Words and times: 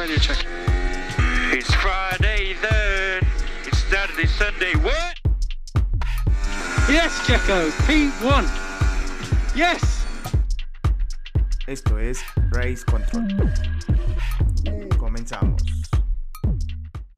radio 0.00 0.16
check. 0.16 0.46
It's 1.52 1.74
Friday 1.74 2.56
then. 2.62 3.20
It's 3.66 3.84
Saturday, 3.84 4.26
Sunday. 4.26 4.72
What? 4.76 5.14
Yes, 6.88 7.12
Checo. 7.26 7.68
P1. 7.84 8.46
Yes. 9.54 10.06
Esto 11.66 11.98
es 11.98 12.22
Race 12.50 12.82
Control. 12.82 13.28
Comenzamos. 14.96 15.62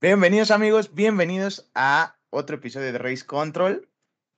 Bienvenidos 0.00 0.50
amigos, 0.50 0.92
bienvenidos 0.92 1.70
a 1.76 2.16
otro 2.30 2.56
episodio 2.56 2.92
de 2.92 2.98
Race 2.98 3.24
Control, 3.24 3.88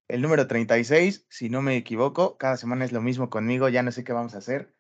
el 0.07 0.21
número 0.21 0.47
36, 0.47 1.25
si 1.31 1.49
no 1.49 1.63
me 1.63 1.79
equivoco. 1.79 2.37
Cada 2.37 2.59
semana 2.59 2.85
es 2.85 2.93
lo 2.93 3.01
mismo 3.01 3.31
conmigo, 3.31 3.71
ya 3.71 3.83
no 3.83 3.91
sé 3.91 4.05
qué 4.05 4.13
vamos 4.13 4.35
a 4.35 4.39
hacer. 4.39 4.75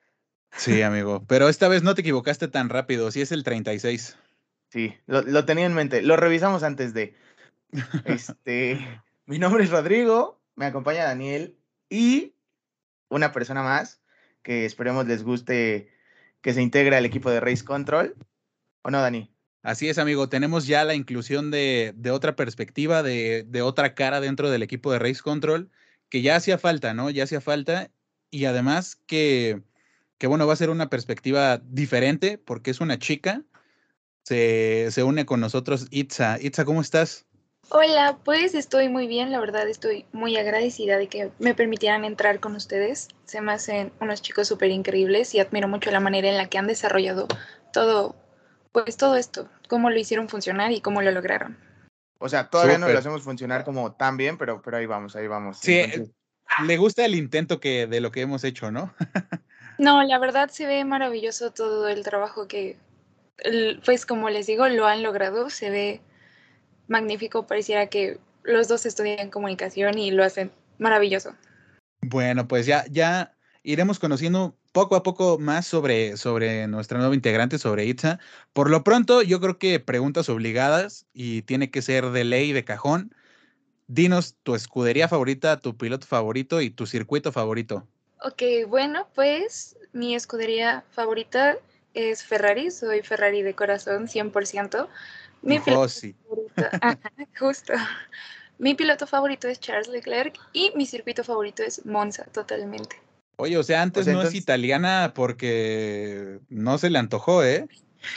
Sí, 0.56 0.82
amigo, 0.82 1.24
pero 1.26 1.48
esta 1.48 1.68
vez 1.68 1.82
no 1.82 1.94
te 1.94 2.02
equivocaste 2.02 2.48
tan 2.48 2.68
rápido, 2.68 3.10
sí 3.10 3.20
es 3.20 3.32
el 3.32 3.44
36. 3.44 4.16
Sí, 4.68 4.94
lo, 5.06 5.22
lo 5.22 5.44
tenía 5.44 5.66
en 5.66 5.74
mente, 5.74 6.02
lo 6.02 6.16
revisamos 6.16 6.62
antes 6.62 6.94
de... 6.94 7.14
Este, 8.04 8.78
mi 9.26 9.38
nombre 9.38 9.64
es 9.64 9.70
Rodrigo, 9.70 10.40
me 10.56 10.66
acompaña 10.66 11.04
Daniel 11.04 11.56
y 11.88 12.34
una 13.08 13.32
persona 13.32 13.62
más 13.62 14.00
que 14.42 14.64
esperemos 14.64 15.06
les 15.06 15.24
guste 15.24 15.90
que 16.40 16.52
se 16.52 16.62
integre 16.62 16.96
al 16.96 17.06
equipo 17.06 17.30
de 17.30 17.40
Race 17.40 17.64
Control. 17.64 18.14
¿O 18.82 18.90
no, 18.90 19.00
Dani? 19.00 19.34
Así 19.62 19.88
es, 19.88 19.96
amigo. 19.96 20.28
Tenemos 20.28 20.66
ya 20.66 20.84
la 20.84 20.94
inclusión 20.94 21.50
de, 21.50 21.94
de 21.96 22.10
otra 22.10 22.36
perspectiva, 22.36 23.02
de, 23.02 23.44
de, 23.48 23.62
otra 23.62 23.94
cara 23.94 24.20
dentro 24.20 24.50
del 24.50 24.62
equipo 24.62 24.92
de 24.92 24.98
Race 24.98 25.22
Control, 25.22 25.70
que 26.10 26.20
ya 26.20 26.36
hacía 26.36 26.58
falta, 26.58 26.92
¿no? 26.92 27.08
Ya 27.08 27.24
hacía 27.24 27.40
falta. 27.40 27.90
Y 28.30 28.44
además 28.44 28.96
que, 29.06 29.62
que 30.18 30.26
bueno, 30.26 30.46
va 30.46 30.52
a 30.52 30.56
ser 30.56 30.70
una 30.70 30.90
perspectiva 30.90 31.58
diferente 31.58 32.38
porque 32.38 32.70
es 32.70 32.80
una 32.80 32.98
chica. 32.98 33.42
Se, 34.22 34.88
se 34.90 35.02
une 35.02 35.26
con 35.26 35.40
nosotros 35.40 35.86
Itza. 35.90 36.38
Itza, 36.40 36.64
¿cómo 36.64 36.80
estás? 36.80 37.26
Hola, 37.70 38.18
pues 38.24 38.54
estoy 38.54 38.88
muy 38.88 39.06
bien, 39.06 39.30
la 39.30 39.40
verdad 39.40 39.68
estoy 39.68 40.06
muy 40.12 40.36
agradecida 40.36 40.98
de 40.98 41.08
que 41.08 41.30
me 41.38 41.54
permitieran 41.54 42.04
entrar 42.04 42.40
con 42.40 42.54
ustedes. 42.54 43.08
Se 43.24 43.40
me 43.40 43.52
hacen 43.52 43.92
unos 44.00 44.22
chicos 44.22 44.48
súper 44.48 44.70
increíbles 44.70 45.34
y 45.34 45.40
admiro 45.40 45.66
mucho 45.66 45.90
la 45.90 46.00
manera 46.00 46.28
en 46.28 46.36
la 46.36 46.48
que 46.48 46.58
han 46.58 46.66
desarrollado 46.66 47.26
todo, 47.72 48.16
pues 48.72 48.96
todo 48.96 49.16
esto, 49.16 49.48
cómo 49.68 49.90
lo 49.90 49.98
hicieron 49.98 50.28
funcionar 50.28 50.72
y 50.72 50.80
cómo 50.80 51.02
lo 51.02 51.10
lograron. 51.10 51.58
O 52.18 52.28
sea, 52.28 52.48
todavía 52.48 52.74
Super. 52.74 52.88
no 52.88 52.92
lo 52.92 52.98
hacemos 52.98 53.22
funcionar 53.22 53.64
como 53.64 53.94
tan 53.94 54.16
bien, 54.16 54.38
pero, 54.38 54.62
pero 54.62 54.76
ahí 54.76 54.86
vamos, 54.86 55.16
ahí 55.16 55.26
vamos. 55.26 55.58
Sí, 55.58 55.78
Entonces... 55.78 56.14
le 56.66 56.76
gusta 56.76 57.04
el 57.04 57.14
intento 57.14 57.60
que 57.60 57.86
de 57.86 58.00
lo 58.00 58.12
que 58.12 58.20
hemos 58.20 58.44
hecho, 58.44 58.70
¿no? 58.70 58.94
no, 59.78 60.02
la 60.02 60.18
verdad 60.18 60.50
se 60.50 60.66
ve 60.66 60.84
maravilloso 60.84 61.50
todo 61.50 61.88
el 61.88 62.02
trabajo 62.02 62.48
que, 62.48 62.76
pues 63.84 64.06
como 64.06 64.30
les 64.30 64.46
digo, 64.46 64.68
lo 64.68 64.86
han 64.86 65.02
logrado, 65.02 65.50
se 65.50 65.70
ve 65.70 66.00
magnífico, 66.88 67.46
pareciera 67.46 67.86
que 67.86 68.18
los 68.42 68.68
dos 68.68 68.86
estudian 68.86 69.30
comunicación 69.30 69.98
y 69.98 70.10
lo 70.10 70.24
hacen 70.24 70.52
maravilloso. 70.78 71.34
Bueno, 72.02 72.46
pues 72.46 72.66
ya, 72.66 72.84
ya 72.90 73.34
iremos 73.62 73.98
conociendo 73.98 74.56
poco 74.72 74.96
a 74.96 75.02
poco 75.02 75.38
más 75.38 75.66
sobre, 75.66 76.16
sobre 76.16 76.66
nuestra 76.66 76.98
nueva 76.98 77.14
integrante, 77.14 77.58
sobre 77.58 77.86
Itza. 77.86 78.18
Por 78.52 78.70
lo 78.70 78.84
pronto, 78.84 79.22
yo 79.22 79.40
creo 79.40 79.58
que 79.58 79.80
preguntas 79.80 80.28
obligadas 80.28 81.06
y 81.14 81.42
tiene 81.42 81.70
que 81.70 81.80
ser 81.80 82.10
de 82.10 82.24
ley, 82.24 82.52
de 82.52 82.64
cajón. 82.64 83.14
Dinos 83.86 84.36
tu 84.42 84.54
escudería 84.54 85.08
favorita, 85.08 85.60
tu 85.60 85.76
piloto 85.76 86.06
favorito 86.06 86.60
y 86.60 86.70
tu 86.70 86.86
circuito 86.86 87.32
favorito. 87.32 87.86
Ok, 88.24 88.42
bueno, 88.68 89.06
pues 89.14 89.76
mi 89.92 90.14
escudería 90.14 90.82
favorita 90.92 91.58
es 91.92 92.24
Ferrari, 92.24 92.70
soy 92.70 93.02
Ferrari 93.02 93.42
de 93.42 93.54
corazón, 93.54 94.08
100%. 94.08 94.88
Mi 95.42 95.58
piloto 95.58 95.88
sí. 95.90 96.16
favorito, 96.26 96.54
ajá, 96.80 97.00
justo. 97.38 97.74
Mi 98.56 98.74
piloto 98.74 99.06
favorito 99.06 99.46
es 99.46 99.60
Charles 99.60 99.88
Leclerc 99.88 100.38
y 100.54 100.72
mi 100.74 100.86
circuito 100.86 101.22
favorito 101.22 101.62
es 101.62 101.84
Monza, 101.84 102.24
totalmente. 102.24 102.96
Oye, 103.36 103.58
o 103.58 103.62
sea, 103.62 103.82
antes 103.82 104.00
o 104.00 104.04
sea, 104.04 104.14
no 104.14 104.20
entonces... 104.20 104.38
es 104.38 104.42
italiana 104.42 105.12
porque 105.14 106.40
no 106.48 106.78
se 106.78 106.88
le 106.88 106.98
antojó, 106.98 107.44
¿eh? 107.44 107.68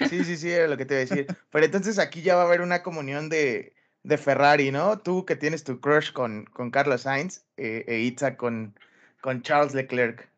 Sí, 0.08 0.24
sí, 0.24 0.38
sí, 0.38 0.50
era 0.50 0.70
lo 0.70 0.78
que 0.78 0.86
te 0.86 0.94
iba 0.94 1.02
a 1.02 1.06
decir. 1.06 1.28
Pero 1.50 1.66
entonces 1.66 2.00
aquí 2.00 2.22
ya 2.22 2.36
va 2.38 2.44
a 2.44 2.46
haber 2.46 2.62
una 2.62 2.82
comunión 2.82 3.28
de, 3.28 3.74
de 4.04 4.18
Ferrari, 4.18 4.72
¿no? 4.72 5.00
Tú 5.00 5.26
que 5.26 5.36
tienes 5.36 5.66
tu 5.66 5.82
crush 5.82 6.14
con, 6.14 6.46
con 6.46 6.72
Carlos 6.72 7.02
Sainz 7.02 7.44
eh, 7.58 7.84
e 7.88 8.00
Itza 8.00 8.38
con, 8.38 8.74
con 9.22 9.42
Charles 9.42 9.74
Leclerc. 9.74 10.30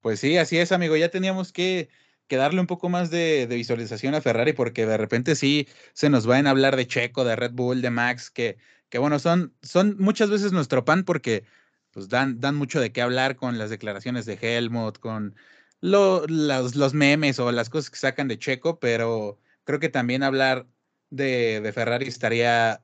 Pues 0.00 0.20
sí, 0.20 0.36
así 0.36 0.58
es, 0.58 0.70
amigo. 0.70 0.96
Ya 0.96 1.08
teníamos 1.08 1.50
que, 1.50 1.88
que 2.26 2.36
darle 2.36 2.60
un 2.60 2.66
poco 2.66 2.88
más 2.88 3.10
de, 3.10 3.46
visualización 3.48 4.14
a 4.14 4.20
Ferrari 4.20 4.52
porque 4.52 4.86
de 4.86 4.96
repente 4.96 5.34
sí 5.34 5.66
se 5.94 6.10
nos 6.10 6.26
van 6.26 6.46
a 6.46 6.50
hablar 6.50 6.76
de 6.76 6.86
Checo, 6.86 7.24
de 7.24 7.36
Red 7.36 7.52
Bull, 7.52 7.80
de 7.82 7.90
Max, 7.90 8.30
que, 8.30 8.58
que 8.90 8.98
bueno, 8.98 9.18
son, 9.18 9.54
son 9.62 9.96
muchas 9.98 10.30
veces 10.30 10.52
nuestro 10.52 10.84
pan 10.84 11.04
porque 11.04 11.44
pues 11.90 12.08
dan, 12.08 12.40
dan 12.40 12.56
mucho 12.56 12.80
de 12.80 12.92
qué 12.92 13.02
hablar 13.02 13.36
con 13.36 13.56
las 13.56 13.70
declaraciones 13.70 14.26
de 14.26 14.38
Helmut, 14.40 14.98
con 14.98 15.36
lo, 15.80 16.26
los, 16.26 16.74
los, 16.76 16.94
memes 16.94 17.38
o 17.38 17.52
las 17.52 17.70
cosas 17.70 17.90
que 17.90 17.96
sacan 17.96 18.28
de 18.28 18.38
Checo, 18.38 18.78
pero 18.80 19.38
creo 19.64 19.80
que 19.80 19.88
también 19.88 20.22
hablar 20.22 20.66
de, 21.10 21.60
de, 21.60 21.72
Ferrari 21.72 22.08
estaría, 22.08 22.82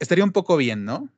estaría 0.00 0.24
un 0.24 0.32
poco 0.32 0.56
bien, 0.56 0.84
¿no? 0.84 1.08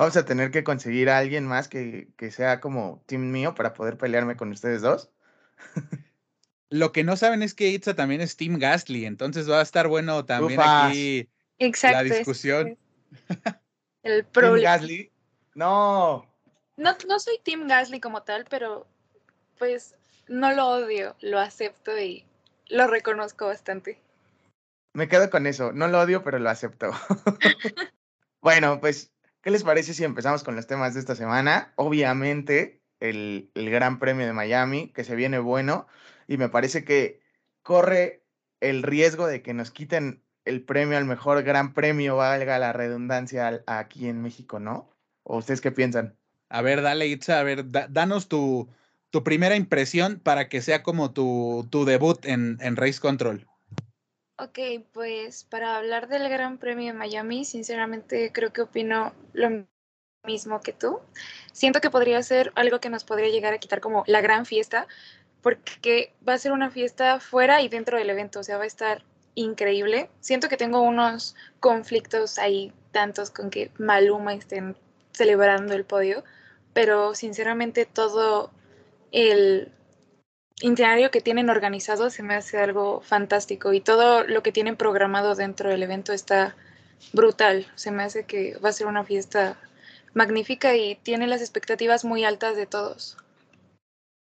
Vamos 0.00 0.16
a 0.16 0.24
tener 0.24 0.50
que 0.50 0.64
conseguir 0.64 1.10
a 1.10 1.18
alguien 1.18 1.46
más 1.46 1.68
que, 1.68 2.08
que 2.16 2.30
sea 2.30 2.58
como 2.62 3.04
team 3.04 3.30
mío 3.30 3.54
para 3.54 3.74
poder 3.74 3.98
pelearme 3.98 4.34
con 4.34 4.50
ustedes 4.50 4.80
dos. 4.80 5.10
Lo 6.70 6.90
que 6.90 7.04
no 7.04 7.18
saben 7.18 7.42
es 7.42 7.52
que 7.52 7.68
Itza 7.68 7.94
también 7.94 8.22
es 8.22 8.34
Team 8.38 8.58
Gasly, 8.58 9.04
entonces 9.04 9.50
va 9.50 9.58
a 9.58 9.62
estar 9.62 9.88
bueno 9.88 10.24
también 10.24 10.58
Ufas. 10.58 10.88
aquí 10.88 11.28
Exacto, 11.58 11.98
la 11.98 12.02
discusión. 12.02 12.78
El 14.02 14.24
problema. 14.24 14.56
Team 14.56 14.64
Gasly. 14.64 15.12
No. 15.54 16.26
no. 16.78 16.96
No 17.06 17.18
soy 17.18 17.38
Team 17.44 17.68
Gasly 17.68 18.00
como 18.00 18.22
tal, 18.22 18.46
pero 18.48 18.86
pues 19.58 19.96
no 20.28 20.54
lo 20.54 20.66
odio, 20.66 21.14
lo 21.20 21.38
acepto 21.38 21.98
y 21.98 22.24
lo 22.70 22.86
reconozco 22.86 23.48
bastante. 23.48 24.00
Me 24.94 25.08
quedo 25.08 25.28
con 25.28 25.46
eso, 25.46 25.72
no 25.72 25.88
lo 25.88 26.00
odio, 26.00 26.24
pero 26.24 26.38
lo 26.38 26.48
acepto. 26.48 26.90
bueno, 28.40 28.80
pues, 28.80 29.12
¿qué 29.42 29.50
les 29.50 29.64
parece 29.64 29.94
si 29.94 30.04
empezamos 30.04 30.44
con 30.44 30.56
los 30.56 30.66
temas 30.66 30.94
de 30.94 31.00
esta 31.00 31.14
semana? 31.14 31.72
Obviamente, 31.76 32.82
el, 33.00 33.50
el 33.54 33.70
Gran 33.70 33.98
Premio 33.98 34.26
de 34.26 34.32
Miami, 34.32 34.92
que 34.92 35.04
se 35.04 35.14
viene 35.14 35.38
bueno 35.38 35.86
y 36.26 36.36
me 36.36 36.48
parece 36.48 36.84
que 36.84 37.20
corre 37.62 38.24
el 38.60 38.82
riesgo 38.82 39.26
de 39.26 39.42
que 39.42 39.54
nos 39.54 39.70
quiten 39.70 40.22
el 40.44 40.62
premio 40.64 40.96
al 40.96 41.04
mejor 41.04 41.42
gran 41.42 41.74
premio, 41.74 42.16
valga 42.16 42.58
la 42.58 42.72
redundancia, 42.72 43.62
aquí 43.66 44.08
en 44.08 44.22
México, 44.22 44.58
¿no? 44.58 44.90
¿O 45.22 45.38
ustedes 45.38 45.60
qué 45.60 45.70
piensan? 45.70 46.16
A 46.48 46.62
ver, 46.62 46.82
dale, 46.82 47.06
Itza, 47.06 47.38
a 47.38 47.42
ver, 47.42 47.70
da, 47.70 47.86
danos 47.88 48.28
tu, 48.28 48.68
tu, 49.10 49.22
primera 49.22 49.56
impresión 49.56 50.20
para 50.20 50.48
que 50.48 50.62
sea 50.62 50.82
como 50.82 51.12
tu, 51.12 51.68
tu 51.70 51.84
debut 51.84 52.24
en, 52.24 52.58
en, 52.60 52.76
Race 52.76 53.00
Control. 53.00 53.46
Ok, 54.42 54.58
pues 54.92 55.44
para 55.44 55.76
hablar 55.76 56.08
del 56.08 56.26
Gran 56.30 56.56
Premio 56.56 56.86
de 56.86 56.98
Miami, 56.98 57.44
sinceramente 57.44 58.32
creo 58.32 58.54
que 58.54 58.62
opino 58.62 59.12
lo 59.34 59.66
mismo 60.24 60.62
que 60.62 60.72
tú. 60.72 60.98
Siento 61.52 61.82
que 61.82 61.90
podría 61.90 62.22
ser 62.22 62.50
algo 62.54 62.80
que 62.80 62.88
nos 62.88 63.04
podría 63.04 63.28
llegar 63.28 63.52
a 63.52 63.58
quitar 63.58 63.82
como 63.82 64.02
la 64.06 64.22
gran 64.22 64.46
fiesta, 64.46 64.86
porque 65.42 66.14
va 66.26 66.32
a 66.32 66.38
ser 66.38 66.52
una 66.52 66.70
fiesta 66.70 67.20
fuera 67.20 67.60
y 67.60 67.68
dentro 67.68 67.98
del 67.98 68.08
evento, 68.08 68.40
o 68.40 68.42
sea, 68.42 68.56
va 68.56 68.64
a 68.64 68.66
estar 68.66 69.04
increíble. 69.34 70.08
Siento 70.20 70.48
que 70.48 70.56
tengo 70.56 70.80
unos 70.80 71.36
conflictos 71.60 72.38
ahí, 72.38 72.72
tantos 72.92 73.28
con 73.30 73.50
que 73.50 73.70
Maluma 73.76 74.32
estén 74.32 74.74
celebrando 75.12 75.74
el 75.74 75.84
podio, 75.84 76.24
pero 76.72 77.14
sinceramente 77.14 77.84
todo 77.84 78.50
el 79.12 79.70
itinerario 80.60 81.10
que 81.10 81.20
tienen 81.20 81.50
organizado 81.50 82.10
se 82.10 82.22
me 82.22 82.34
hace 82.34 82.58
algo 82.58 83.00
fantástico 83.00 83.72
y 83.72 83.80
todo 83.80 84.24
lo 84.24 84.42
que 84.42 84.52
tienen 84.52 84.76
programado 84.76 85.34
dentro 85.34 85.70
del 85.70 85.82
evento 85.82 86.12
está 86.12 86.54
brutal. 87.12 87.66
Se 87.74 87.90
me 87.90 88.02
hace 88.02 88.24
que 88.24 88.58
va 88.58 88.68
a 88.68 88.72
ser 88.72 88.86
una 88.86 89.04
fiesta 89.04 89.58
magnífica 90.14 90.76
y 90.76 90.96
tiene 90.96 91.26
las 91.26 91.40
expectativas 91.40 92.04
muy 92.04 92.24
altas 92.24 92.56
de 92.56 92.66
todos. 92.66 93.16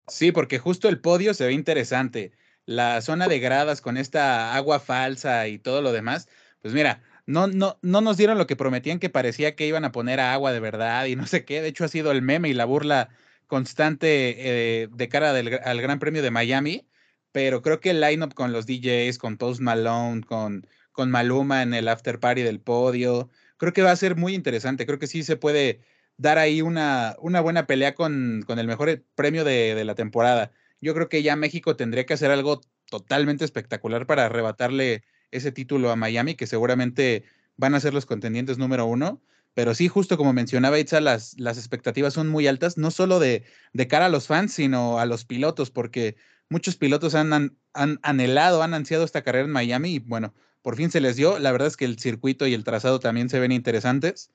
Sí, 0.08 0.32
porque 0.32 0.60
justo 0.60 0.88
el 0.90 1.00
podio 1.00 1.34
se 1.34 1.46
ve 1.46 1.54
interesante. 1.54 2.32
La 2.66 3.02
zona 3.02 3.28
de 3.28 3.40
gradas 3.40 3.82
con 3.82 3.98
esta 3.98 4.56
agua 4.56 4.80
falsa 4.80 5.48
y 5.48 5.60
todo 5.60 5.82
lo 5.82 5.92
demás, 5.92 6.30
pues 6.62 6.74
mira, 6.74 7.04
no, 7.26 7.48
no, 7.48 7.78
no 7.82 8.02
nos 8.02 8.18
dieron 8.18 8.38
lo 8.38 8.48
que 8.48 8.56
prometían 8.56 9.00
que 9.00 9.10
parecía 9.10 9.56
que 9.56 9.68
iban 9.68 9.86
a 9.86 9.92
poner 9.92 10.20
agua 10.20 10.52
de 10.52 10.60
verdad 10.60 11.06
y 11.06 11.16
no 11.16 11.28
sé 11.28 11.46
qué. 11.46 11.62
De 11.62 11.68
hecho, 11.68 11.86
ha 11.86 11.90
sido 11.90 12.12
el 12.12 12.22
meme 12.22 12.50
y 12.50 12.54
la 12.54 12.66
burla 12.66 13.10
constante 13.50 14.36
eh, 14.84 14.88
de 14.92 15.10
cara 15.10 15.32
al 15.32 15.82
Gran 15.82 16.00
Premio 16.00 16.22
de 16.22 16.32
Miami. 16.32 16.88
Pero 17.34 17.62
creo 17.62 17.80
que 17.80 17.90
el 17.90 18.02
lineup 18.02 18.34
con 18.34 18.54
los 18.54 18.66
DJs, 18.66 19.18
con 19.18 19.38
Post 19.38 19.60
Malone, 19.62 20.22
con, 20.22 20.66
con 20.92 21.12
Maluma 21.12 21.64
en 21.64 21.74
el 21.74 21.88
after 21.88 22.20
party 22.20 22.42
del 22.44 22.62
podio, 22.62 23.30
creo 23.58 23.74
que 23.74 23.82
va 23.82 23.92
a 23.92 23.96
ser 23.96 24.16
muy 24.16 24.34
interesante. 24.36 24.86
Creo 24.86 25.00
que 25.00 25.08
sí 25.08 25.24
se 25.24 25.36
puede 25.36 25.82
dar 26.18 26.38
ahí 26.38 26.62
una, 26.62 27.16
una 27.20 27.42
buena 27.42 27.68
pelea 27.68 27.96
con, 27.96 28.44
con 28.48 28.60
el 28.60 28.68
mejor 28.68 29.04
premio 29.16 29.44
de, 29.44 29.76
de, 29.76 29.86
la 29.86 29.96
temporada. 29.96 30.52
Yo 30.82 30.94
creo 30.94 31.10
que 31.10 31.24
ya 31.24 31.36
México 31.36 31.76
tendría 31.76 32.06
que 32.06 32.14
hacer 32.14 32.32
algo 32.32 32.62
totalmente 32.90 33.46
espectacular 33.46 34.06
para 34.08 34.26
arrebatarle 34.26 35.04
ese 35.32 35.52
título 35.52 35.92
a 35.92 35.96
Miami, 35.96 36.36
que 36.36 36.48
seguramente 36.48 37.24
van 37.58 37.76
a 37.76 37.80
ser 37.80 37.94
los 37.94 38.06
contendientes 38.06 38.58
número 38.58 38.86
uno. 38.86 39.22
Pero 39.60 39.76
sí, 39.76 39.90
justo 39.90 40.16
como 40.16 40.32
mencionaba 40.32 40.80
Itza, 40.80 41.02
las, 41.02 41.38
las 41.38 41.58
expectativas 41.58 42.14
son 42.14 42.30
muy 42.30 42.48
altas, 42.48 42.78
no 42.78 42.92
solo 42.92 43.20
de, 43.20 43.44
de 43.74 43.88
cara 43.90 44.06
a 44.06 44.10
los 44.10 44.26
fans, 44.26 44.54
sino 44.54 45.00
a 45.00 45.06
los 45.06 45.26
pilotos, 45.26 45.70
porque 45.70 46.16
muchos 46.48 46.78
pilotos 46.78 47.14
han, 47.14 47.58
han, 47.74 48.00
anhelado, 48.02 48.64
han 48.64 48.74
ansiado 48.74 49.04
esta 49.04 49.22
carrera 49.22 49.44
en 49.44 49.52
Miami 49.52 49.96
y 49.96 50.00
bueno, 50.00 50.34
por 50.62 50.78
fin 50.78 50.92
se 50.92 51.02
les 51.02 51.18
dio. 51.18 51.40
La 51.40 51.52
verdad 51.52 51.68
es 51.68 51.76
que 51.76 51.84
el 51.84 52.00
circuito 52.00 52.48
y 52.48 52.54
el 52.54 52.64
trazado 52.64 53.02
también 53.02 53.28
se 53.28 53.42
ven 53.42 53.52
interesantes. 53.52 54.32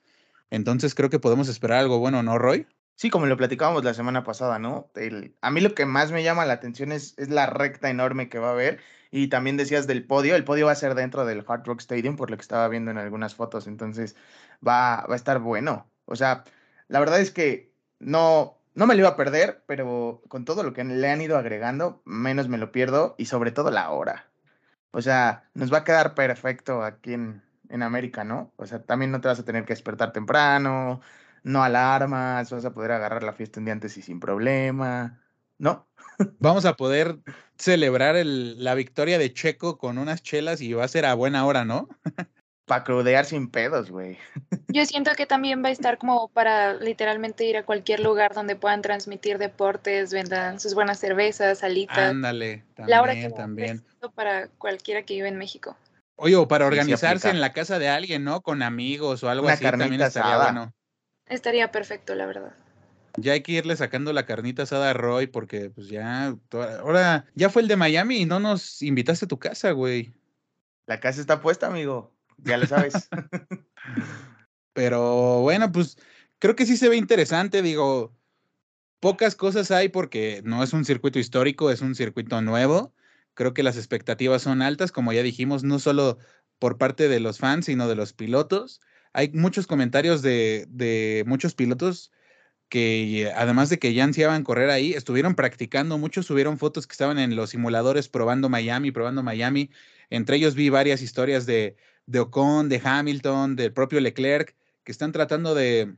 Entonces 0.51 0.93
creo 0.93 1.09
que 1.09 1.17
podemos 1.17 1.49
esperar 1.49 1.79
algo 1.79 1.97
bueno, 1.97 2.21
¿no, 2.21 2.37
Roy? 2.37 2.67
Sí, 2.93 3.09
como 3.09 3.25
lo 3.25 3.35
platicábamos 3.35 3.83
la 3.83 3.95
semana 3.95 4.23
pasada, 4.23 4.59
¿no? 4.59 4.91
a 5.41 5.49
mí 5.49 5.59
lo 5.59 5.73
que 5.73 5.87
más 5.87 6.11
me 6.11 6.21
llama 6.21 6.45
la 6.45 6.53
atención 6.53 6.91
es, 6.91 7.15
es 7.17 7.29
la 7.29 7.47
recta 7.47 7.89
enorme 7.89 8.29
que 8.29 8.37
va 8.37 8.49
a 8.49 8.53
haber. 8.53 8.79
Y 9.11 9.29
también 9.29 9.55
decías 9.55 9.87
del 9.87 10.05
podio, 10.05 10.35
el 10.35 10.43
podio 10.43 10.65
va 10.65 10.73
a 10.73 10.75
ser 10.75 10.93
dentro 10.93 11.25
del 11.25 11.45
Hard 11.47 11.65
Rock 11.65 11.79
Stadium, 11.79 12.17
por 12.17 12.29
lo 12.29 12.35
que 12.35 12.41
estaba 12.41 12.67
viendo 12.67 12.91
en 12.91 12.97
algunas 12.97 13.33
fotos. 13.33 13.65
Entonces, 13.65 14.15
va, 14.65 15.01
a 15.01 15.15
estar 15.15 15.39
bueno. 15.39 15.89
O 16.05 16.15
sea, 16.15 16.43
la 16.87 16.99
verdad 16.99 17.19
es 17.19 17.31
que 17.31 17.73
no, 17.99 18.57
no 18.73 18.87
me 18.87 18.95
lo 18.95 19.01
iba 19.01 19.09
a 19.09 19.17
perder, 19.17 19.63
pero 19.67 20.21
con 20.27 20.45
todo 20.45 20.63
lo 20.63 20.73
que 20.73 20.83
le 20.83 21.09
han 21.09 21.21
ido 21.21 21.37
agregando, 21.37 22.01
menos 22.05 22.47
me 22.47 22.57
lo 22.57 22.71
pierdo 22.71 23.15
y 23.17 23.25
sobre 23.25 23.51
todo 23.51 23.71
la 23.71 23.89
hora. 23.91 24.29
O 24.91 25.01
sea, 25.01 25.49
nos 25.53 25.73
va 25.73 25.79
a 25.79 25.83
quedar 25.83 26.15
perfecto 26.15 26.83
aquí 26.83 27.13
en, 27.13 27.43
en 27.69 27.83
América, 27.83 28.23
¿no? 28.23 28.53
O 28.57 28.65
sea, 28.65 28.83
también 28.83 29.11
no 29.11 29.21
te 29.21 29.27
vas 29.27 29.39
a 29.39 29.45
tener 29.45 29.65
que 29.65 29.73
despertar 29.73 30.13
temprano, 30.13 31.01
no 31.43 31.63
alarmas, 31.63 32.51
vas 32.51 32.65
a 32.65 32.73
poder 32.73 32.91
agarrar 32.91 33.23
la 33.23 33.33
fiesta 33.33 33.59
un 33.59 33.65
día 33.65 33.73
antes 33.73 33.97
y 33.97 34.01
sin 34.01 34.19
problema, 34.19 35.21
¿no? 35.57 35.87
Vamos 36.39 36.65
a 36.65 36.75
poder 36.75 37.19
celebrar 37.57 38.15
el, 38.15 38.63
la 38.63 38.73
victoria 38.73 39.17
de 39.17 39.33
Checo 39.33 39.77
con 39.77 39.97
unas 39.97 40.23
chelas 40.23 40.61
y 40.61 40.73
va 40.73 40.83
a 40.83 40.87
ser 40.87 41.05
a 41.05 41.13
buena 41.13 41.45
hora, 41.45 41.65
¿no? 41.65 41.87
Para 42.65 42.83
crudear 42.83 43.25
sin 43.25 43.49
pedos, 43.49 43.91
güey. 43.91 44.17
Yo 44.69 44.85
siento 44.85 45.11
que 45.15 45.25
también 45.25 45.63
va 45.63 45.69
a 45.69 45.71
estar 45.71 45.97
como 45.97 46.27
para 46.29 46.73
literalmente 46.73 47.45
ir 47.45 47.57
a 47.57 47.63
cualquier 47.63 47.99
lugar 47.99 48.33
donde 48.33 48.55
puedan 48.55 48.81
transmitir 48.81 49.37
deportes, 49.37 50.11
vendan 50.11 50.59
sus 50.59 50.73
buenas 50.73 50.99
cervezas, 50.99 51.59
salitas. 51.59 51.97
Ándale, 51.97 52.65
también, 52.75 53.05
la 53.05 53.13
que 53.13 53.29
también. 53.29 53.85
Para 54.15 54.47
cualquiera 54.47 55.03
que 55.03 55.15
vive 55.15 55.27
en 55.27 55.37
México. 55.37 55.77
Oye, 56.17 56.35
o 56.35 56.47
para 56.47 56.65
organizarse 56.65 57.29
en 57.29 57.41
la 57.41 57.53
casa 57.53 57.77
de 57.77 57.89
alguien, 57.89 58.23
¿no? 58.23 58.41
Con 58.41 58.63
amigos 58.63 59.23
o 59.23 59.29
algo 59.29 59.47
así 59.47 59.63
también 59.63 60.01
estaría 60.01 60.37
bueno. 60.37 60.73
Estaría 61.27 61.71
perfecto, 61.71 62.15
la 62.15 62.25
verdad. 62.25 62.55
Ya 63.17 63.33
hay 63.33 63.41
que 63.41 63.53
irle 63.53 63.75
sacando 63.75 64.13
la 64.13 64.25
carnita 64.25 64.63
asada 64.63 64.89
a 64.89 64.93
Roy 64.93 65.27
porque 65.27 65.69
pues 65.69 65.87
ya, 65.87 66.35
ahora 66.79 67.25
ya 67.33 67.49
fue 67.49 67.61
el 67.61 67.67
de 67.67 67.77
Miami 67.77 68.17
y 68.17 68.25
no 68.25 68.39
nos 68.39 68.81
invitaste 68.81 69.25
a 69.25 69.27
tu 69.27 69.39
casa, 69.39 69.71
güey. 69.71 70.13
La 70.85 70.99
casa 70.99 71.21
está 71.21 71.41
puesta, 71.41 71.67
amigo. 71.67 72.14
Ya 72.37 72.57
lo 72.57 72.67
sabes. 72.67 73.09
Pero 74.73 75.41
bueno, 75.41 75.71
pues 75.71 75.97
creo 76.39 76.55
que 76.55 76.65
sí 76.65 76.77
se 76.77 76.89
ve 76.89 76.97
interesante, 76.97 77.61
digo, 77.61 78.13
pocas 78.99 79.35
cosas 79.35 79.71
hay 79.71 79.89
porque 79.89 80.41
no 80.43 80.63
es 80.63 80.73
un 80.73 80.85
circuito 80.85 81.19
histórico, 81.19 81.71
es 81.71 81.81
un 81.81 81.95
circuito 81.95 82.41
nuevo. 82.41 82.93
Creo 83.33 83.53
que 83.53 83.63
las 83.63 83.77
expectativas 83.77 84.41
son 84.41 84.61
altas, 84.61 84.91
como 84.91 85.13
ya 85.13 85.23
dijimos, 85.23 85.63
no 85.63 85.79
solo 85.79 86.17
por 86.59 86.77
parte 86.77 87.07
de 87.07 87.19
los 87.19 87.39
fans, 87.39 87.65
sino 87.65 87.87
de 87.87 87.95
los 87.95 88.13
pilotos. 88.13 88.81
Hay 89.13 89.31
muchos 89.31 89.67
comentarios 89.67 90.21
de, 90.21 90.65
de 90.69 91.23
muchos 91.25 91.55
pilotos 91.55 92.11
que 92.67 93.31
además 93.35 93.69
de 93.69 93.79
que 93.79 93.93
ya 93.93 94.03
ansiaban 94.03 94.43
correr 94.43 94.69
ahí, 94.69 94.93
estuvieron 94.93 95.35
practicando, 95.35 95.97
muchos 95.97 96.25
subieron 96.25 96.57
fotos 96.57 96.87
que 96.87 96.93
estaban 96.93 97.19
en 97.19 97.35
los 97.35 97.51
simuladores 97.51 98.09
probando 98.09 98.49
Miami, 98.49 98.91
probando 98.91 99.23
Miami. 99.23 99.69
Entre 100.09 100.37
ellos 100.37 100.55
vi 100.55 100.69
varias 100.69 101.01
historias 101.01 101.45
de, 101.45 101.77
de 102.05 102.19
Ocon, 102.19 102.69
de 102.69 102.81
Hamilton, 102.83 103.55
del 103.55 103.73
propio 103.73 103.99
Leclerc, 103.99 104.55
que 104.83 104.91
están 104.91 105.11
tratando 105.11 105.55
de 105.55 105.95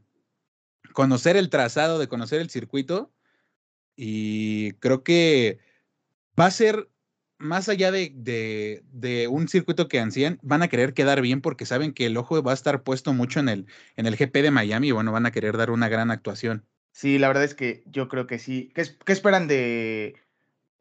conocer 0.94 1.38
el 1.38 1.50
trazado, 1.50 2.00
de 2.00 2.08
conocer 2.08 2.42
el 2.42 2.50
circuito. 2.50 3.12
Y 3.96 4.74
creo 4.74 5.04
que 5.04 5.60
va 6.40 6.46
a 6.46 6.52
ser 6.52 6.90
más 7.40 7.70
allá 7.70 7.92
de, 7.92 8.12
de, 8.14 9.28
un 9.28 9.48
circuito 9.48 9.88
que 9.88 10.00
ansían, 10.00 10.40
van 10.42 10.64
a 10.64 10.68
querer 10.68 10.94
quedar 10.94 11.22
bien 11.22 11.42
porque 11.42 11.66
saben 11.66 11.94
que 11.94 12.06
el 12.06 12.18
ojo 12.18 12.42
va 12.42 12.52
a 12.52 12.56
estar 12.56 12.84
puesto 12.84 13.14
mucho 13.14 13.40
en 13.40 13.50
el, 13.50 13.68
en 13.96 14.08
el 14.08 14.16
GP 14.16 14.42
de 14.42 14.52
Miami 14.52 14.88
y 14.88 14.92
bueno, 14.92 15.12
van 15.12 15.26
a 15.26 15.32
querer 15.32 15.58
dar 15.58 15.72
una 15.72 15.90
gran 15.90 16.12
actuación. 16.12 16.66
Sí, 16.92 17.20
la 17.20 17.28
verdad 17.28 17.44
es 17.44 17.54
que 17.54 17.84
yo 17.86 18.08
creo 18.08 18.26
que 18.26 18.40
sí. 18.40 18.72
¿Qué, 18.74 18.82
esperan 19.12 19.48
de, 19.48 20.16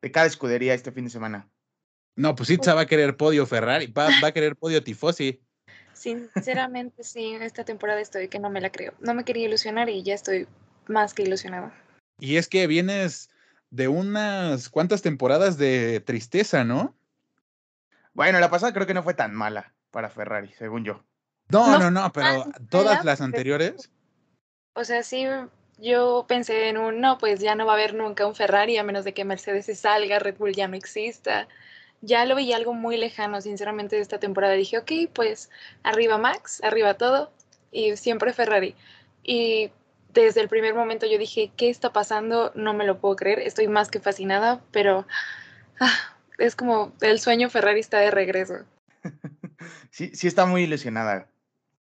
de 0.01 0.11
cada 0.11 0.27
escudería 0.27 0.73
este 0.73 0.93
fin 0.93 1.05
de 1.05 1.11
semana? 1.11 1.51
No, 2.17 2.35
pues 2.35 2.51
Itza 2.51 2.75
va 2.75 2.83
a 2.83 2.87
querer 2.87 3.17
podio 3.17 3.47
Ferrari, 3.47 3.87
va, 3.87 4.09
va 4.25 4.29
a 4.29 4.33
querer 4.33 4.57
podio 4.57 4.83
Tifosi. 4.83 5.41
Sinceramente, 5.93 7.05
sí, 7.05 7.37
esta 7.41 7.65
temporada 7.65 8.01
estoy 8.01 8.29
que 8.29 8.39
no 8.39 8.51
me 8.51 8.61
la 8.61 8.71
creo. 8.71 8.93
No 9.01 9.15
me 9.15 9.25
quería 9.25 9.47
ilusionar 9.47 9.89
y 9.89 10.03
ya 10.03 10.15
estoy 10.15 10.47
más 10.89 11.15
que 11.15 11.23
ilusionada. 11.23 11.73
Y 12.19 12.37
es 12.37 12.49
que 12.49 12.67
vienes 12.67 13.31
de 13.71 13.89
unas 13.89 14.69
cuantas 14.69 15.03
temporadas 15.03 15.59
de 15.59 16.01
tristeza, 16.01 16.65
¿no? 16.65 16.95
Bueno, 18.15 18.41
la 18.41 18.51
pasada 18.51 18.73
creo 18.73 18.87
que 18.87 18.95
no 18.95 19.03
fue 19.03 19.15
tan 19.15 19.35
mala 19.35 19.75
para 19.91 20.09
Ferrari, 20.09 20.53
según 20.59 20.85
yo. 20.85 21.05
No, 21.49 21.79
no, 21.79 21.91
no, 21.91 22.13
pero 22.13 22.47
todas 22.71 23.05
las 23.05 23.21
anteriores. 23.21 23.91
O 24.75 24.85
sea, 24.85 25.03
sí, 25.03 25.27
yo 25.79 26.25
pensé 26.29 26.69
en 26.69 26.79
un, 26.79 27.01
no, 27.01 27.19
pues 27.19 27.41
ya 27.41 27.55
no 27.55 27.67
va 27.67 27.73
a 27.73 27.77
haber 27.77 27.95
nunca 27.95 28.27
un 28.27 28.35
Ferrari 28.35 28.77
a 28.79 28.83
menos 28.83 29.05
de 29.05 29.15
que 29.15 29.25
Mercedes 29.25 29.67
se 29.67 29.75
salga, 29.75 30.19
Red 30.19 30.37
Bull 30.39 30.55
ya 30.55 30.69
no 30.69 30.77
exista. 30.77 31.49
Ya 32.07 32.25
lo 32.25 32.37
veía 32.37 32.57
algo 32.57 32.73
muy 32.73 32.97
lejano, 32.97 33.41
sinceramente, 33.41 33.97
de 33.97 34.03
esta 34.03 34.19
temporada. 34.19 34.55
Dije, 34.55 34.79
ok, 34.79 34.93
pues 35.13 35.51
arriba 35.83 36.19
Max, 36.19 36.63
arriba 36.63 36.95
todo, 36.95 37.33
y 37.73 37.97
siempre 37.97 38.33
Ferrari. 38.33 38.75
Y 39.25 39.71
desde 40.15 40.41
el 40.41 40.49
primer 40.49 40.75
momento 40.75 41.07
yo 41.07 41.19
dije, 41.19 41.51
¿qué 41.57 41.69
está 41.69 41.93
pasando? 41.93 42.53
No 42.55 42.75
me 42.75 42.87
lo 42.87 43.01
puedo 43.01 43.17
creer, 43.17 43.41
estoy 43.41 43.69
más 43.69 43.91
que 43.91 44.01
fascinada, 44.01 44.63
pero 44.71 45.07
ah, 45.81 46.17
es 46.39 46.57
como 46.57 46.93
el 47.01 47.21
sueño 47.21 47.51
Ferrari 47.51 47.81
está 47.81 47.99
de 47.99 48.11
regreso. 48.11 48.55
Sí, 49.91 50.11
sí 50.13 50.27
está 50.27 50.45
muy 50.45 50.65
ilusionada. 50.65 51.29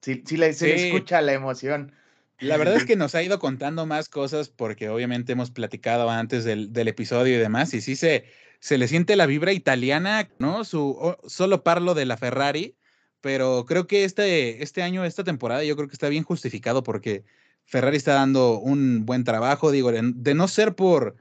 Sí, 0.00 0.22
sí, 0.26 0.38
le, 0.38 0.54
se 0.54 0.68
le 0.68 0.86
escucha 0.88 1.20
la 1.20 1.34
emoción. 1.34 1.92
La 2.40 2.56
verdad 2.56 2.76
es 2.76 2.86
que 2.86 2.96
nos 2.96 3.14
ha 3.14 3.22
ido 3.22 3.38
contando 3.38 3.84
más 3.84 4.08
cosas 4.08 4.48
porque 4.48 4.88
obviamente 4.88 5.32
hemos 5.32 5.50
platicado 5.50 6.08
antes 6.08 6.44
del, 6.44 6.72
del 6.72 6.88
episodio 6.88 7.36
y 7.36 7.38
demás, 7.38 7.74
y 7.74 7.82
sí 7.82 7.96
se, 7.96 8.24
se 8.60 8.78
le 8.78 8.88
siente 8.88 9.16
la 9.16 9.26
vibra 9.26 9.52
italiana, 9.52 10.28
¿no? 10.38 10.64
Su, 10.64 11.16
solo 11.26 11.62
parlo 11.62 11.94
de 11.94 12.06
la 12.06 12.16
Ferrari, 12.16 12.76
pero 13.20 13.64
creo 13.66 13.86
que 13.86 14.04
este, 14.04 14.62
este 14.62 14.82
año, 14.82 15.04
esta 15.04 15.24
temporada, 15.24 15.64
yo 15.64 15.76
creo 15.76 15.88
que 15.88 15.94
está 15.94 16.08
bien 16.08 16.24
justificado 16.24 16.82
porque 16.82 17.24
Ferrari 17.64 17.96
está 17.96 18.14
dando 18.14 18.58
un 18.58 19.04
buen 19.06 19.24
trabajo, 19.24 19.70
digo, 19.70 19.92
de, 19.92 20.34
no 20.34 20.48
ser 20.48 20.74
por, 20.74 21.16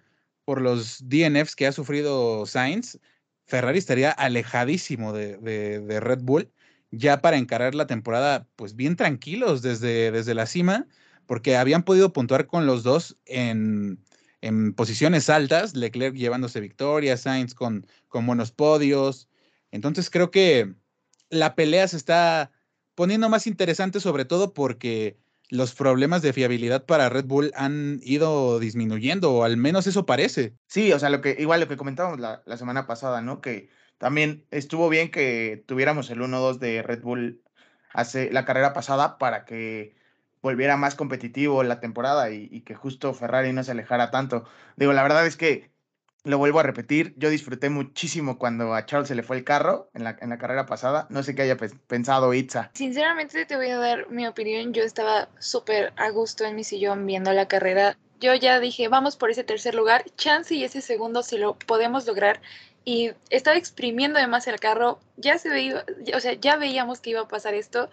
por 0.45 0.61
los 0.61 1.07
DNFs 1.07 1.55
que 1.55 1.67
ha 1.67 1.71
sufrido 1.71 2.45
Sainz, 2.45 2.99
Ferrari 3.45 3.79
estaría 3.79 4.11
alejadísimo 4.11 5.13
de, 5.13 5.37
de, 5.37 5.99
Red 5.99 6.19
Bull 6.21 6.51
ya 6.91 7.21
para 7.21 7.37
encarar 7.37 7.75
la 7.75 7.87
temporada, 7.87 8.47
pues 8.55 8.75
bien 8.75 8.95
tranquilos 8.95 9.61
desde, 9.61 10.11
desde 10.11 10.33
la 10.33 10.45
cima, 10.45 10.87
porque 11.25 11.57
habían 11.57 11.83
podido 11.83 12.13
puntuar 12.13 12.47
con 12.47 12.65
los 12.65 12.83
dos 12.83 13.17
en, 13.25 13.99
en 14.41 14.73
posiciones 14.73 15.29
altas, 15.29 15.75
Leclerc 15.75 16.15
llevándose 16.15 16.59
victoria, 16.59 17.17
Sainz 17.17 17.53
con, 17.53 17.87
con 18.07 18.25
buenos 18.25 18.51
podios. 18.51 19.29
Entonces 19.71 20.09
creo 20.09 20.31
que 20.31 20.75
la 21.29 21.55
pelea 21.55 21.87
se 21.87 21.97
está 21.97 22.51
poniendo 22.95 23.29
más 23.29 23.47
interesante, 23.47 23.99
sobre 23.99 24.25
todo 24.25 24.53
porque 24.53 25.17
los 25.49 25.73
problemas 25.73 26.21
de 26.21 26.33
fiabilidad 26.33 26.85
para 26.85 27.09
Red 27.09 27.25
Bull 27.25 27.51
han 27.55 27.99
ido 28.03 28.59
disminuyendo, 28.59 29.33
o 29.33 29.43
al 29.43 29.57
menos 29.57 29.87
eso 29.87 30.05
parece. 30.05 30.55
Sí, 30.67 30.91
o 30.91 30.99
sea, 30.99 31.09
lo 31.09 31.21
que, 31.21 31.35
igual 31.39 31.59
lo 31.59 31.67
que 31.67 31.77
comentábamos 31.77 32.19
la, 32.19 32.43
la 32.45 32.57
semana 32.57 32.85
pasada, 32.85 33.21
¿no? 33.21 33.39
Que 33.39 33.69
también 33.97 34.45
estuvo 34.51 34.89
bien 34.89 35.09
que 35.09 35.63
tuviéramos 35.65 36.09
el 36.09 36.19
1-2 36.19 36.59
de 36.59 36.83
Red 36.83 37.01
Bull 37.01 37.41
hace 37.93 38.31
la 38.31 38.45
carrera 38.45 38.73
pasada 38.73 39.17
para 39.17 39.45
que 39.45 39.95
volviera 40.47 40.77
más 40.77 40.95
competitivo 40.95 41.61
la 41.63 41.81
temporada 41.81 42.31
y, 42.31 42.61
que 42.61 42.73
justo 42.73 43.13
Ferrari 43.13 43.51
no 43.51 43.65
se 43.65 43.71
alejara 43.71 44.11
tanto. 44.11 44.45
Digo, 44.77 44.93
la 44.93 45.03
verdad 45.03 45.25
es 45.25 45.35
que 45.35 45.69
lo 46.23 46.37
vuelvo 46.37 46.61
a 46.61 46.63
repetir, 46.63 47.13
yo 47.17 47.29
disfruté 47.29 47.69
muchísimo 47.69 48.37
cuando 48.37 48.73
a 48.73 48.85
Charles 48.85 49.09
se 49.09 49.15
le 49.15 49.23
fue 49.23 49.35
el 49.35 49.43
carro 49.43 49.89
en 49.93 50.05
la, 50.05 50.17
en 50.21 50.29
la 50.29 50.37
carrera 50.37 50.65
pasada. 50.65 51.05
No 51.09 51.21
sé 51.21 51.35
qué 51.35 51.41
haya 51.41 51.57
pensado 51.87 52.33
Itza. 52.33 52.71
Sinceramente 52.75 53.45
te 53.45 53.57
voy 53.57 53.69
a 53.69 53.77
dar 53.77 54.09
mi 54.09 54.25
opinión. 54.25 54.73
Yo 54.73 54.83
estaba 54.83 55.27
súper 55.37 55.91
a 55.97 56.09
gusto 56.11 56.45
en 56.45 56.55
mi 56.55 56.63
sillón 56.63 57.05
viendo 57.05 57.33
la 57.33 57.49
carrera. 57.49 57.97
Yo 58.21 58.33
ya 58.35 58.61
dije, 58.61 58.87
vamos 58.87 59.17
por 59.17 59.31
ese 59.31 59.43
tercer 59.43 59.75
lugar. 59.75 60.05
Chance 60.15 60.55
y 60.55 60.63
ese 60.63 60.79
segundo 60.79 61.23
si 61.23 61.37
lo 61.37 61.59
podemos 61.59 62.07
lograr. 62.07 62.41
Y 62.85 63.11
estaba 63.29 63.57
exprimiendo 63.57 64.17
además 64.17 64.47
el 64.47 64.61
carro. 64.61 64.99
Ya 65.17 65.37
se 65.37 65.49
veía, 65.49 65.83
o 66.15 66.19
sea, 66.21 66.33
ya 66.33 66.55
veíamos 66.55 67.01
que 67.01 67.09
iba 67.09 67.19
a 67.19 67.27
pasar 67.27 67.53
esto. 67.53 67.89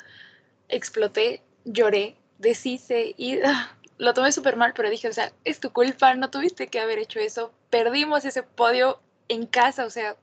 Exploté, 0.68 1.42
lloré, 1.64 2.16
deshice 2.38 3.14
y 3.16 3.40
ah, 3.44 3.76
lo 3.98 4.14
tomé 4.14 4.32
súper 4.32 4.56
mal, 4.56 4.72
pero 4.74 4.90
dije, 4.90 5.08
o 5.08 5.12
sea, 5.12 5.32
es 5.44 5.60
tu 5.60 5.70
culpa, 5.70 6.14
no 6.14 6.30
tuviste 6.30 6.68
que 6.68 6.80
haber 6.80 6.98
hecho 6.98 7.20
eso, 7.20 7.52
perdimos 7.70 8.24
ese 8.24 8.42
podio 8.42 9.00
en 9.28 9.46
casa, 9.46 9.86
o 9.86 9.90
sea, 9.90 10.16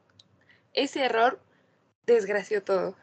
ese 0.73 1.05
error 1.05 1.39
desgració 2.05 2.63
todo. 2.63 2.95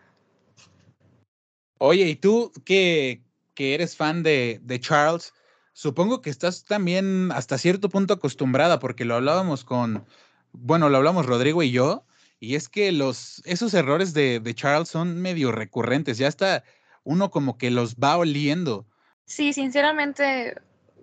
Oye, 1.79 2.07
¿y 2.09 2.17
tú 2.17 2.53
que, 2.65 3.23
que 3.55 3.75
eres 3.75 3.97
fan 3.97 4.23
de, 4.23 4.61
de 4.63 4.81
Charles? 4.81 5.33
Supongo 5.73 6.21
que 6.21 6.31
estás 6.31 6.65
también 6.65 7.31
hasta 7.33 7.57
cierto 7.57 7.89
punto 7.89 8.15
acostumbrada, 8.15 8.79
porque 8.81 9.05
lo 9.05 9.15
hablábamos 9.15 9.65
con, 9.65 10.05
bueno, 10.53 10.89
lo 10.89 10.97
hablamos 10.97 11.27
Rodrigo 11.27 11.63
y 11.63 11.71
yo, 11.71 12.05
y 12.41 12.57
es 12.57 12.69
que 12.69 12.93
los, 12.93 13.43
esos 13.45 13.75
errores 13.75 14.13
de, 14.13 14.41
de 14.41 14.55
Charles 14.55 14.89
son 14.89 15.21
medio 15.21 15.53
recurrentes, 15.53 16.19
ya 16.19 16.29
está 16.29 16.65
uno 17.05 17.31
como 17.31 17.59
que 17.59 17.71
los 17.71 17.97
va 17.97 18.17
oliendo. 18.17 18.87
Sí, 19.29 19.53
sinceramente, 19.53 20.57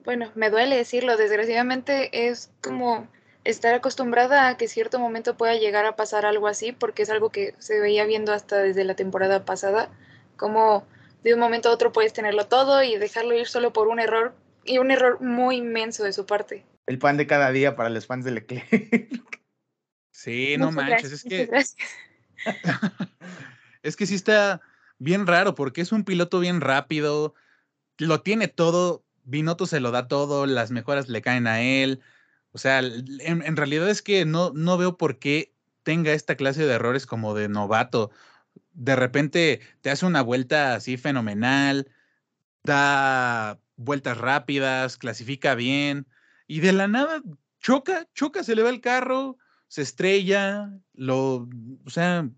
bueno, 0.03 0.32
me 0.34 0.50
duele 0.50 0.75
decirlo, 0.75 1.15
desgraciadamente 1.15 2.27
es 2.27 2.51
como 2.60 3.08
estar 3.44 3.75
acostumbrada 3.75 4.48
a 4.48 4.58
que 4.58 4.67
cierto 4.67 4.98
momento 4.98 5.38
pueda 5.38 5.53
llegar 5.53 5.86
a 5.86 5.96
pasar 5.96 6.25
algo 6.25 6.48
así, 6.48 6.72
porque 6.72 7.03
es 7.03 7.12
algo 7.12 7.29
que 7.29 7.53
se 7.60 7.79
veía 7.79 8.03
viendo 8.05 8.34
hasta 8.34 8.58
desde 8.58 8.84
la 8.84 8.96
temporada 8.96 9.46
pasada, 9.46 9.91
como 10.38 10.88
de 11.24 11.36
un 11.36 11.39
momento 11.39 11.70
a 11.70 11.72
otro 11.72 11.91
puedes 11.91 12.13
tenerlo 12.13 12.48
todo 12.48 12.82
y 12.82 12.98
dejarlo 12.98 13.36
ir 13.36 13.46
solo 13.46 13.72
por 13.72 13.88
un 13.88 14.00
error 14.00 14.34
y 14.63 14.79
un 14.79 14.89
error 14.89 15.22
muy 15.22 15.58
inmenso 15.58 16.03
de 16.03 16.12
su 16.12 16.25
parte. 16.25 16.65
El 16.88 16.98
pan 16.98 17.17
de 17.17 17.27
cada 17.27 17.51
día 17.51 17.75
para 17.75 17.89
los 17.89 18.08
fans 18.08 18.25
de 18.25 18.32
Leclerc. 18.32 18.67
Sí, 20.10 20.55
no 20.58 20.72
manches, 20.72 21.12
es 21.12 21.24
que 21.24 21.48
es 23.84 23.96
que 23.96 24.05
sí 24.08 24.15
está 24.15 24.62
bien 24.98 25.27
raro 25.27 25.53
porque 25.53 25.82
es 25.82 25.91
un 25.91 26.03
piloto 26.03 26.39
bien 26.39 26.62
rápido, 26.62 27.36
lo 27.98 28.22
tiene 28.22 28.48
todo, 28.48 29.06
Binotto 29.24 29.66
se 29.66 29.80
lo 29.80 29.92
da 29.92 30.08
todo, 30.08 30.46
las 30.46 30.72
mejoras 30.72 31.10
le 31.10 31.22
caen 31.22 31.48
a 31.48 31.62
él. 31.62 32.02
O 32.52 32.58
sea, 32.58 32.80
en, 32.80 33.42
en 33.44 33.56
realidad 33.56 33.90
es 33.90 34.02
que 34.02 34.25
no, 34.25 34.52
no 34.54 34.78
veo 34.78 34.98
por 34.98 35.20
qué 35.20 35.54
tenga 35.84 36.14
esta 36.14 36.36
clase 36.36 36.66
de 36.66 36.74
errores 36.74 37.06
como 37.06 37.34
de 37.36 37.50
novato. 37.50 38.12
De 38.74 38.96
repente 38.96 39.62
te 39.82 39.90
hace 39.92 40.06
una 40.06 40.22
vuelta 40.22 40.75
así 40.75 40.98
fenomenal, 40.98 41.90
da 42.64 43.60
vueltas 43.78 44.18
rápidas, 44.18 44.98
clasifica 44.98 45.56
bien 45.56 46.08
y 46.48 46.60
de 46.60 46.74
la 46.74 46.88
nada 46.88 47.22
choca, 47.60 48.08
choca, 48.14 48.44
se 48.44 48.56
le 48.56 48.64
va 48.64 48.70
el 48.70 48.82
carro, 48.82 49.38
se 49.68 49.82
estrella, 49.82 50.72
lo, 50.94 51.48
o 51.86 51.90
sea, 51.90 52.30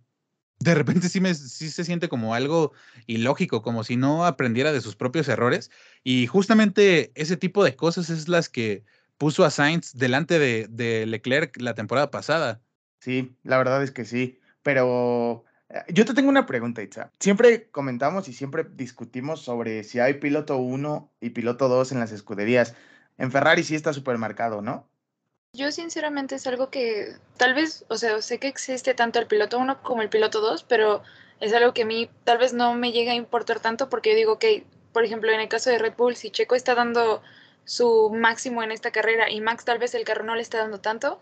de 0.59 0.75
repente 0.75 1.09
sí, 1.09 1.21
me, 1.21 1.33
sí 1.33 1.69
se 1.69 1.83
siente 1.83 2.09
como 2.09 2.33
algo 2.33 2.73
ilógico, 3.05 3.61
como 3.61 3.83
si 3.83 3.95
no 3.95 4.25
aprendiera 4.25 4.71
de 4.71 4.81
sus 4.81 4.95
propios 4.95 5.27
errores. 5.27 5.71
Y 6.03 6.27
justamente 6.27 7.11
ese 7.15 7.37
tipo 7.37 7.63
de 7.63 7.75
cosas 7.75 8.09
es 8.09 8.27
las 8.27 8.49
que 8.49 8.83
puso 9.17 9.45
a 9.45 9.51
Sainz 9.51 9.93
delante 9.93 10.39
de, 10.39 10.67
de 10.69 11.05
Leclerc 11.05 11.59
la 11.61 11.75
temporada 11.75 12.11
pasada. 12.11 12.61
Sí, 12.99 13.35
la 13.43 13.57
verdad 13.57 13.83
es 13.83 13.91
que 13.91 14.05
sí, 14.05 14.39
pero 14.63 15.45
eh, 15.69 15.81
yo 15.89 16.05
te 16.05 16.13
tengo 16.13 16.29
una 16.29 16.45
pregunta, 16.45 16.81
Itza. 16.81 17.11
Siempre 17.19 17.69
comentamos 17.69 18.27
y 18.27 18.33
siempre 18.33 18.65
discutimos 18.73 19.41
sobre 19.41 19.83
si 19.83 19.99
hay 19.99 20.15
piloto 20.15 20.57
1 20.57 21.11
y 21.21 21.31
piloto 21.31 21.67
2 21.67 21.91
en 21.91 21.99
las 21.99 22.11
escuderías. 22.11 22.75
En 23.17 23.31
Ferrari 23.31 23.63
sí 23.63 23.75
está 23.75 23.93
supermercado, 23.93 24.61
¿no? 24.61 24.89
Yo 25.53 25.71
sinceramente 25.71 26.35
es 26.35 26.45
algo 26.45 26.69
que 26.69 27.15
tal 27.35 27.55
vez, 27.55 27.83
o 27.89 27.97
sea, 27.97 28.21
sé 28.21 28.39
que 28.39 28.47
existe 28.47 28.93
tanto 28.93 29.17
el 29.17 29.25
piloto 29.25 29.57
1 29.57 29.81
como 29.81 30.03
el 30.03 30.09
piloto 30.09 30.39
2, 30.39 30.63
pero 30.63 31.01
es 31.39 31.51
algo 31.51 31.73
que 31.73 31.81
a 31.81 31.85
mí 31.85 32.09
tal 32.23 32.37
vez 32.37 32.53
no 32.53 32.75
me 32.75 32.91
llega 32.91 33.13
a 33.13 33.15
importar 33.15 33.59
tanto 33.59 33.89
porque 33.89 34.11
yo 34.11 34.15
digo 34.15 34.39
que, 34.39 34.65
por 34.93 35.03
ejemplo, 35.03 35.31
en 35.31 35.39
el 35.39 35.47
caso 35.49 35.71
de 35.71 35.79
Red 35.79 35.95
Bull, 35.97 36.15
si 36.15 36.29
Checo 36.29 36.53
está 36.53 36.75
dando 36.75 37.23
su 37.65 38.11
máximo 38.13 38.61
en 38.61 38.71
esta 38.71 38.91
carrera 38.91 39.31
y 39.31 39.41
Max 39.41 39.65
tal 39.65 39.79
vez 39.79 39.95
el 39.95 40.05
carro 40.05 40.23
no 40.23 40.35
le 40.35 40.43
está 40.43 40.59
dando 40.59 40.79
tanto, 40.79 41.19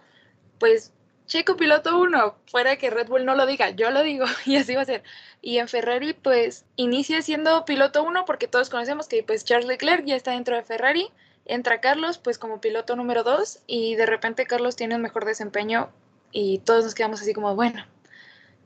pues 0.60 0.92
Checo 1.28 1.56
piloto 1.56 1.98
1, 1.98 2.36
fuera 2.48 2.76
que 2.78 2.90
Red 2.90 3.08
Bull 3.08 3.26
no 3.26 3.36
lo 3.36 3.46
diga, 3.46 3.70
yo 3.70 3.90
lo 3.92 4.04
digo 4.04 4.26
y 4.46 4.58
así 4.58 4.76
va 4.76 4.82
a 4.82 4.86
ser. 4.86 5.04
Y 5.42 5.60
en 5.60 5.70
Ferrari 5.70 6.14
pues 6.14 6.66
inicia 6.76 7.22
siendo 7.22 7.64
piloto 7.66 8.04
1 8.04 8.26
porque 8.26 8.48
todos 8.50 8.70
conocemos 8.70 9.08
que 9.08 9.24
pues 9.24 9.46
Charles 9.46 9.68
Leclerc 9.68 10.06
ya 10.06 10.16
está 10.18 10.32
dentro 10.32 10.56
de 10.58 10.64
Ferrari, 10.64 11.10
entra 11.46 11.80
Carlos 11.80 12.18
pues 12.18 12.38
como 12.38 12.60
piloto 12.60 12.96
número 12.96 13.24
2 13.24 13.62
y 13.68 13.96
de 13.96 14.06
repente 14.06 14.46
Carlos 14.46 14.76
tiene 14.76 14.96
un 14.96 15.02
mejor 15.02 15.26
desempeño 15.26 15.90
y 16.32 16.60
todos 16.60 16.84
nos 16.84 16.96
quedamos 16.96 17.22
así 17.22 17.34
como 17.34 17.56
bueno. 17.56 17.86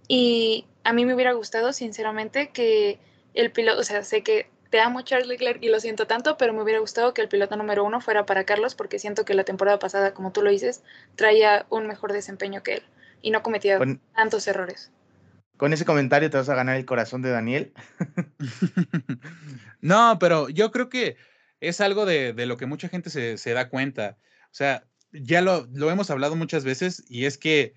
Y 0.07 0.65
a 0.83 0.93
mí 0.93 1.05
me 1.05 1.13
hubiera 1.13 1.33
gustado 1.33 1.71
sinceramente 1.71 2.50
que 2.50 3.00
el 3.33 3.51
piloto, 3.51 3.81
o 3.81 3.83
sea, 3.83 4.03
sé 4.03 4.24
que 4.24 4.50
te 4.69 4.79
amo 4.79 5.01
Charles 5.01 5.27
Leclerc 5.27 5.62
y 5.62 5.69
lo 5.69 5.79
siento 5.79 6.07
tanto, 6.07 6.38
pero 6.38 6.53
me 6.53 6.62
hubiera 6.62 6.79
gustado 6.79 7.13
que 7.13 7.21
el 7.21 7.27
piloto 7.27 7.55
número 7.57 7.83
uno 7.83 8.01
fuera 8.01 8.25
para 8.25 8.43
Carlos 8.43 8.75
porque 8.75 9.00
siento 9.00 9.25
que 9.25 9.33
la 9.33 9.43
temporada 9.43 9.79
pasada, 9.79 10.13
como 10.13 10.31
tú 10.31 10.41
lo 10.41 10.50
dices, 10.50 10.83
traía 11.15 11.65
un 11.69 11.88
mejor 11.88 12.13
desempeño 12.13 12.63
que 12.63 12.75
él 12.75 12.83
y 13.21 13.31
no 13.31 13.43
cometía 13.43 13.79
tantos 14.15 14.48
errores. 14.48 14.91
Con 15.57 15.74
ese 15.74 15.86
comentario 15.86 16.29
te 16.29 16.38
vas 16.38 16.50
a 16.50 16.55
ganar 16.55 16.77
el 16.77 16.86
corazón 16.86 17.21
de 17.21 17.31
Daniel. 17.31 17.74
no, 19.81 20.17
pero 20.19 20.48
yo 20.50 20.71
creo 20.71 20.88
que 20.88 21.17
es 21.62 21.82
algo 21.82 22.06
de, 22.06 22.34
de 22.34 22.46
lo 22.46 22.58
que 22.58 22.66
mucha 22.66 22.89
gente 22.89 23.10
se, 23.10 23.38
se, 23.38 23.54
da 23.54 23.70
cuenta. 23.70 24.18
O 24.46 24.54
sea, 24.54 24.88
ya 25.12 25.42
lo, 25.42 25.68
lo 25.74 25.92
hemos 25.92 26.10
hablado 26.10 26.36
muchas 26.36 26.63
veces 26.63 27.04
y 27.10 27.25
es 27.25 27.38
que 27.38 27.74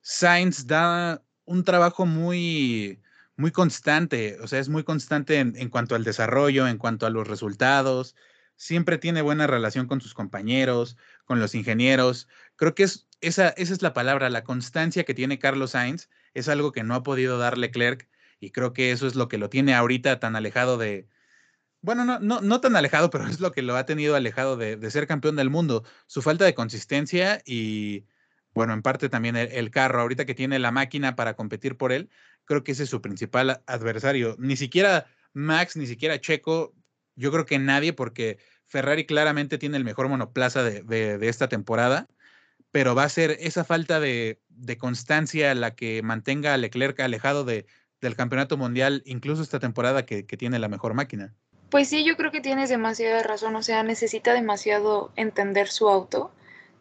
Sainz 0.00 0.66
da 0.66 1.22
un 1.44 1.64
trabajo 1.64 2.06
muy, 2.06 3.02
muy 3.36 3.50
constante, 3.50 4.38
o 4.40 4.46
sea, 4.48 4.60
es 4.60 4.68
muy 4.68 4.84
constante 4.84 5.38
en, 5.38 5.68
cuanto 5.68 5.94
al 5.94 6.04
desarrollo, 6.04 6.68
en 6.68 6.78
cuanto 6.78 7.06
a 7.06 7.10
los 7.10 7.26
resultados, 7.26 8.14
siempre 8.56 8.98
tiene 8.98 9.22
buena 9.22 9.46
relación 9.46 9.86
con 9.86 10.00
sus 10.00 10.14
compañeros, 10.14 10.96
con 11.24 11.40
los 11.40 11.54
ingenieros. 11.54 12.28
Creo 12.56 12.74
que 12.74 12.84
es, 12.84 13.08
esa, 13.20 13.48
esa 13.50 13.72
es 13.72 13.82
la 13.82 13.94
palabra, 13.94 14.30
la 14.30 14.44
constancia 14.44 15.04
que 15.04 15.14
tiene 15.14 15.38
Carlos 15.38 15.72
Sainz 15.72 16.08
es 16.34 16.48
algo 16.48 16.72
que 16.72 16.84
no 16.84 16.94
ha 16.94 17.02
podido 17.02 17.38
dar 17.38 17.58
Leclerc 17.58 18.08
y 18.38 18.50
creo 18.50 18.72
que 18.72 18.92
eso 18.92 19.06
es 19.06 19.14
lo 19.14 19.28
que 19.28 19.38
lo 19.38 19.50
tiene 19.50 19.74
ahorita 19.74 20.20
tan 20.20 20.36
alejado 20.36 20.78
de, 20.78 21.08
bueno, 21.82 22.04
no, 22.04 22.18
no, 22.18 22.40
no 22.40 22.60
tan 22.60 22.76
alejado, 22.76 23.10
pero 23.10 23.26
es 23.26 23.40
lo 23.40 23.52
que 23.52 23.62
lo 23.62 23.76
ha 23.76 23.86
tenido 23.86 24.14
alejado 24.14 24.56
de, 24.56 24.76
de 24.76 24.90
ser 24.90 25.06
campeón 25.06 25.36
del 25.36 25.50
mundo, 25.50 25.84
su 26.06 26.22
falta 26.22 26.44
de 26.44 26.54
consistencia 26.54 27.40
y, 27.44 28.04
bueno, 28.54 28.72
en 28.72 28.82
parte 28.82 29.08
también 29.08 29.36
el, 29.36 29.70
carro, 29.70 30.00
ahorita 30.00 30.24
que 30.26 30.34
tiene 30.34 30.58
la 30.58 30.72
máquina 30.72 31.16
para 31.16 31.34
competir 31.34 31.76
por 31.76 31.92
él, 31.92 32.10
creo 32.44 32.64
que 32.64 32.72
ese 32.72 32.84
es 32.84 32.90
su 32.90 33.00
principal 33.00 33.62
adversario. 33.66 34.36
Ni 34.38 34.56
siquiera 34.56 35.06
Max, 35.32 35.76
ni 35.76 35.86
siquiera 35.86 36.20
Checo, 36.20 36.74
yo 37.16 37.30
creo 37.32 37.46
que 37.46 37.58
nadie, 37.58 37.92
porque 37.92 38.38
Ferrari 38.66 39.06
claramente 39.06 39.58
tiene 39.58 39.76
el 39.76 39.84
mejor 39.84 40.08
monoplaza 40.08 40.62
de, 40.62 40.82
de, 40.82 41.18
de 41.18 41.28
esta 41.28 41.48
temporada, 41.48 42.08
pero 42.72 42.94
va 42.94 43.04
a 43.04 43.08
ser 43.08 43.36
esa 43.40 43.64
falta 43.64 44.00
de, 44.00 44.40
constancia 44.78 45.54
la 45.54 45.74
que 45.74 46.02
mantenga 46.02 46.54
a 46.54 46.56
Leclerc 46.56 47.00
alejado 47.00 47.44
de, 47.44 47.66
del 48.00 48.16
campeonato 48.16 48.56
mundial, 48.56 49.02
incluso 49.06 49.42
esta 49.42 49.60
temporada 49.60 50.04
que 50.04 50.24
tiene 50.24 50.58
la 50.58 50.68
mejor 50.68 50.94
máquina. 50.94 51.34
Pues 51.70 51.88
sí, 51.88 52.04
yo 52.04 52.16
creo 52.16 52.32
que 52.32 52.40
tienes 52.40 52.68
demasiada 52.68 53.22
razón, 53.22 53.54
o 53.54 53.62
sea, 53.62 53.82
necesita 53.82 54.34
demasiado 54.34 55.12
entender 55.16 55.68
su 55.68 55.88
auto 55.88 56.32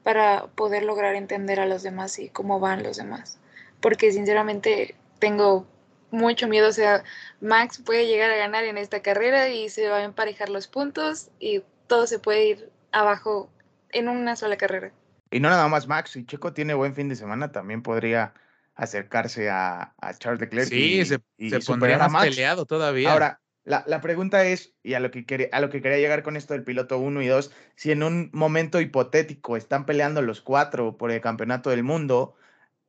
para 0.04 0.48
poder 0.48 0.84
lograr 0.84 1.16
entender 1.16 1.60
a 1.60 1.68
los 1.68 1.84
demás 1.84 2.18
y 2.18 2.30
cómo 2.30 2.60
van 2.60 2.82
los 2.82 2.98
demás. 2.98 3.40
Porque 3.82 4.12
sinceramente 4.12 4.96
tengo 5.20 5.68
mucho 6.12 6.48
miedo, 6.48 6.70
o 6.70 6.72
sea, 6.72 7.04
Max 7.40 7.82
puede 7.86 8.08
llegar 8.08 8.32
a 8.32 8.36
ganar 8.36 8.64
en 8.64 8.78
esta 8.78 9.02
carrera 9.02 9.50
y 9.50 9.70
se 9.70 9.88
va 9.90 9.98
a 9.98 10.04
emparejar 10.04 10.50
los 10.50 10.68
puntos 10.68 11.30
y 11.40 11.62
todo 11.86 12.08
se 12.08 12.18
puede 12.18 12.46
ir 12.48 12.70
abajo 12.92 13.50
en 13.92 14.10
una 14.10 14.36
sola 14.36 14.58
carrera. 14.58 14.92
Y 15.30 15.40
no 15.40 15.50
nada 15.50 15.68
más 15.68 15.88
Max, 15.88 16.12
si 16.12 16.26
Checo 16.26 16.54
tiene 16.54 16.74
buen 16.74 16.96
fin 16.96 17.10
de 17.10 17.16
semana, 17.16 17.52
también 17.52 17.84
podría 17.84 18.34
acercarse 18.74 19.50
a, 19.50 19.94
a 20.00 20.14
Charles 20.16 20.42
Leclerc. 20.42 20.70
Sí, 20.70 21.02
y, 21.02 21.06
se, 21.06 21.20
y 21.38 21.50
se 21.52 21.60
pondría 21.60 22.08
más 22.08 22.26
peleado 22.26 22.66
todavía. 22.66 23.12
Ahora, 23.12 23.40
la, 23.66 23.84
la, 23.88 24.02
pregunta 24.02 24.46
es, 24.46 24.74
y 24.84 24.94
a 24.94 25.00
lo, 25.00 25.12
que 25.12 25.26
quería, 25.26 25.50
a 25.52 25.62
lo 25.62 25.70
que 25.70 25.82
quería 25.82 25.98
llegar 25.98 26.24
con 26.24 26.36
esto 26.36 26.54
del 26.54 26.64
piloto 26.64 26.98
1 26.98 27.22
y 27.22 27.28
2, 27.28 27.52
si 27.76 27.92
en 27.92 28.04
un 28.04 28.30
momento 28.34 28.82
hipotético 28.82 29.58
están 29.58 29.86
peleando 29.86 30.22
los 30.22 30.42
cuatro 30.42 30.98
por 30.98 31.12
el 31.12 31.22
campeonato 31.22 31.70
del 31.70 31.84
mundo, 31.84 32.36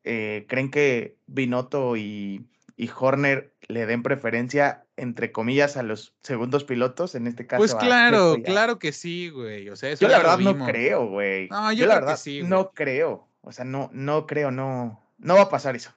eh, 0.04 0.46
¿creen 0.48 0.70
que 0.70 1.18
Binotto 1.26 1.96
y, 1.96 2.46
y, 2.76 2.90
Horner 2.96 3.52
le 3.68 3.86
den 3.86 4.02
preferencia, 4.02 4.86
entre 4.96 5.32
comillas, 5.32 5.76
a 5.76 5.82
los 5.82 6.14
segundos 6.22 6.64
pilotos? 6.64 7.14
En 7.14 7.26
este 7.26 7.46
caso. 7.46 7.58
Pues 7.58 7.74
claro, 7.74 8.36
claro 8.44 8.78
que 8.78 8.92
sí, 8.92 9.28
güey. 9.28 9.68
O 9.68 9.76
sea, 9.76 9.90
eso 9.90 10.06
yo 10.06 10.08
la 10.08 10.18
verdad 10.18 10.38
no 10.38 10.64
creo, 10.64 11.06
güey. 11.08 11.48
No, 11.48 11.72
yo, 11.72 11.80
yo 11.80 11.86
la 11.86 11.96
verdad 11.96 12.16
sí, 12.16 12.42
no 12.42 12.70
creo. 12.70 13.28
O 13.42 13.52
sea, 13.52 13.64
no, 13.64 13.90
no 13.92 14.26
creo, 14.26 14.50
no, 14.50 15.02
no 15.18 15.34
va 15.34 15.42
a 15.42 15.48
pasar 15.50 15.76
eso. 15.76 15.92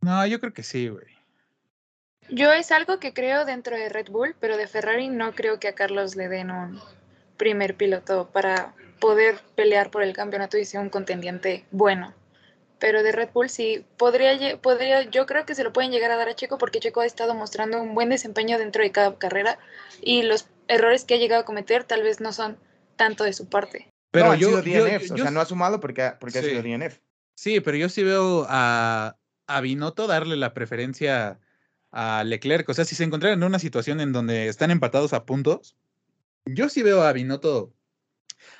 No, 0.00 0.26
yo 0.26 0.40
creo 0.40 0.52
que 0.52 0.62
sí, 0.62 0.88
güey. 0.88 1.06
Yo 2.28 2.52
es 2.52 2.72
algo 2.72 2.98
que 2.98 3.12
creo 3.12 3.44
dentro 3.44 3.76
de 3.76 3.88
Red 3.88 4.08
Bull, 4.10 4.34
pero 4.40 4.56
de 4.56 4.66
Ferrari 4.66 5.08
no 5.08 5.34
creo 5.34 5.60
que 5.60 5.68
a 5.68 5.74
Carlos 5.74 6.16
le 6.16 6.28
den 6.28 6.50
un 6.50 6.80
primer 7.36 7.76
piloto 7.76 8.30
para 8.32 8.74
poder 9.00 9.38
pelear 9.54 9.90
por 9.90 10.02
el 10.02 10.12
campeonato 10.12 10.58
y 10.58 10.64
ser 10.64 10.80
un 10.80 10.88
contendiente 10.88 11.64
bueno. 11.70 12.14
Pero 12.78 13.02
de 13.02 13.12
Red 13.12 13.30
Bull 13.32 13.48
sí, 13.48 13.84
podría, 13.96 14.58
podría, 14.58 15.02
yo 15.02 15.26
creo 15.26 15.46
que 15.46 15.54
se 15.54 15.64
lo 15.64 15.72
pueden 15.72 15.92
llegar 15.92 16.10
a 16.10 16.16
dar 16.16 16.28
a 16.28 16.34
Checo 16.34 16.58
porque 16.58 16.80
Checo 16.80 17.00
ha 17.00 17.06
estado 17.06 17.34
mostrando 17.34 17.80
un 17.80 17.94
buen 17.94 18.10
desempeño 18.10 18.58
dentro 18.58 18.82
de 18.82 18.92
cada 18.92 19.16
carrera 19.16 19.58
y 20.02 20.22
los 20.22 20.48
errores 20.68 21.04
que 21.04 21.14
ha 21.14 21.18
llegado 21.18 21.42
a 21.42 21.44
cometer 21.46 21.84
tal 21.84 22.02
vez 22.02 22.20
no 22.20 22.32
son 22.32 22.58
tanto 22.96 23.24
de 23.24 23.32
su 23.32 23.48
parte. 23.48 23.88
Pero 24.10 24.26
no, 24.26 24.34
yo, 24.34 24.58
ha 24.58 24.62
sido 24.62 24.84
DNF, 24.84 25.08
yo, 25.08 25.14
o 25.14 25.18
sea, 25.18 25.30
no 25.30 25.40
ha 25.40 25.46
sumado 25.46 25.80
porque, 25.80 26.12
porque 26.18 26.40
sí. 26.40 26.46
ha 26.46 26.50
sido 26.50 26.62
DNF. 26.62 26.98
Sí, 27.34 27.60
pero 27.60 27.76
yo 27.76 27.88
sí 27.88 28.02
veo 28.02 28.46
a, 28.48 29.16
a 29.46 29.60
Binotto 29.60 30.06
darle 30.06 30.36
la 30.36 30.54
preferencia 30.54 31.38
a 31.96 32.24
Leclerc. 32.24 32.68
O 32.68 32.74
sea, 32.74 32.84
si 32.84 32.94
se 32.94 33.04
encontraran 33.04 33.38
en 33.38 33.44
una 33.44 33.58
situación 33.58 34.00
en 34.00 34.12
donde 34.12 34.48
están 34.48 34.70
empatados 34.70 35.14
a 35.14 35.24
puntos, 35.24 35.76
yo 36.44 36.68
sí 36.68 36.82
veo 36.82 37.02
a 37.02 37.12
Binotto 37.12 37.72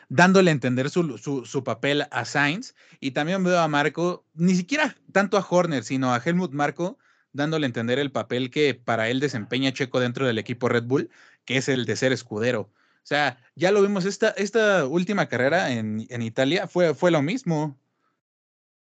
dándole 0.09 0.51
a 0.51 0.55
entender 0.55 0.89
su, 0.89 1.19
su, 1.19 1.65
papel 1.65 2.07
a 2.11 2.25
Sainz 2.25 2.75
y 2.99 3.11
también 3.11 3.45
veo 3.45 3.61
a 3.61 3.69
Marco, 3.69 4.25
ni 4.35 4.55
siquiera 4.55 4.97
tanto 5.13 5.37
a 5.37 5.47
Horner, 5.49 5.85
sino 5.85 6.15
a 6.15 6.23
Helmut 6.25 6.53
Marco, 6.53 6.99
dándole 7.33 7.67
a 7.67 7.69
entender 7.69 7.99
el 7.99 8.11
papel 8.11 8.51
que 8.51 8.75
para 8.75 9.11
él 9.11 9.21
desempeña 9.21 9.73
Checo 9.73 10.01
dentro 10.01 10.27
del 10.27 10.39
equipo 10.39 10.71
Red 10.71 10.85
Bull, 10.85 11.11
que 11.45 11.59
es 11.59 11.69
el 11.69 11.85
de 11.85 11.97
ser 11.97 12.13
escudero. 12.13 12.63
O 12.63 13.09
sea, 13.09 13.39
ya 13.55 13.71
lo 13.71 13.83
vimos, 13.83 14.07
esta, 14.07 14.31
esta 14.31 14.87
última 14.87 15.29
carrera 15.29 15.73
en, 15.73 16.07
en 16.09 16.23
Italia 16.23 16.67
fue, 16.69 16.95
fue 16.95 17.11
lo 17.11 17.21
mismo. 17.21 17.79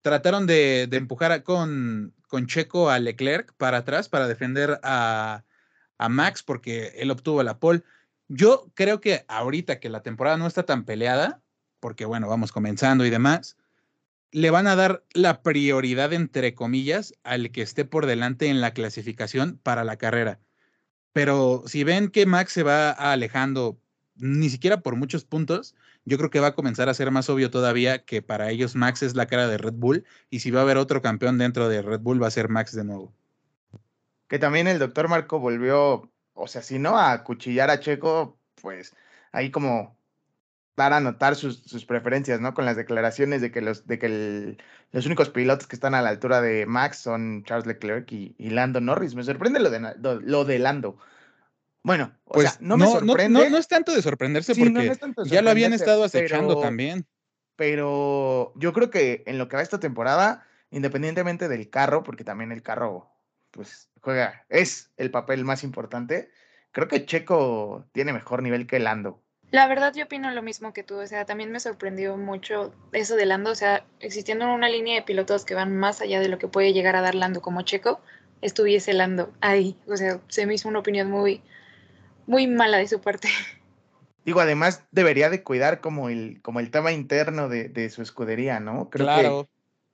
Trataron 0.03 0.47
de, 0.47 0.87
de 0.89 0.97
empujar 0.97 1.43
con, 1.43 2.15
con 2.29 2.47
Checo 2.47 2.91
a 2.91 2.99
Leclerc 2.99 3.53
para 3.55 3.79
atrás 3.79 4.09
para 4.09 4.29
defender 4.29 4.81
a, 4.83 5.45
a 5.99 6.09
Max 6.09 6.43
porque 6.43 6.93
él 6.97 7.11
obtuvo 7.11 7.43
la 7.43 7.59
pole. 7.59 7.83
Yo 8.29 8.71
creo 8.75 9.01
que 9.01 9.25
ahorita 9.29 9.79
que 9.79 9.89
la 9.89 10.03
temporada 10.03 10.37
no 10.37 10.47
está 10.47 10.65
tan 10.65 10.85
peleada, 10.85 11.41
porque 11.81 12.05
bueno, 12.05 12.29
vamos 12.29 12.53
comenzando 12.53 13.05
y 13.05 13.11
demás, 13.11 13.57
le 14.33 14.51
van 14.51 14.67
a 14.67 14.77
dar 14.77 15.05
la 15.13 15.43
prioridad, 15.43 16.13
entre 16.13 16.55
comillas, 16.55 17.15
al 17.23 17.51
que 17.51 17.63
esté 17.63 17.85
por 17.85 18.07
delante 18.07 18.49
en 18.49 18.61
la 18.61 18.73
clasificación 18.73 19.61
para 19.63 19.85
la 19.85 19.97
carrera. 19.97 20.41
Pero 21.13 21.63
si 21.67 21.85
ven 21.85 22.09
que 22.09 22.25
Max 22.25 22.53
se 22.53 22.63
va 22.63 22.91
alejando, 22.91 23.79
ni 24.17 24.49
siquiera 24.49 24.81
por 24.81 24.97
muchos 24.97 25.25
puntos, 25.25 25.75
yo 26.05 26.19
creo 26.19 26.31
que 26.31 26.41
va 26.41 26.49
a 26.49 26.55
comenzar 26.55 26.89
a 26.89 26.95
ser 26.95 27.11
más 27.11 27.29
obvio 27.31 27.51
todavía 27.51 28.05
que 28.05 28.23
para 28.23 28.51
ellos 28.51 28.75
Max 28.75 29.03
es 29.03 29.15
la 29.15 29.27
cara 29.27 29.49
de 29.49 29.59
Red 29.59 29.75
Bull 29.75 30.05
y 30.31 30.41
si 30.41 30.51
va 30.51 30.61
a 30.61 30.63
haber 30.63 30.77
otro 30.77 31.03
campeón 31.03 31.39
dentro 31.39 31.69
de 31.69 31.83
Red 31.83 32.01
Bull 32.01 32.23
va 32.23 32.29
a 32.29 32.33
ser 32.33 32.49
Max 32.49 32.75
de 32.75 32.85
nuevo. 32.85 33.13
Que 34.29 34.39
también 34.39 34.67
el 34.67 34.79
doctor 34.79 35.09
Marco 35.09 35.39
volvió, 35.39 36.11
o 36.35 36.47
sea, 36.47 36.63
si 36.63 36.79
no 36.79 36.99
a 36.99 37.23
cuchillar 37.23 37.71
a 37.71 37.81
Checo, 37.81 38.39
pues 38.61 38.95
ahí 39.33 39.51
como 39.51 39.97
dar 40.77 40.93
a 40.93 41.01
notar 41.01 41.37
sus, 41.37 41.85
preferencias, 41.87 42.41
¿no? 42.41 42.55
Con 42.55 42.65
las 42.65 42.77
declaraciones 42.77 43.41
de 43.41 43.51
que 43.51 43.61
los, 43.61 43.87
de 43.87 43.99
que 43.99 44.57
los 44.91 45.07
únicos 45.07 45.29
pilotos 45.31 45.67
que 45.67 45.77
están 45.77 45.95
a 45.95 46.03
la 46.03 46.09
altura 46.09 46.41
de 46.41 46.67
Max 46.67 46.99
son 46.99 47.45
Charles 47.45 47.67
Leclerc 47.67 48.11
y, 48.11 48.35
Lando 48.39 48.81
Norris. 48.81 49.15
Me 49.15 49.23
sorprende 49.23 49.61
lo 49.61 49.71
de, 49.71 49.95
lo, 50.23 50.45
de 50.45 50.59
Lando. 50.59 50.99
Bueno, 51.83 52.13
pues 52.25 52.61
no 52.61 52.77
me 52.77 52.87
sorprende. 52.87 53.51
No, 53.51 53.59
es 53.59 53.69
tanto 53.69 53.93
de 53.93 54.03
sorprenderse 54.03 54.55
porque 54.55 54.93
ya 55.25 55.43
lo 55.43 55.51
habían 55.51 55.73
estado 55.73 56.05
acechando 56.05 56.61
también. 56.61 57.07
Pero 57.57 58.53
yo 58.57 58.73
creo 58.73 58.91
que 58.91 59.23
en 59.27 59.39
lo 59.39 59.49
que 59.49 59.57
va 59.57 59.63
esta 59.63 59.81
temporada, 59.81 60.47
independientemente 60.71 61.49
del 61.49 61.69
carro, 61.69 62.03
porque 62.03 62.25
también 62.25 62.51
el 62.51 62.63
carro, 62.63 63.11
pues 63.51 63.91
juega, 64.01 64.47
es 64.49 64.91
el 64.97 65.11
papel 65.11 65.45
más 65.45 65.63
importante, 65.63 66.31
creo 66.73 66.89
que 66.89 67.05
Checo 67.05 67.85
tiene 67.93 68.13
mejor 68.13 68.43
nivel 68.43 68.67
que 68.67 68.79
Lando. 68.79 69.23
La 69.51 69.69
verdad 69.69 69.93
yo 69.95 70.07
opino 70.07 70.31
lo 70.31 70.41
mismo 70.41 70.73
que 70.73 70.83
tú, 70.83 70.99
o 70.99 71.07
sea, 71.07 71.27
también 71.27 71.53
me 71.53 71.61
sorprendió 71.61 72.17
mucho 72.17 72.75
eso 72.93 73.17
de 73.17 73.27
Lando, 73.27 73.51
o 73.51 73.55
sea, 73.55 73.85
existiendo 74.01 74.51
una 74.51 74.71
línea 74.71 74.95
de 74.95 75.03
pilotos 75.03 75.45
que 75.45 75.55
van 75.55 75.77
más 75.77 76.01
allá 76.01 76.21
de 76.21 76.29
lo 76.29 76.39
que 76.39 76.49
puede 76.49 76.73
llegar 76.73 76.97
a 76.97 77.03
dar 77.03 77.15
Lando 77.15 77.43
como 77.43 77.61
Checo, 77.61 78.01
estuviese 78.41 78.95
Lando 78.95 79.31
ahí, 79.43 79.79
o 79.87 79.97
sea, 79.99 80.21
se 80.29 80.47
me 80.47 80.55
hizo 80.55 80.71
una 80.71 80.79
opinión 80.79 81.11
muy, 81.11 81.43
muy 82.27 82.47
mala 82.47 82.79
de 82.79 82.89
su 82.89 83.01
parte. 83.01 83.29
Digo, 84.25 84.41
además 84.41 84.85
debería 84.93 85.31
de 85.31 85.43
cuidar 85.43 85.81
como 85.81 86.09
el, 86.09 86.41
como 86.43 86.61
el 86.61 86.71
tema 86.71 86.93
interno 86.93 87.49
de, 87.49 87.91
su 87.91 88.03
escudería, 88.03 88.61
¿no? 88.61 88.89
Creo 88.89 89.07
claro. 89.07 89.45
Que, 89.45 89.51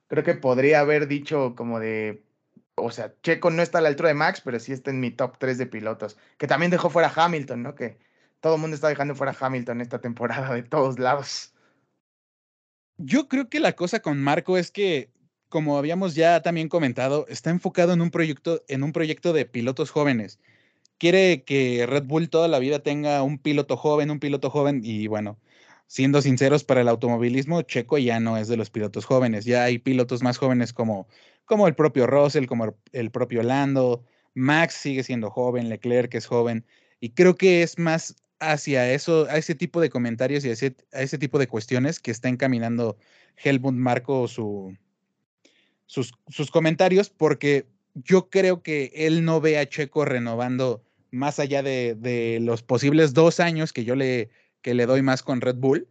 creo 0.07 0.23
que 0.23 0.35
podría 0.35 0.81
haber 0.81 1.07
dicho 1.07 1.55
como 1.55 1.79
de, 1.79 2.23
o 2.75 2.91
sea, 2.91 3.13
Checo 3.23 3.49
no 3.49 3.61
está 3.61 3.79
a 3.79 3.81
la 3.81 3.89
altura 3.89 4.09
de 4.09 4.15
Max, 4.15 4.41
pero 4.43 4.59
sí 4.59 4.71
está 4.71 4.91
en 4.91 4.99
mi 4.99 5.11
top 5.11 5.37
3 5.37 5.57
de 5.57 5.65
pilotos, 5.65 6.17
que 6.37 6.47
también 6.47 6.71
dejó 6.71 6.89
fuera 6.89 7.11
Hamilton, 7.13 7.63
¿no? 7.63 7.75
Que 7.75 7.97
todo 8.39 8.55
el 8.55 8.61
mundo 8.61 8.75
está 8.75 8.87
dejando 8.87 9.15
fuera 9.15 9.35
a 9.37 9.45
Hamilton 9.45 9.81
esta 9.81 9.99
temporada 9.99 10.53
de 10.53 10.63
todos 10.63 10.99
lados. 10.99 11.53
Yo 12.97 13.27
creo 13.27 13.49
que 13.49 13.59
la 13.59 13.73
cosa 13.73 14.01
con 14.01 14.21
Marco 14.21 14.57
es 14.57 14.71
que, 14.71 15.09
como 15.47 15.77
habíamos 15.77 16.15
ya 16.15 16.41
también 16.41 16.69
comentado, 16.69 17.25
está 17.29 17.49
enfocado 17.49 17.93
en 17.93 18.01
un 18.01 18.11
proyecto, 18.11 18.63
en 18.67 18.83
un 18.83 18.91
proyecto 18.91 19.33
de 19.33 19.45
pilotos 19.45 19.89
jóvenes. 19.89 20.39
Quiere 20.99 21.43
que 21.43 21.85
Red 21.87 22.03
Bull 22.03 22.29
toda 22.29 22.47
la 22.47 22.59
vida 22.59 22.79
tenga 22.79 23.23
un 23.23 23.39
piloto 23.39 23.77
joven, 23.77 24.11
un 24.11 24.19
piloto 24.19 24.49
joven, 24.49 24.81
y 24.83 25.07
bueno, 25.07 25.39
siendo 25.87 26.21
sinceros, 26.21 26.63
para 26.63 26.81
el 26.81 26.87
automovilismo, 26.87 27.63
Checo 27.63 27.97
ya 27.97 28.19
no 28.19 28.37
es 28.37 28.47
de 28.47 28.57
los 28.57 28.69
pilotos 28.69 29.05
jóvenes. 29.05 29.45
Ya 29.45 29.63
hay 29.63 29.79
pilotos 29.79 30.21
más 30.21 30.37
jóvenes 30.37 30.71
como, 30.71 31.07
como 31.45 31.67
el 31.67 31.75
propio 31.75 32.05
Russell, 32.05 32.45
como 32.45 32.75
el 32.91 33.11
propio 33.11 33.41
Lando. 33.41 34.03
Max 34.35 34.75
sigue 34.75 35.03
siendo 35.03 35.31
joven, 35.31 35.67
Leclerc 35.67 36.13
es 36.13 36.27
joven. 36.27 36.63
Y 36.99 37.09
creo 37.11 37.35
que 37.35 37.63
es 37.63 37.79
más 37.79 38.15
hacia 38.39 38.91
eso, 38.93 39.25
a 39.29 39.37
ese 39.37 39.55
tipo 39.55 39.81
de 39.81 39.89
comentarios 39.89 40.45
y 40.45 40.49
a 40.49 40.53
ese, 40.53 41.17
tipo 41.17 41.39
de 41.39 41.47
cuestiones 41.47 41.99
que 41.99 42.11
está 42.11 42.29
encaminando 42.29 42.97
Helmut 43.35 43.73
Marco 43.73 44.27
su, 44.27 44.77
sus, 45.87 46.13
sus, 46.27 46.51
comentarios, 46.51 47.09
porque 47.09 47.65
yo 47.95 48.29
creo 48.29 48.61
que 48.61 48.91
él 48.93 49.25
no 49.25 49.41
ve 49.41 49.57
a 49.57 49.67
Checo 49.67 50.05
renovando 50.05 50.83
más 51.11 51.39
allá 51.39 51.63
de, 51.63 52.39
los 52.41 52.63
posibles 52.63 53.13
dos 53.13 53.39
años 53.39 53.73
que 53.73 53.83
yo 53.83 53.95
le, 53.95 54.29
que 54.61 54.73
le 54.73 54.85
doy 54.85 55.01
más 55.01 55.23
con 55.23 55.41
Red 55.41 55.55
Bull, 55.55 55.87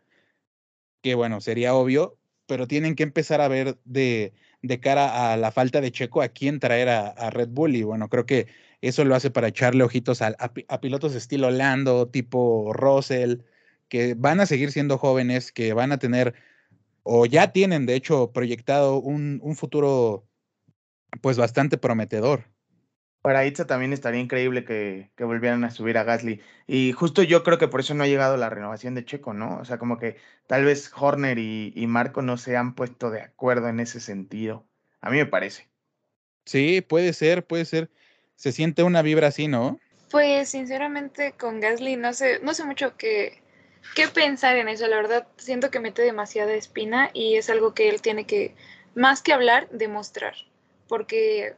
que 1.02 1.14
bueno, 1.14 1.40
sería 1.40 1.74
obvio, 1.74 2.18
pero 2.46 2.66
tienen 2.66 2.94
que 2.94 3.02
empezar 3.02 3.40
a 3.40 3.48
ver 3.48 3.78
de, 3.85 4.33
de 4.62 4.81
cara 4.81 5.33
a 5.33 5.37
la 5.37 5.50
falta 5.50 5.81
de 5.81 5.92
Checo 5.92 6.22
a 6.22 6.28
quién 6.28 6.61
traer 6.61 6.88
a, 6.88 7.09
a 7.09 7.31
Red 7.31 7.48
Bull. 7.50 7.76
Y 7.76 7.83
bueno, 7.83 8.09
creo 8.09 8.26
que 8.26 8.48
eso 8.81 9.04
lo 9.04 9.14
hace 9.14 9.31
para 9.31 9.48
echarle 9.48 9.85
ojitos 9.85 10.22
a, 10.22 10.37
a, 10.38 10.81
pilotos 10.81 11.14
estilo 11.14 11.50
Lando, 11.50 12.09
tipo 12.09 12.72
Russell, 12.72 13.42
que 13.88 14.14
van 14.14 14.40
a 14.40 14.46
seguir 14.46 14.72
siendo 14.72 14.98
jóvenes, 14.98 15.52
que 15.52 15.72
van 15.72 15.92
a 15.92 15.98
tener, 15.98 16.35
o 17.02 17.26
ya 17.26 17.52
tienen 17.52 17.87
de 17.87 17.94
hecho 17.96 18.33
proyectado 18.33 18.98
un, 19.00 19.40
un 19.42 19.57
futuro 19.57 20.26
pues 21.20 21.38
bastante 21.38 21.78
prometedor. 21.78 22.44
Para 23.22 23.44
Itza 23.46 23.66
también 23.66 23.92
estaría 23.92 24.20
increíble 24.20 24.64
que, 24.64 25.11
que, 25.16 25.24
volvieran 25.24 25.64
a 25.64 25.70
subir 25.70 25.98
a 25.98 26.04
Gasly. 26.04 26.40
Y 26.66 26.92
justo 26.92 27.22
yo 27.22 27.42
creo 27.42 27.59
que 27.59 27.68
por 27.68 27.81
eso 27.81 27.94
no 27.94 28.04
ha 28.04 28.07
llegado 28.07 28.37
la 28.37 28.48
renovación 28.48 28.94
de 28.94 29.04
Checo, 29.04 29.35
¿no? 29.35 29.59
O 29.59 29.64
sea, 29.64 29.78
como 29.78 29.98
que 29.98 30.16
tal 30.46 30.64
vez 30.64 30.90
Horner 30.94 31.38
y, 31.38 31.72
y 31.74 31.87
Marco 31.87 32.22
no 32.22 32.37
se 32.37 32.57
han 32.57 32.74
puesto 32.74 33.11
de 33.11 33.20
acuerdo 33.20 33.68
en 33.68 33.81
ese 33.81 34.00
sentido. 34.00 34.64
A 35.00 35.11
mí 35.11 35.16
me 35.16 35.26
parece. 35.26 35.68
Sí, 36.44 36.81
puede 36.81 37.12
ser, 37.12 37.46
puede 37.46 37.64
ser 37.64 37.90
se 38.38 38.52
siente 38.52 38.85
una 38.85 39.02
vibra 39.02 39.26
así, 39.26 39.48
¿no? 39.48 39.81
Pues 40.11 40.48
sinceramente 40.50 41.33
con 41.33 41.61
Gasly 41.61 41.96
no 41.96 42.12
sé, 42.14 42.38
no 42.40 42.54
sé 42.54 42.64
mucho 42.64 42.96
qué, 42.96 43.42
qué 43.96 44.07
pensar 44.07 44.57
en 44.57 44.68
eso, 44.68 44.87
la 44.87 44.96
verdad 44.96 45.26
siento 45.37 45.70
que 45.70 45.81
mete 45.81 46.02
demasiada 46.02 46.54
espina 46.54 47.11
y 47.12 47.35
es 47.35 47.50
algo 47.50 47.74
que 47.74 47.88
él 47.88 48.00
tiene 48.00 48.26
que, 48.26 48.54
más 48.94 49.22
que 49.22 49.33
hablar, 49.33 49.68
demostrar, 49.70 50.35
porque, 50.87 51.57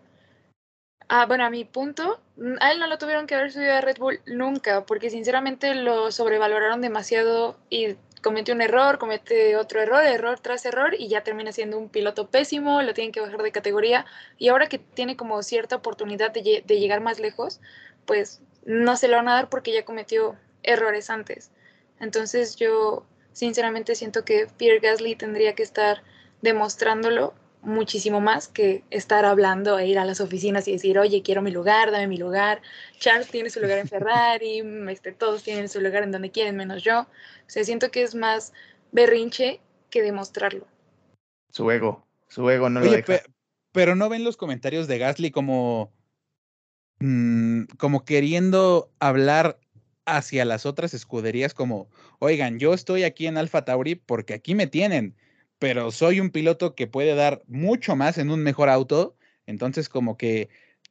ah, 1.08 1.26
bueno, 1.26 1.44
a 1.44 1.50
mi 1.50 1.64
punto, 1.64 2.20
a 2.60 2.72
él 2.72 2.78
no 2.78 2.86
lo 2.86 2.98
tuvieron 2.98 3.26
que 3.26 3.34
haber 3.34 3.52
subido 3.52 3.74
a 3.74 3.80
Red 3.80 3.98
Bull 3.98 4.20
nunca, 4.26 4.84
porque 4.86 5.10
sinceramente 5.10 5.74
lo 5.74 6.10
sobrevaloraron 6.12 6.80
demasiado 6.80 7.56
y 7.68 7.96
comete 8.22 8.52
un 8.52 8.60
error, 8.60 8.98
comete 8.98 9.56
otro 9.56 9.80
error, 9.80 10.04
error 10.04 10.40
tras 10.40 10.64
error 10.66 10.94
y 10.98 11.08
ya 11.08 11.22
termina 11.22 11.52
siendo 11.52 11.78
un 11.78 11.88
piloto 11.88 12.28
pésimo, 12.28 12.82
lo 12.82 12.94
tienen 12.94 13.12
que 13.12 13.20
bajar 13.20 13.42
de 13.42 13.52
categoría 13.52 14.06
y 14.38 14.48
ahora 14.48 14.68
que 14.68 14.78
tiene 14.78 15.16
como 15.16 15.42
cierta 15.42 15.76
oportunidad 15.76 16.32
de, 16.32 16.62
llegar 16.62 17.00
más 17.00 17.18
lejos, 17.18 17.60
pues 18.06 18.40
no 18.64 18.96
se 18.96 19.08
lo 19.08 19.16
van 19.16 19.28
a 19.28 19.34
dar 19.34 19.48
porque 19.48 19.72
ya 19.72 19.84
cometió 19.84 20.36
errores 20.62 21.10
antes. 21.10 21.50
Entonces 21.98 22.56
yo 22.56 23.04
sinceramente 23.32 23.94
siento 23.94 24.24
que 24.24 24.46
Pierre 24.56 24.80
Gasly 24.80 25.16
tendría 25.16 25.54
que 25.54 25.62
estar 25.62 26.02
demostrándolo 26.42 27.34
muchísimo 27.62 28.20
más 28.20 28.48
que 28.48 28.84
estar 28.90 29.24
hablando 29.24 29.78
e 29.78 29.86
ir 29.86 29.98
a 29.98 30.04
las 30.04 30.20
oficinas 30.20 30.66
y 30.68 30.72
decir, 30.72 30.98
oye, 30.98 31.22
quiero 31.22 31.42
mi 31.42 31.50
lugar, 31.50 31.90
dame 31.90 32.06
mi 32.06 32.16
lugar. 32.16 32.62
Charles 32.98 33.28
tiene 33.28 33.50
su 33.50 33.60
lugar 33.60 33.78
en 33.78 33.88
Ferrari, 33.88 34.62
este, 34.88 35.12
todos 35.12 35.42
tienen 35.42 35.68
su 35.68 35.80
lugar 35.80 36.02
en 36.02 36.12
donde 36.12 36.30
quieren, 36.30 36.56
menos 36.56 36.82
yo. 36.82 37.00
O 37.00 37.06
sea, 37.48 37.64
siento 37.64 37.90
que 37.90 38.02
es 38.02 38.14
más 38.14 38.52
berrinche 38.92 39.60
que 39.90 40.02
demostrarlo. 40.02 40.66
Su 41.50 41.70
ego, 41.70 42.06
su 42.28 42.48
ego 42.48 42.70
no 42.70 42.80
lo 42.80 42.90
deja. 42.90 43.22
pero 43.72 43.94
no 43.94 44.08
ven 44.08 44.24
los 44.24 44.36
comentarios 44.36 44.86
de 44.86 44.98
Gasly 44.98 45.30
como, 45.30 45.92
mm, 47.00 47.64
como 47.76 48.04
queriendo 48.04 48.90
hablar 49.00 49.58
hacia 50.06 50.44
las 50.44 50.66
otras 50.66 50.94
escuderías 50.94 51.54
como, 51.54 51.88
oigan, 52.18 52.58
yo 52.58 52.72
estoy 52.72 53.04
aquí 53.04 53.26
en 53.26 53.36
Alfa 53.36 53.64
Tauri 53.64 53.96
porque 53.96 54.34
aquí 54.34 54.54
me 54.54 54.66
tienen 54.66 55.16
pero 55.60 55.92
soy 55.92 56.18
un 56.18 56.30
piloto 56.30 56.74
que 56.74 56.88
puede 56.88 57.14
dar 57.14 57.42
mucho 57.46 57.94
más 57.94 58.18
en 58.18 58.30
un 58.30 58.42
mejor 58.42 58.68
auto. 58.68 59.16
Entonces, 59.46 59.88
como 59.88 60.16
que 60.16 60.48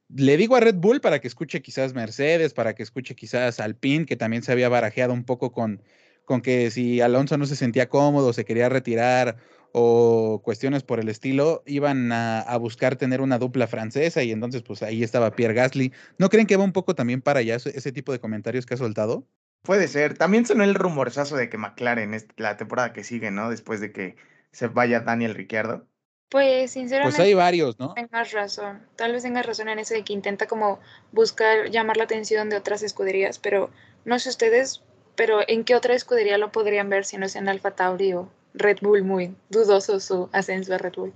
le 0.08 0.38
digo 0.38 0.56
a 0.56 0.62
Red 0.62 0.76
Bull 0.76 1.02
para 1.02 1.20
que 1.20 1.28
escuche 1.28 1.62
quizás 1.62 1.94
Mercedes, 1.94 2.54
para 2.54 2.76
que 2.76 2.84
escuche 2.84 3.16
quizás 3.16 3.60
Alpine, 3.60 4.06
que 4.06 4.16
también 4.16 4.44
se 4.44 4.52
había 4.52 4.70
barajeado 4.70 5.12
un 5.12 5.26
poco 5.26 5.52
con, 5.52 5.82
con 6.24 6.42
que 6.42 6.72
si 6.72 7.02
Alonso 7.02 7.38
no 7.38 7.48
se 7.48 7.56
sentía 7.56 7.90
cómodo, 7.90 8.32
se 8.32 8.46
quería 8.46 8.70
retirar, 8.70 9.38
o 9.72 10.42
cuestiones 10.44 10.84
por 10.84 11.00
el 11.00 11.10
estilo, 11.10 11.64
iban 11.66 12.12
a, 12.12 12.56
buscar 12.58 12.96
tener 12.96 13.22
una 13.22 13.38
dupla 13.38 13.68
francesa 13.68 14.24
y 14.24 14.32
entonces 14.32 14.62
pues 14.62 14.84
ahí 14.84 15.04
estaba 15.04 15.32
Pierre 15.36 15.54
Gasly. 15.54 15.94
¿No 16.18 16.30
creen 16.30 16.48
que 16.48 16.58
va 16.58 16.64
un 16.64 16.74
poco 16.74 16.96
también 16.96 17.22
para 17.22 17.40
allá 17.40 17.56
ese, 17.56 17.76
ese 17.78 17.92
tipo 17.92 18.12
de 18.12 18.20
comentarios 18.20 18.66
que 18.66 18.76
ha 18.76 18.78
soltado? 18.78 19.28
Puede 19.64 19.88
ser. 19.88 20.18
También 20.18 20.46
sonó 20.46 20.64
el 20.64 20.76
rumorzazo 20.76 21.36
de 21.36 21.50
que 21.50 21.58
McLaren 21.58 22.14
es 22.14 22.28
la 22.38 22.58
temporada 22.58 22.94
que 22.94 23.04
sigue, 23.04 23.32
¿no? 23.32 23.50
Después 23.50 23.80
de 23.80 23.92
que 23.92 24.16
se 24.52 24.68
vaya 24.68 25.02
Daniel 25.02 25.36
Ricciardo. 25.36 25.86
Pues 26.30 26.72
sinceramente. 26.72 27.18
Pues 27.18 27.28
hay 27.28 27.34
varios, 27.34 27.80
¿no? 27.80 27.94
Tengas 27.94 28.32
razón. 28.32 28.86
Tal 28.96 29.12
vez 29.14 29.24
tengas 29.24 29.46
razón 29.46 29.70
en 29.70 29.80
eso 29.80 29.96
de 29.96 30.04
que 30.04 30.14
intenta 30.14 30.48
como 30.48 30.80
buscar 31.12 31.70
llamar 31.72 31.98
la 31.98 32.04
atención 32.04 32.50
de 32.50 32.58
otras 32.58 32.84
escuderías, 32.84 33.40
pero 33.40 33.72
no 34.06 34.20
sé 34.20 34.30
ustedes, 34.30 34.84
pero 35.16 35.40
¿en 35.48 35.64
qué 35.64 35.76
otra 35.76 35.96
escudería 35.96 36.38
lo 36.38 36.52
podrían 36.52 36.90
ver 36.90 37.06
si 37.06 37.18
no 37.18 37.26
es 37.26 37.36
en 37.36 37.50
Alfa 37.50 37.72
Tauri 37.72 38.14
o 38.14 38.30
Red 38.54 38.78
Bull? 38.82 39.04
Muy 39.04 39.36
dudoso 39.50 40.00
su 40.00 40.30
ascenso 40.32 40.76
a 40.76 40.78
Red 40.78 40.94
Bull. 40.96 41.14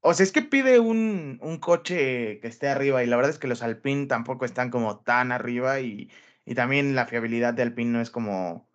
O 0.00 0.14
sea, 0.14 0.24
es 0.24 0.32
que 0.32 0.42
pide 0.42 0.78
un, 0.78 1.38
un 1.42 1.58
coche 1.58 2.38
que 2.40 2.48
esté 2.48 2.68
arriba 2.68 3.02
y 3.02 3.06
la 3.06 3.16
verdad 3.16 3.32
es 3.32 3.38
que 3.38 3.48
los 3.48 3.62
Alpine 3.62 4.06
tampoco 4.06 4.44
están 4.44 4.70
como 4.70 5.00
tan 5.00 5.32
arriba 5.32 5.80
y 5.80 6.08
y 6.46 6.54
también 6.54 6.94
la 6.94 7.06
fiabilidad 7.06 7.52
de 7.52 7.62
Alpine 7.62 7.90
no 7.90 8.00
es 8.00 8.10
como, 8.10 8.68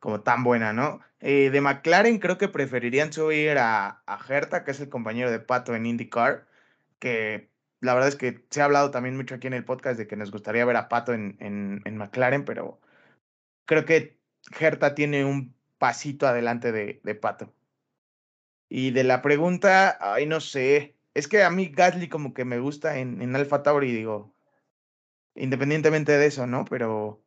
como 0.00 0.22
tan 0.22 0.44
buena, 0.44 0.72
¿no? 0.72 1.00
Eh, 1.20 1.50
de 1.50 1.60
McLaren 1.60 2.18
creo 2.18 2.38
que 2.38 2.48
preferirían 2.48 3.12
subir 3.12 3.58
a, 3.58 4.02
a 4.06 4.18
Herta, 4.28 4.64
que 4.64 4.70
es 4.70 4.80
el 4.80 4.88
compañero 4.88 5.30
de 5.30 5.40
Pato 5.40 5.74
en 5.74 5.86
IndyCar, 5.86 6.46
que 6.98 7.50
la 7.80 7.94
verdad 7.94 8.08
es 8.08 8.16
que 8.16 8.44
se 8.50 8.60
ha 8.60 8.64
hablado 8.66 8.90
también 8.90 9.16
mucho 9.16 9.34
aquí 9.36 9.46
en 9.46 9.54
el 9.54 9.64
podcast 9.64 9.98
de 9.98 10.06
que 10.06 10.16
nos 10.16 10.30
gustaría 10.30 10.64
ver 10.64 10.76
a 10.76 10.88
Pato 10.88 11.12
en, 11.14 11.36
en, 11.40 11.82
en 11.84 11.96
McLaren, 11.96 12.44
pero 12.44 12.80
creo 13.66 13.84
que 13.84 14.18
Herta 14.58 14.94
tiene 14.94 15.24
un 15.24 15.54
pasito 15.78 16.26
adelante 16.26 16.72
de, 16.72 17.00
de 17.04 17.14
Pato. 17.14 17.54
Y 18.68 18.90
de 18.90 19.04
la 19.04 19.22
pregunta, 19.22 19.96
ay, 20.00 20.26
no 20.26 20.40
sé. 20.40 20.96
Es 21.14 21.28
que 21.28 21.42
a 21.42 21.50
mí 21.50 21.68
Gasly 21.68 22.08
como 22.08 22.34
que 22.34 22.44
me 22.44 22.58
gusta 22.58 22.98
en, 22.98 23.22
en 23.22 23.34
Alfa 23.34 23.62
Tauri, 23.62 23.92
digo, 23.92 24.34
independientemente 25.34 26.12
de 26.12 26.26
eso, 26.26 26.46
¿no? 26.46 26.64
Pero 26.66 27.22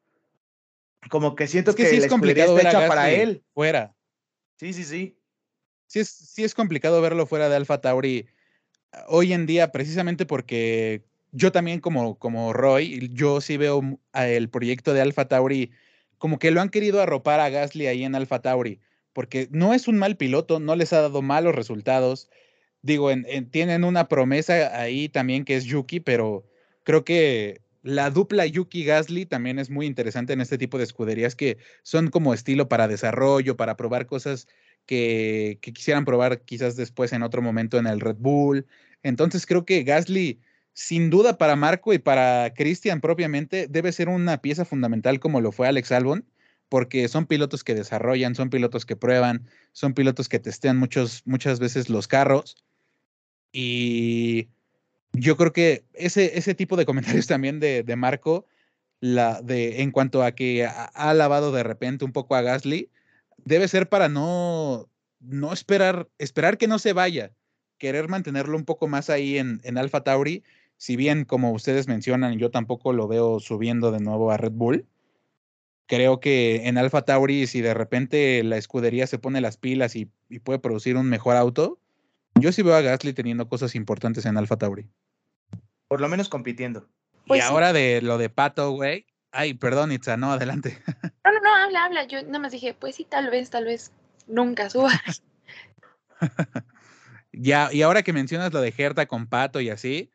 como 1.10 1.36
que 1.36 1.48
siento 1.48 1.72
es 1.72 1.78
que, 1.78 1.84
que, 1.84 1.90
sí 1.90 1.96
es 1.98 2.08
complicado 2.08 2.54
ver 2.56 2.68
a 2.68 2.88
para 2.88 3.12
él. 3.12 3.44
fuera. 3.54 3.96
Sí, 4.58 4.74
sí, 4.74 4.84
sí. 4.84 5.18
Sí 5.88 6.00
es, 6.00 6.10
sí 6.10 6.44
es 6.44 6.54
complicado 6.54 7.02
verlo 7.02 7.26
fuera 7.26 7.50
de 7.50 7.56
Alfa 7.56 7.82
Tauri 7.82 8.28
ah, 8.92 9.06
hoy 9.08 9.34
en 9.34 9.46
día, 9.46 9.72
precisamente 9.72 10.26
porque 10.26 11.04
yo 11.32 11.52
también 11.52 11.80
como, 11.80 12.18
como 12.18 12.54
Roy, 12.54 13.10
yo 13.14 13.42
sí 13.42 13.58
veo 13.58 13.82
el 14.14 14.50
proyecto 14.50 14.94
de 14.94 15.02
Alfa 15.02 15.28
Tauri 15.28 15.72
como 16.18 16.38
que 16.38 16.52
lo 16.52 16.62
han 16.62 16.70
querido 16.70 17.02
arropar 17.02 17.40
a 17.40 17.50
Gasly 17.50 17.88
ahí 17.88 18.04
en 18.04 18.14
Alfa 18.14 18.42
Tauri, 18.42 18.80
porque 19.12 19.48
no 19.52 19.74
es 19.74 19.88
un 19.88 19.98
mal 19.98 20.18
piloto, 20.18 20.60
no 20.60 20.76
les 20.76 20.94
ha 20.94 21.02
dado 21.02 21.22
malos 21.24 21.56
resultados. 21.56 22.30
Digo, 22.84 23.10
en, 23.10 23.26
en, 23.28 23.50
tienen 23.50 23.84
una 23.84 24.08
promesa 24.08 24.80
ahí 24.80 25.10
también 25.10 25.46
que 25.46 25.56
es 25.56 25.66
Yuki, 25.66 26.00
pero 26.00 26.46
creo 26.84 27.04
que 27.04 27.62
la 27.84 28.10
dupla 28.10 28.46
Yuki 28.46 28.84
Gasly 28.84 29.26
también 29.26 29.60
es 29.60 29.70
muy 29.70 29.86
interesante 29.86 30.34
en 30.34 30.42
este 30.42 30.58
tipo 30.58 30.78
de 30.78 30.84
escuderías 30.84 31.36
que 31.36 31.58
son 31.84 32.10
como 32.10 32.34
estilo 32.34 32.70
para 32.70 32.88
desarrollo, 32.88 33.58
para 33.58 33.76
probar 33.76 34.06
cosas 34.06 34.48
que, 34.86 35.60
quisieran 35.62 36.06
probar 36.06 36.42
quizás 36.42 36.76
después 36.76 37.14
en 37.14 37.24
otro 37.24 37.42
momento 37.42 37.78
en 37.78 37.88
el 37.88 38.00
Red 38.00 38.18
Bull. 38.20 38.68
Entonces 39.04 39.46
creo 39.46 39.66
que 39.66 39.84
Gasly, 39.84 40.40
sin 40.74 41.10
duda 41.10 41.38
para 41.38 41.56
Marco 41.56 41.94
y 41.94 42.00
para 42.00 42.54
Christian 42.56 43.02
propiamente, 43.02 43.68
debe 43.68 43.92
ser 43.92 44.10
una 44.10 44.42
pieza 44.42 44.66
fundamental 44.66 45.20
como 45.20 45.42
lo 45.42 45.52
fue 45.52 45.68
Alex 45.68 45.92
Albon, 45.92 46.26
porque 46.70 47.08
son 47.08 47.26
pilotos 47.26 47.64
que 47.64 47.76
desarrollan, 47.76 48.36
son 48.36 48.50
pilotos 48.50 48.86
que 48.86 48.96
prueban, 48.96 49.48
son 49.72 49.94
pilotos 49.94 50.30
que 50.30 50.40
testean 50.40 50.78
muchos, 50.78 51.24
muchas 51.26 51.60
veces 51.60 51.90
los 51.90 52.08
carros. 52.08 52.56
Y 53.52 54.48
yo 55.14 55.38
creo 55.38 55.54
que 55.54 55.84
ese, 55.94 56.38
ese 56.38 56.56
tipo 56.56 56.78
de 56.78 56.86
comentarios 56.86 57.28
también 57.28 57.60
de, 57.60 57.84
de 57.84 57.96
Marco, 57.96 58.46
la, 59.00 59.42
de, 59.42 59.82
en 59.82 59.92
cuanto 59.92 60.24
a 60.24 60.34
que 60.34 60.66
ha, 60.66 60.86
alabado 60.86 61.52
de 61.52 61.64
repente 61.64 62.06
un 62.06 62.12
poco 62.12 62.36
a 62.36 62.42
Gasly, 62.42 62.90
debe 63.44 63.68
ser 63.68 63.90
para 63.90 64.10
no, 64.10 64.90
no 65.20 65.54
esperar, 65.54 66.10
esperar 66.18 66.58
que 66.58 66.68
no 66.68 66.80
se 66.80 66.94
vaya, 66.94 67.32
querer 67.78 68.08
mantenerlo 68.08 68.58
un 68.58 68.66
poco 68.66 68.88
más 68.88 69.10
ahí 69.10 69.38
en, 69.38 69.60
en 69.64 69.78
Alfa 69.78 70.04
Tauri, 70.04 70.44
si 70.78 70.96
bien 70.96 71.26
como 71.26 71.52
ustedes 71.52 71.88
mencionan, 71.88 72.38
yo 72.38 72.50
tampoco 72.50 72.94
lo 72.94 73.08
veo 73.08 73.40
subiendo 73.40 73.92
de 73.92 74.00
nuevo 74.00 74.32
a 74.32 74.38
Red 74.38 74.54
Bull. 74.54 74.88
Creo 75.86 76.20
que 76.20 76.68
en 76.68 76.78
Alfa 76.78 77.04
Tauri, 77.04 77.48
si 77.48 77.62
de 77.62 77.74
repente 77.74 78.44
la 78.44 78.58
escudería 78.58 79.06
se 79.08 79.20
pone 79.20 79.42
las 79.42 79.58
pilas 79.58 79.96
y, 79.96 80.10
y 80.30 80.40
puede 80.40 80.60
producir 80.60 80.96
un 80.96 81.08
mejor 81.08 81.36
auto, 81.36 81.80
yo 82.40 82.52
sí 82.52 82.62
veo 82.62 82.76
a 82.76 82.82
Gasly 82.82 83.14
teniendo 83.14 83.48
cosas 83.48 83.76
importantes 83.76 84.26
en 84.26 84.38
Alfa 84.38 84.58
Tauri. 84.58 84.90
Por 85.92 86.00
lo 86.00 86.08
menos 86.08 86.30
compitiendo. 86.30 86.88
Pues 87.28 87.40
y 87.40 87.42
sí. 87.42 87.50
ahora 87.50 87.74
de 87.74 88.02
lo 88.02 88.18
de 88.18 88.30
Pato, 88.30 88.72
güey. 88.72 89.08
Ay, 89.30 89.56
perdón, 89.56 89.92
Itza, 89.92 90.16
no, 90.16 90.32
adelante. 90.32 90.82
No, 91.26 91.34
no, 91.34 91.42
no, 91.42 91.54
habla, 91.54 91.84
habla. 91.84 92.04
Yo 92.06 92.24
nada 92.24 92.40
más 92.40 92.54
dije, 92.54 92.74
pues 92.74 92.96
sí, 92.96 93.04
tal 93.04 93.30
vez, 93.30 93.50
tal 93.50 93.66
vez 93.66 93.92
nunca 94.26 94.70
suba. 94.70 94.90
ya, 97.34 97.68
y 97.74 97.82
ahora 97.82 98.04
que 98.04 98.14
mencionas 98.14 98.54
lo 98.54 98.62
de 98.62 98.72
Gerta 98.72 99.06
con 99.06 99.28
Pato 99.28 99.60
y 99.60 99.70
así, 99.70 100.14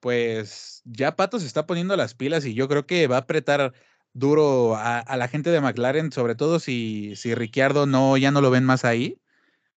pues 0.00 0.80
ya 0.86 1.16
Pato 1.16 1.38
se 1.38 1.46
está 1.46 1.66
poniendo 1.66 1.94
las 1.98 2.14
pilas 2.14 2.46
y 2.46 2.54
yo 2.54 2.66
creo 2.66 2.86
que 2.86 3.06
va 3.06 3.16
a 3.16 3.20
apretar 3.20 3.74
duro 4.14 4.74
a, 4.74 5.00
a 5.00 5.16
la 5.18 5.28
gente 5.28 5.50
de 5.50 5.60
McLaren, 5.60 6.12
sobre 6.12 6.34
todo 6.34 6.60
si, 6.60 7.14
si 7.14 7.34
Ricciardo 7.34 7.84
no, 7.84 8.16
ya 8.16 8.30
no 8.30 8.40
lo 8.40 8.50
ven 8.50 8.64
más 8.64 8.86
ahí. 8.86 9.20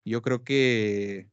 Yo 0.06 0.22
creo 0.22 0.42
que 0.42 1.28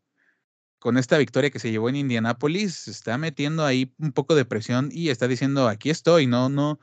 con 0.81 0.97
esta 0.97 1.19
victoria 1.19 1.51
que 1.51 1.59
se 1.59 1.69
llevó 1.69 1.89
en 1.89 1.95
Indianápolis, 1.95 2.73
se 2.73 2.91
está 2.91 3.15
metiendo 3.19 3.63
ahí 3.63 3.93
un 3.99 4.11
poco 4.11 4.33
de 4.33 4.45
presión 4.45 4.89
y 4.91 5.09
está 5.09 5.27
diciendo, 5.27 5.67
aquí 5.67 5.91
estoy, 5.91 6.25
no, 6.25 6.49
no, 6.49 6.79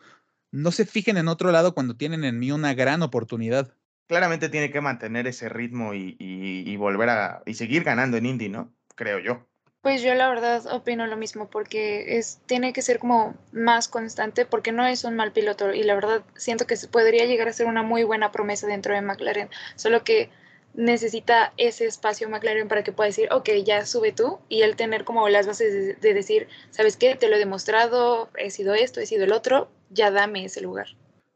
no 0.53 0.71
se 0.71 0.87
fijen 0.87 1.17
en 1.17 1.27
otro 1.27 1.51
lado 1.51 1.75
cuando 1.75 1.97
tienen 1.97 2.23
en 2.23 2.39
mí 2.39 2.53
una 2.53 2.75
gran 2.75 3.03
oportunidad. 3.03 3.75
Claramente 4.07 4.49
tiene 4.51 4.71
que 4.71 4.81
mantener 4.81 5.27
ese 5.27 5.49
ritmo 5.49 5.95
y, 5.95 6.17
y, 6.21 6.63
y 6.65 6.77
volver 6.77 7.09
a 7.09 7.43
y 7.45 7.55
seguir 7.55 7.83
ganando 7.83 8.17
en 8.17 8.27
Indy, 8.27 8.49
¿no? 8.49 8.73
Creo 8.95 9.19
yo. 9.19 9.45
Pues 9.81 10.01
yo 10.01 10.15
la 10.15 10.29
verdad 10.29 10.65
opino 10.73 11.05
lo 11.09 11.17
mismo 11.17 11.51
porque 11.51 12.19
es 12.19 12.41
tiene 12.47 12.73
que 12.73 12.83
ser 12.83 13.01
como 13.01 13.37
más 13.51 13.89
constante 13.89 14.45
porque 14.45 14.71
no 14.71 14.87
es 14.87 15.03
un 15.03 15.17
mal 15.17 15.33
piloto 15.33 15.75
y 15.75 15.83
la 15.83 15.97
verdad 15.97 16.23
siento 16.37 16.69
que 16.69 16.77
podría 16.91 17.27
llegar 17.27 17.49
a 17.49 17.53
ser 17.53 17.67
una 17.67 17.83
muy 17.83 18.05
buena 18.05 18.31
promesa 18.31 18.69
dentro 18.69 18.95
de 18.95 19.03
McLaren, 19.03 19.51
solo 19.75 20.05
que 20.05 20.31
necesita 20.79 21.53
ese 21.57 21.87
espacio 21.87 22.29
McLaren 22.29 22.69
para 22.69 22.85
que 22.85 22.93
pueda 22.93 23.09
decir, 23.09 23.29
ok, 23.33 23.51
ya 23.67 23.85
sube 23.85 24.13
tú 24.13 24.39
y 24.49 24.63
él 24.63 24.77
tener 24.77 25.05
como 25.05 25.29
las 25.29 25.45
bases 25.45 25.73
de, 25.73 25.95
de, 25.95 26.15
decir, 26.15 26.47
¿sabes 26.71 26.97
qué? 26.97 27.17
Te 27.17 27.29
lo 27.29 27.35
he 27.35 27.41
demostrado, 27.41 28.31
he 28.39 28.53
sido 28.53 28.75
esto, 28.75 29.01
he 29.01 29.07
sido 29.07 29.25
el 29.25 29.33
otro, 29.33 29.73
ya 29.91 30.13
dame 30.13 30.45
ese 30.45 30.61
lugar. 30.61 30.87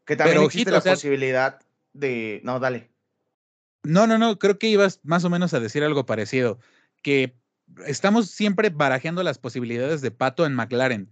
Que 0.05 0.15
también 0.15 0.37
Pero, 0.37 0.45
existe 0.45 0.61
ojito, 0.61 0.71
la 0.71 0.77
o 0.77 0.81
sea, 0.81 0.93
posibilidad 0.93 1.59
de... 1.91 2.39
No, 2.45 2.61
dale. 2.61 2.89
No, 3.83 4.07
no, 4.07 4.17
no, 4.17 4.39
creo 4.39 4.57
que 4.57 4.67
ibas 4.67 5.01
más 5.03 5.25
o 5.25 5.29
menos 5.29 5.53
a 5.53 5.59
decir 5.59 5.83
algo 5.83 6.05
parecido, 6.05 6.57
que 7.01 7.35
estamos 7.85 8.29
siempre 8.29 8.69
barajeando 8.69 9.23
las 9.23 9.39
posibilidades 9.39 9.99
de 9.99 10.11
Pato 10.11 10.45
en 10.45 10.53
McLaren, 10.53 11.09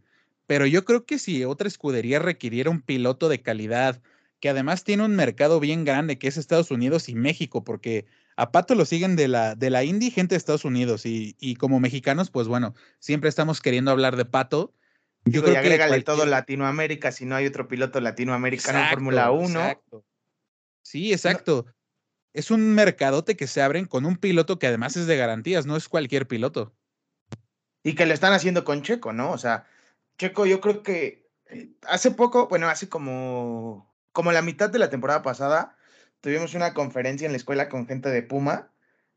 pero 0.47 0.65
yo 0.65 0.85
creo 0.85 1.05
que 1.05 1.19
si 1.19 1.43
otra 1.43 1.67
escudería 1.67 2.19
requiriera 2.19 2.69
un 2.69 2.81
piloto 2.81 3.27
de 3.27 3.41
calidad, 3.41 4.01
que 4.39 4.49
además 4.49 4.85
tiene 4.85 5.03
un 5.03 5.17
mercado 5.17 5.59
bien 5.59 5.83
grande, 5.83 6.17
que 6.17 6.29
es 6.29 6.37
Estados 6.37 6.71
Unidos 6.71 7.09
y 7.09 7.15
México, 7.15 7.65
porque 7.65 8.05
a 8.35 8.51
Pato 8.51 8.75
lo 8.75 8.85
siguen 8.85 9.15
de 9.15 9.27
la, 9.27 9.55
de 9.55 9.69
la 9.69 9.83
indie 9.83 10.11
gente 10.11 10.35
de 10.35 10.37
Estados 10.37 10.65
Unidos 10.65 11.05
y, 11.05 11.35
y 11.39 11.55
como 11.55 11.79
mexicanos, 11.79 12.29
pues 12.29 12.47
bueno, 12.47 12.73
siempre 12.99 13.29
estamos 13.29 13.61
queriendo 13.61 13.91
hablar 13.91 14.15
de 14.15 14.25
Pato. 14.25 14.73
Yo 15.25 15.33
Digo, 15.33 15.43
creo 15.43 15.55
y 15.55 15.57
agrégale 15.57 15.97
que 15.97 16.03
cualquier... 16.03 16.17
todo 16.17 16.25
Latinoamérica 16.25 17.11
si 17.11 17.25
no 17.25 17.35
hay 17.35 17.45
otro 17.45 17.67
piloto 17.67 18.01
latinoamericano 18.01 18.79
exacto, 18.79 18.93
en 18.93 19.05
Fórmula 19.05 19.31
1. 19.31 19.47
Exacto. 19.47 20.05
Sí, 20.81 21.13
exacto. 21.13 21.65
No. 21.67 21.73
Es 22.33 22.49
un 22.49 22.73
mercadote 22.73 23.35
que 23.35 23.47
se 23.47 23.61
abren 23.61 23.85
con 23.85 24.05
un 24.05 24.17
piloto 24.17 24.57
que 24.57 24.67
además 24.67 24.95
es 24.95 25.05
de 25.05 25.17
garantías, 25.17 25.65
no 25.65 25.75
es 25.75 25.89
cualquier 25.89 26.27
piloto. 26.27 26.73
Y 27.83 27.93
que 27.93 28.05
lo 28.05 28.13
están 28.13 28.33
haciendo 28.33 28.63
con 28.63 28.83
Checo, 28.83 29.11
¿no? 29.11 29.31
O 29.31 29.37
sea, 29.37 29.67
Checo 30.17 30.45
yo 30.45 30.61
creo 30.61 30.81
que 30.81 31.29
eh, 31.47 31.71
hace 31.87 32.11
poco, 32.11 32.47
bueno, 32.47 32.69
hace 32.69 32.87
como, 32.87 33.93
como 34.11 34.31
la 34.31 34.41
mitad 34.41 34.69
de 34.69 34.79
la 34.79 34.89
temporada 34.89 35.21
pasada, 35.21 35.75
tuvimos 36.21 36.53
una 36.53 36.73
conferencia 36.73 37.25
en 37.25 37.33
la 37.33 37.37
escuela 37.37 37.69
con 37.69 37.87
gente 37.87 38.09
de 38.09 38.23
Puma 38.23 38.71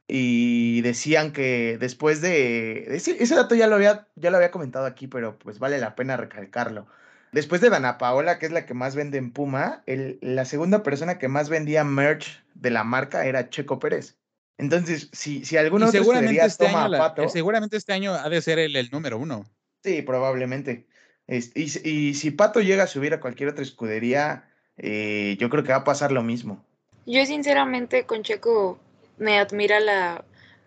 y 0.06 0.82
decían 0.82 1.32
que 1.32 1.78
después 1.78 2.20
de 2.20 2.94
ese, 2.94 3.22
ese, 3.22 3.34
dato 3.34 3.54
ya 3.54 3.66
lo 3.66 3.76
había 3.76 4.08
ya 4.16 4.30
lo 4.30 4.36
había 4.36 4.50
comentado 4.50 4.86
aquí, 4.86 5.06
pero 5.06 5.38
pues 5.38 5.58
vale 5.58 5.78
la 5.78 5.94
pena 5.94 6.16
recalcarlo. 6.16 6.86
Después 7.32 7.60
de 7.60 7.70
Dana 7.70 7.98
Paola, 7.98 8.38
que 8.38 8.46
es 8.46 8.52
la 8.52 8.64
que 8.64 8.74
más 8.74 8.94
vende 8.94 9.18
en 9.18 9.32
Puma, 9.32 9.82
el, 9.86 10.18
la 10.20 10.44
segunda 10.44 10.82
persona 10.82 11.18
que 11.18 11.28
más 11.28 11.48
vendía 11.48 11.82
merch 11.82 12.44
de 12.54 12.70
la 12.70 12.84
marca 12.84 13.26
era 13.26 13.50
Checo 13.50 13.78
Pérez. 13.78 14.16
Entonces, 14.56 15.08
si, 15.12 15.44
si 15.44 15.56
alguno 15.56 15.90
seguramente 15.90 16.44
este 16.44 16.66
toma 16.66 16.84
año, 16.84 16.98
Pato, 16.98 17.22
la, 17.22 17.28
seguramente 17.28 17.76
este 17.76 17.92
año 17.92 18.14
ha 18.14 18.28
de 18.28 18.40
ser 18.40 18.60
el, 18.60 18.76
el 18.76 18.88
número 18.90 19.18
uno. 19.18 19.44
Sí, 19.82 20.02
probablemente. 20.02 20.86
Y, 21.26 21.38
y, 21.90 22.14
si 22.14 22.30
Pato 22.30 22.60
llega 22.60 22.84
a 22.84 22.86
subir 22.86 23.14
a 23.14 23.20
cualquier 23.20 23.48
otra 23.48 23.64
escudería, 23.64 24.48
eh, 24.76 25.36
yo 25.40 25.50
creo 25.50 25.64
que 25.64 25.72
va 25.72 25.78
a 25.78 25.84
pasar 25.84 26.12
lo 26.12 26.22
mismo. 26.22 26.64
Yo 27.06 27.24
sinceramente 27.26 28.06
con 28.06 28.22
Checo 28.22 28.78
me 29.18 29.38
admira 29.38 29.80
la, 29.80 30.24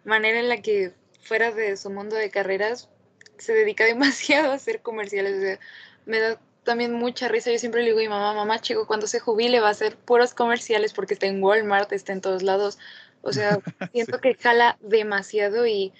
manera 0.07 0.39
en 0.39 0.49
la 0.49 0.61
que 0.61 0.93
fuera 1.21 1.51
de 1.51 1.77
su 1.77 1.91
mundo 1.91 2.15
de 2.15 2.31
carreras 2.31 2.89
se 3.37 3.53
dedica 3.53 3.85
demasiado 3.85 4.51
a 4.51 4.55
hacer 4.55 4.81
comerciales. 4.81 5.37
O 5.37 5.41
sea, 5.41 5.59
me 6.05 6.19
da 6.19 6.39
también 6.63 6.93
mucha 6.93 7.27
risa. 7.27 7.51
Yo 7.51 7.59
siempre 7.59 7.81
le 7.81 7.87
digo 7.87 7.99
a 7.99 8.01
mi 8.01 8.09
mamá, 8.09 8.33
mamá, 8.33 8.59
chico, 8.59 8.87
cuando 8.87 9.05
se 9.05 9.19
jubile 9.19 9.59
va 9.59 9.67
a 9.67 9.71
hacer 9.71 9.95
puros 9.97 10.33
comerciales 10.33 10.93
porque 10.93 11.13
está 11.13 11.27
en 11.27 11.43
Walmart, 11.43 11.91
está 11.91 12.13
en 12.13 12.21
todos 12.21 12.41
lados. 12.41 12.79
O 13.21 13.33
sea, 13.33 13.59
siento 13.93 14.19
que 14.19 14.33
jala 14.35 14.77
demasiado 14.81 15.67
y 15.67 15.93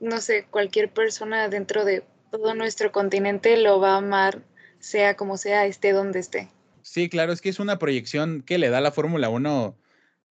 no 0.00 0.20
sé, 0.20 0.46
cualquier 0.50 0.90
persona 0.90 1.48
dentro 1.48 1.84
de 1.84 2.04
todo 2.30 2.54
nuestro 2.54 2.90
continente 2.90 3.56
lo 3.56 3.78
va 3.78 3.94
a 3.94 3.98
amar, 3.98 4.42
sea 4.80 5.16
como 5.16 5.36
sea, 5.36 5.66
esté 5.66 5.92
donde 5.92 6.18
esté. 6.18 6.48
Sí, 6.82 7.08
claro, 7.08 7.32
es 7.32 7.40
que 7.40 7.48
es 7.48 7.60
una 7.60 7.78
proyección 7.78 8.42
que 8.42 8.58
le 8.58 8.68
da 8.68 8.80
la 8.80 8.92
Fórmula 8.92 9.28
1 9.28 9.76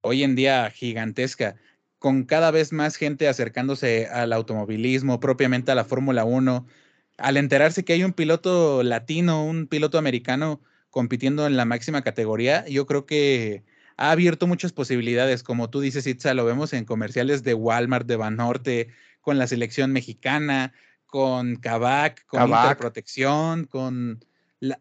hoy 0.02 0.24
en 0.24 0.36
día 0.36 0.70
gigantesca, 0.70 1.56
con 2.00 2.24
cada 2.24 2.52
vez 2.52 2.74
más 2.74 2.96
gente 2.96 3.28
acercándose 3.28 4.08
al 4.08 4.34
automovilismo, 4.34 5.20
propiamente 5.20 5.72
a 5.72 5.76
la 5.76 5.86
Fórmula 5.86 6.26
1, 6.26 6.66
al 7.18 7.38
enterarse 7.38 7.86
que 7.86 7.94
hay 7.94 8.04
un 8.04 8.14
piloto 8.14 8.84
latino, 8.84 9.46
un 9.46 9.68
piloto 9.68 9.98
americano 9.98 10.62
compitiendo 10.90 11.46
en 11.48 11.58
la 11.58 11.66
máxima 11.66 12.02
categoría, 12.02 12.68
yo 12.68 12.86
creo 12.86 13.06
que 13.06 13.64
ha 13.98 14.12
abierto 14.12 14.48
muchas 14.48 14.74
posibilidades. 14.74 15.44
Como 15.44 15.70
tú 15.70 15.80
dices, 15.80 16.08
Itza, 16.08 16.34
lo 16.34 16.44
vemos 16.44 16.74
en 16.74 16.86
comerciales 16.86 17.44
de 17.44 17.54
Walmart, 17.54 18.08
de 18.08 18.16
Banorte, 18.16 18.88
con 19.22 19.38
la 19.38 19.46
selección 19.46 19.92
mexicana, 19.92 20.74
con 21.06 21.58
Kavak, 21.58 22.26
con 22.26 22.50
Interprotección, 22.50 23.66
con... 23.66 24.26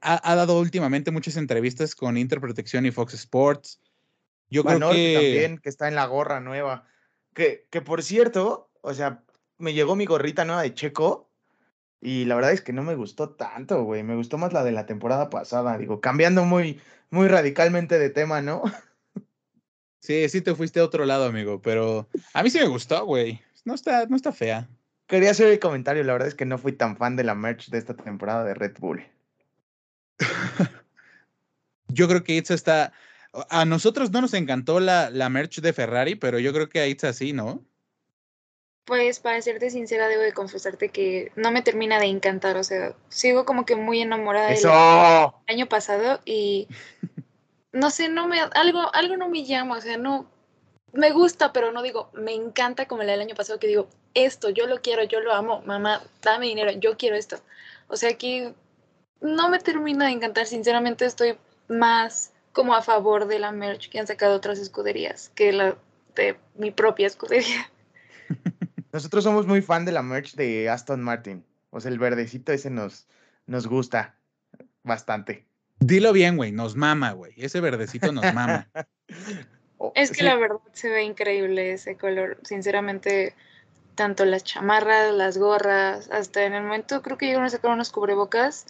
Ha, 0.01 0.35
dado 0.35 0.59
últimamente 0.61 1.11
muchas 1.11 1.37
entrevistas 1.37 1.95
con 1.95 2.19
Interprotección 2.19 2.85
y 2.85 2.91
Fox 2.91 3.15
Sports. 3.15 3.81
Yo 4.51 4.65
creo 4.65 4.79
que... 4.91 5.15
también, 5.15 5.59
que 5.59 5.69
está 5.69 5.89
en 5.89 5.95
la 5.95 6.07
gorra 6.07 6.41
nueva. 6.41 6.85
Que, 7.35 7.67
que 7.71 7.81
por 7.81 8.03
cierto, 8.03 8.71
o 8.83 8.93
sea, 8.93 9.23
me 9.59 9.73
llegó 9.73 9.97
mi 9.97 10.05
gorrita 10.05 10.45
nueva 10.45 10.63
de 10.63 10.75
Checo 10.75 11.31
y 12.01 12.25
la 12.25 12.35
verdad 12.35 12.53
es 12.53 12.63
que 12.63 12.73
no 12.73 12.83
me 12.83 12.95
gustó 12.95 13.31
tanto, 13.31 13.85
güey. 13.85 14.03
Me 14.03 14.17
gustó 14.17 14.39
más 14.39 14.53
la 14.53 14.65
de 14.65 14.73
la 14.73 14.87
temporada 14.87 15.31
pasada. 15.31 15.79
Digo, 15.79 16.01
cambiando 16.01 16.45
muy, 16.45 16.81
muy 17.11 17.29
radicalmente 17.29 17.99
de 17.99 18.11
tema, 18.11 18.43
¿no? 18.43 18.63
Sí, 20.01 20.29
sí 20.31 20.41
te 20.41 20.55
fuiste 20.55 20.81
a 20.81 20.85
otro 20.85 21.05
lado, 21.05 21.27
amigo, 21.27 21.61
pero 21.61 22.09
a 22.33 22.43
mí 22.43 22.49
sí 22.49 22.59
me 22.59 22.69
gustó, 22.69 23.05
güey. 23.05 23.43
No 23.67 23.75
está, 23.75 24.07
no 24.07 24.17
está 24.17 24.33
fea. 24.33 24.67
Quería 25.07 25.31
hacer 25.31 25.49
el 25.49 25.59
comentario, 25.59 26.03
la 26.05 26.15
verdad 26.15 26.29
es 26.29 26.35
que 26.35 26.47
no 26.47 26.57
fui 26.57 26.73
tan 26.73 26.97
fan 26.97 27.17
de 27.17 27.25
la 27.25 27.35
merch 27.35 27.69
de 27.69 27.79
esta 27.79 27.95
temporada 27.95 28.45
de 28.45 28.55
Red 28.55 28.79
Bull. 28.79 29.05
yo 31.89 32.09
creo 32.09 32.25
que 32.25 32.37
Itza 32.37 32.55
está. 32.55 32.93
A 33.49 33.65
nosotros 33.65 34.11
no 34.11 34.21
nos 34.21 34.35
encantó 34.35 34.81
la, 34.81 35.11
la 35.11 35.29
merch 35.29 35.61
de 35.61 35.73
Ferrari, 35.73 36.17
pero 36.17 36.39
yo 36.39 36.53
creo 36.53 36.69
que 36.69 36.81
a 36.81 36.87
Itza 36.87 37.13
sí, 37.13 37.33
¿no? 37.33 37.65
Pues 38.85 39.21
para 39.21 39.41
serte 39.41 39.71
sincera, 39.71 40.09
debo 40.09 40.23
de 40.23 40.33
confesarte 40.33 40.89
que 40.89 41.31
no 41.37 41.53
me 41.53 41.63
termina 41.63 42.01
de 42.01 42.07
encantar. 42.07 42.57
O 42.57 42.65
sea, 42.65 42.95
sigo 43.09 43.45
como 43.45 43.65
que 43.65 43.77
muy 43.77 44.01
enamorada 44.01 44.49
del 44.49 44.67
año 45.47 45.67
pasado 45.69 46.21
y 46.25 46.67
no 47.73 47.91
sé, 47.91 48.09
no 48.09 48.27
me 48.27 48.41
algo, 48.41 48.93
algo 48.95 49.17
no 49.17 49.29
me 49.29 49.45
llama, 49.45 49.77
o 49.77 49.81
sea, 49.81 49.97
no 49.97 50.29
me 50.93 51.13
gusta, 51.13 51.53
pero 51.53 51.71
no 51.73 51.83
digo, 51.83 52.11
me 52.15 52.35
encanta 52.35 52.87
como 52.87 53.03
la 53.03 53.13
del 53.13 53.21
año 53.21 53.35
pasado 53.37 53.61
que 53.61 53.69
digo, 53.69 53.89
esto, 54.15 54.51
yo 54.51 54.67
lo 54.67 54.81
quiero, 54.81 55.05
yo 55.05 55.21
lo 55.21 55.33
amo, 55.33 55.63
mamá, 55.63 56.03
dame 56.23 56.47
dinero, 56.47 56.73
yo 56.73 56.97
quiero 56.97 57.17
esto. 57.17 57.37
O 57.89 57.97
sea 57.97 58.15
que 58.19 58.55
no 59.21 59.51
me 59.51 59.59
termina 59.59 60.07
de 60.07 60.13
encantar, 60.13 60.47
sinceramente 60.47 61.05
estoy 61.05 61.37
más 61.69 62.33
como 62.53 62.75
a 62.75 62.83
favor 62.83 63.27
de 63.27 63.39
la 63.39 63.53
merch 63.53 63.89
que 63.89 63.99
han 63.99 64.07
sacado 64.07 64.35
otras 64.35 64.59
escuderías 64.59 65.31
que 65.35 65.53
la 65.53 65.77
de 66.15 66.37
mi 66.57 66.71
propia 66.71 67.07
escudería. 67.07 67.71
Nosotros 68.93 69.23
somos 69.25 69.47
muy 69.47 69.63
fan 69.63 69.85
de 69.85 69.93
la 69.93 70.03
merch 70.03 70.35
de 70.35 70.69
Aston 70.69 71.01
Martin. 71.03 71.45
O 71.71 71.81
sea, 71.81 71.91
el 71.91 71.99
verdecito 71.99 72.53
ese 72.53 72.71
nos, 72.71 73.07
nos 73.47 73.69
gusta 73.69 74.17
bastante. 74.83 75.47
Dilo 75.79 76.13
bien, 76.13 76.37
güey, 76.37 76.53
nos 76.53 76.77
mama, 76.77 77.13
güey. 77.13 77.33
Ese 77.37 77.61
verdecito 77.61 78.13
nos 78.13 78.33
mama. 78.35 78.69
Oh, 79.83 79.93
es 79.95 80.11
que 80.11 80.23
la 80.23 80.37
verdad 80.37 80.61
se 80.75 80.91
ve 80.91 81.05
increíble 81.05 81.73
ese 81.73 81.97
color. 81.97 82.37
Sinceramente, 82.43 83.35
tanto 83.95 84.27
las 84.27 84.45
chamarras, 84.45 85.15
las 85.15 85.39
gorras, 85.39 86.11
hasta 86.11 86.45
en 86.45 86.53
el 86.53 86.65
momento 86.65 87.01
creo 87.01 87.17
que 87.17 87.25
llegaron 87.25 87.47
a 87.47 87.51
sacar 87.51 87.71
unos 87.71 87.91
cubrebocas. 87.91 88.67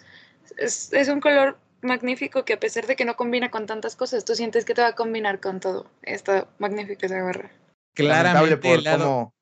Es, 0.57 0.91
es 0.93 1.07
un 1.09 1.19
color 1.19 1.57
magnífico 1.81 2.45
que 2.45 2.53
a 2.53 2.59
pesar 2.59 2.87
de 2.87 2.95
que 2.95 3.05
no 3.05 3.15
combina 3.15 3.49
con 3.49 3.65
tantas 3.65 3.95
cosas, 3.95 4.25
tú 4.25 4.35
sientes 4.35 4.65
que 4.65 4.73
te 4.73 4.81
va 4.81 4.89
a 4.89 4.95
combinar 4.95 5.39
con 5.39 5.59
todo. 5.59 5.89
Está 6.03 6.47
magnífica 6.59 7.05
esa 7.05 7.21
gorra. 7.21 7.51
Claramente 7.93 8.73
el 8.73 8.83
lado... 8.83 9.33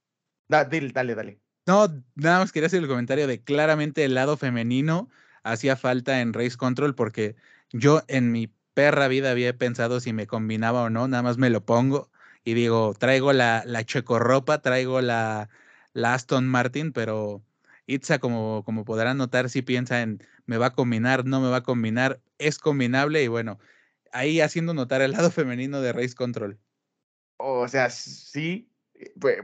dale, 0.48 1.15
dale. 1.15 1.39
No, 1.65 1.88
nada 2.15 2.39
más 2.39 2.52
quería 2.52 2.67
hacer 2.67 2.82
el 2.82 2.88
comentario 2.88 3.28
de 3.28 3.43
claramente 3.43 4.04
el 4.04 4.15
lado 4.15 4.38
femenino 4.38 5.10
hacía 5.43 5.76
falta 5.76 6.22
en 6.22 6.34
Race 6.34 6.58
Control 6.58 6.95
porque 6.95 7.36
yo 7.72 8.02
en 8.08 8.32
mi 8.32 8.52
perra 8.74 9.08
vida 9.08 9.32
había 9.32 9.56
pensado 9.56 10.00
si 10.00 10.13
me 10.13 10.26
combinaba 10.26 10.84
o 10.84 10.89
no, 10.89 11.08
nada 11.08 11.22
más 11.22 11.38
me 11.38 11.50
lo 11.50 11.63
pongo 11.65 12.10
y 12.43 12.54
digo, 12.54 12.95
traigo 12.98 13.34
la, 13.34 13.63
la 13.65 13.86
ropa, 14.19 14.62
traigo 14.62 15.02
la, 15.02 15.50
la 15.93 16.13
Aston 16.13 16.48
Martin, 16.48 16.91
pero 16.91 17.43
Itza, 17.89 18.19
como, 18.19 18.63
como 18.63 18.86
podrán 18.86 19.17
notar, 19.17 19.49
si 19.49 19.62
piensa 19.62 20.02
en 20.02 20.23
me 20.45 20.58
va 20.58 20.67
a 20.67 20.73
combinar, 20.73 21.25
no 21.25 21.41
me 21.41 21.49
va 21.49 21.58
a 21.58 21.63
combinar, 21.63 22.21
es 22.38 22.60
combinable 22.60 23.23
y 23.23 23.28
bueno, 23.28 23.60
ahí 24.12 24.41
haciendo 24.41 24.73
notar 24.73 25.02
el 25.02 25.12
lado 25.13 25.32
femenino 25.32 25.82
de 25.82 25.93
Race 25.93 26.15
Control. 26.15 26.60
O 27.38 27.67
sea, 27.67 27.89
sí, 27.89 28.69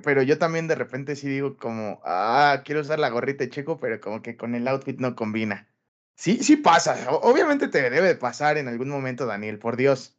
pero 0.04 0.22
yo 0.22 0.38
también 0.38 0.68
de 0.68 0.76
repente 0.76 1.16
sí 1.16 1.28
digo 1.28 1.58
como, 1.58 2.02
ah, 2.04 2.62
quiero 2.66 2.82
usar 2.82 3.00
la 3.00 3.10
gorrita 3.10 3.44
de 3.44 3.50
Checo, 3.50 3.80
pero 3.80 4.00
como 4.02 4.22
que 4.22 4.36
con 4.36 4.54
el 4.54 4.68
outfit 4.68 5.00
no 5.00 5.16
combina. 5.16 5.68
Sí, 6.16 6.44
sí 6.44 6.56
pasa. 6.56 7.10
Obviamente 7.10 7.68
te 7.68 7.82
debe 7.82 8.02
de 8.02 8.16
pasar 8.16 8.58
en 8.58 8.68
algún 8.68 8.90
momento, 8.90 9.26
Daniel, 9.26 9.60
por 9.60 9.76
Dios. 9.76 10.18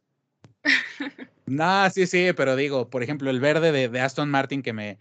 no, 1.45 1.89
sí, 1.89 2.07
sí, 2.07 2.31
pero 2.35 2.55
digo, 2.55 2.89
por 2.89 3.03
ejemplo, 3.03 3.29
el 3.29 3.39
verde 3.39 3.71
de, 3.71 4.01
Aston 4.01 4.29
Martin 4.29 4.61
que 4.61 4.73
me, 4.73 4.97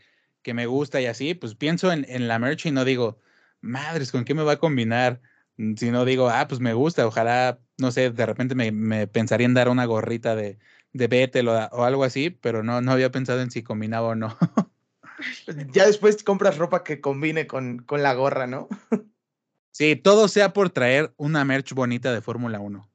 que 0.46 0.54
me 0.54 0.66
gusta 0.66 1.00
y 1.00 1.06
así, 1.06 1.34
pues 1.34 1.56
pienso 1.56 1.90
en, 1.90 2.06
en, 2.08 2.28
la 2.28 2.38
merch 2.38 2.66
y 2.66 2.70
no 2.70 2.84
digo, 2.84 3.18
madres, 3.60 4.12
¿con 4.12 4.24
qué 4.24 4.32
me 4.32 4.44
va 4.44 4.52
a 4.52 4.58
combinar? 4.58 5.20
Mm, 5.56 5.74
si 5.74 5.90
no 5.90 6.04
digo, 6.04 6.28
ah, 6.28 6.46
pues 6.46 6.60
me 6.60 6.72
gusta, 6.72 7.04
ojalá, 7.04 7.58
no 7.78 7.90
sé, 7.90 8.10
de 8.10 8.26
repente 8.26 8.54
me, 8.54 8.70
me 8.70 9.08
pensaría 9.08 9.44
en 9.44 9.54
dar 9.54 9.68
una 9.68 9.86
gorrita 9.86 10.36
de, 10.36 10.60
de 10.92 11.08
Betel 11.08 11.48
o, 11.48 11.52
o, 11.72 11.82
algo 11.82 12.04
así, 12.04 12.30
pero 12.30 12.62
no, 12.62 12.80
no 12.80 12.92
había 12.92 13.10
pensado 13.10 13.40
en 13.40 13.50
si 13.50 13.64
combinaba 13.64 14.06
o 14.06 14.14
no. 14.14 14.38
ya 15.72 15.84
después 15.84 16.22
compras 16.22 16.58
ropa 16.58 16.84
que 16.84 17.00
combine 17.00 17.48
con, 17.48 17.78
con 17.78 18.04
la 18.04 18.14
gorra, 18.14 18.46
¿no? 18.46 18.68
Sí, 19.72 19.94
todo 19.94 20.28
sea 20.28 20.54
por 20.54 20.70
traer 20.70 21.12
una 21.18 21.44
merch 21.44 21.74
bonita 21.74 22.10
de 22.14 22.22
Fórmula 22.22 22.60
1. 22.60 22.88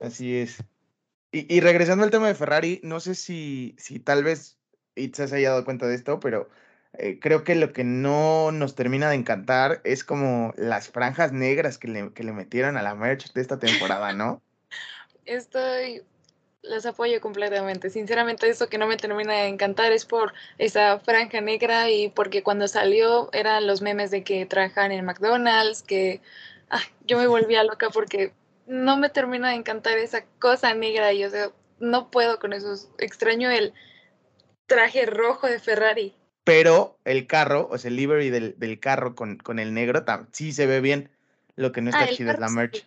Así 0.00 0.34
es. 0.34 0.64
Y, 1.30 1.60
regresando 1.60 2.02
al 2.02 2.10
tema 2.10 2.26
de 2.26 2.34
Ferrari, 2.34 2.80
no 2.82 2.98
sé 2.98 3.14
si, 3.14 3.76
si 3.78 4.00
tal 4.00 4.24
vez 4.24 4.58
Itza 4.96 5.28
se 5.28 5.36
haya 5.36 5.50
dado 5.50 5.64
cuenta 5.64 5.86
de 5.86 5.94
esto, 5.94 6.18
pero 6.18 6.48
eh, 6.98 7.18
creo 7.20 7.44
que 7.44 7.54
lo 7.54 7.72
que 7.72 7.84
no 7.84 8.52
nos 8.52 8.74
termina 8.74 9.08
de 9.08 9.16
encantar 9.16 9.80
es 9.84 10.04
como 10.04 10.52
las 10.56 10.88
franjas 10.88 11.32
negras 11.32 11.78
que 11.78 11.88
le, 11.88 12.12
que 12.12 12.24
le 12.24 12.32
metieron 12.32 12.76
a 12.76 12.82
la 12.82 12.94
merch 12.94 13.32
de 13.32 13.40
esta 13.40 13.58
temporada, 13.58 14.12
¿no? 14.12 14.42
Estoy 15.24 16.02
los 16.68 16.86
apoyo 16.86 17.20
completamente. 17.20 17.90
Sinceramente, 17.90 18.48
eso 18.48 18.68
que 18.68 18.78
no 18.78 18.86
me 18.86 18.96
termina 18.96 19.34
de 19.34 19.48
encantar 19.48 19.92
es 19.92 20.04
por 20.04 20.32
esa 20.58 20.98
franja 20.98 21.40
negra 21.40 21.90
y 21.90 22.08
porque 22.08 22.42
cuando 22.42 22.68
salió 22.68 23.30
eran 23.32 23.66
los 23.66 23.82
memes 23.82 24.10
de 24.10 24.24
que 24.24 24.46
trabajan 24.46 24.92
en 24.92 25.04
McDonald's, 25.04 25.82
que 25.82 26.20
yo 27.06 27.18
me 27.18 27.26
volvía 27.26 27.64
loca 27.64 27.90
porque 27.90 28.32
no 28.66 28.96
me 28.96 29.08
termina 29.08 29.50
de 29.50 29.56
encantar 29.56 29.98
esa 29.98 30.24
cosa 30.40 30.74
negra 30.74 31.12
y, 31.12 31.24
o 31.24 31.30
sea, 31.30 31.50
no 31.78 32.10
puedo 32.10 32.38
con 32.38 32.52
eso. 32.52 32.74
Extraño 32.98 33.50
el 33.50 33.72
traje 34.66 35.06
rojo 35.06 35.46
de 35.46 35.60
Ferrari. 35.60 36.14
Pero 36.46 36.96
el 37.04 37.26
carro, 37.26 37.66
o 37.72 37.76
sea, 37.76 37.88
el 37.88 37.96
livery 37.96 38.30
del, 38.30 38.54
del 38.56 38.78
carro 38.78 39.16
con, 39.16 39.36
con, 39.36 39.58
el 39.58 39.74
negro, 39.74 40.04
sí 40.30 40.52
se 40.52 40.66
ve 40.66 40.80
bien. 40.80 41.10
Lo 41.56 41.72
que 41.72 41.80
no 41.80 41.90
está 41.90 42.04
ah, 42.04 42.08
chido 42.08 42.30
es 42.30 42.38
la 42.38 42.48
merch. 42.48 42.86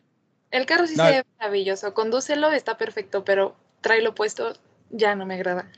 El 0.50 0.66
carro 0.66 0.88
sí 0.88 0.96
se 0.96 1.02
ve 1.02 1.26
maravilloso. 1.38 1.94
Condúcelo, 1.94 2.54
está 2.54 2.78
perfecto, 2.78 3.26
pero 3.26 3.58
lo 4.02 4.16
puesto, 4.16 4.54
ya 4.92 5.14
no 5.16 5.26
me 5.26 5.34
agrada. 5.34 5.70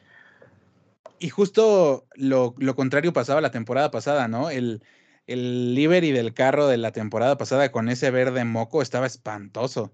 Y 1.18 1.30
justo 1.30 2.06
lo, 2.14 2.54
lo 2.60 2.76
contrario 2.76 3.14
pasaba 3.14 3.42
la 3.42 3.50
temporada 3.50 3.90
pasada, 3.90 4.28
¿no? 4.28 4.52
El, 4.52 4.84
el 5.26 5.74
livery 5.74 6.12
del 6.12 6.36
carro 6.36 6.68
de 6.68 6.78
la 6.78 6.92
temporada 6.92 7.40
pasada 7.40 7.72
con 7.72 7.90
ese 7.90 8.12
verde 8.12 8.46
moco 8.46 8.84
estaba 8.84 9.08
espantoso. 9.08 9.92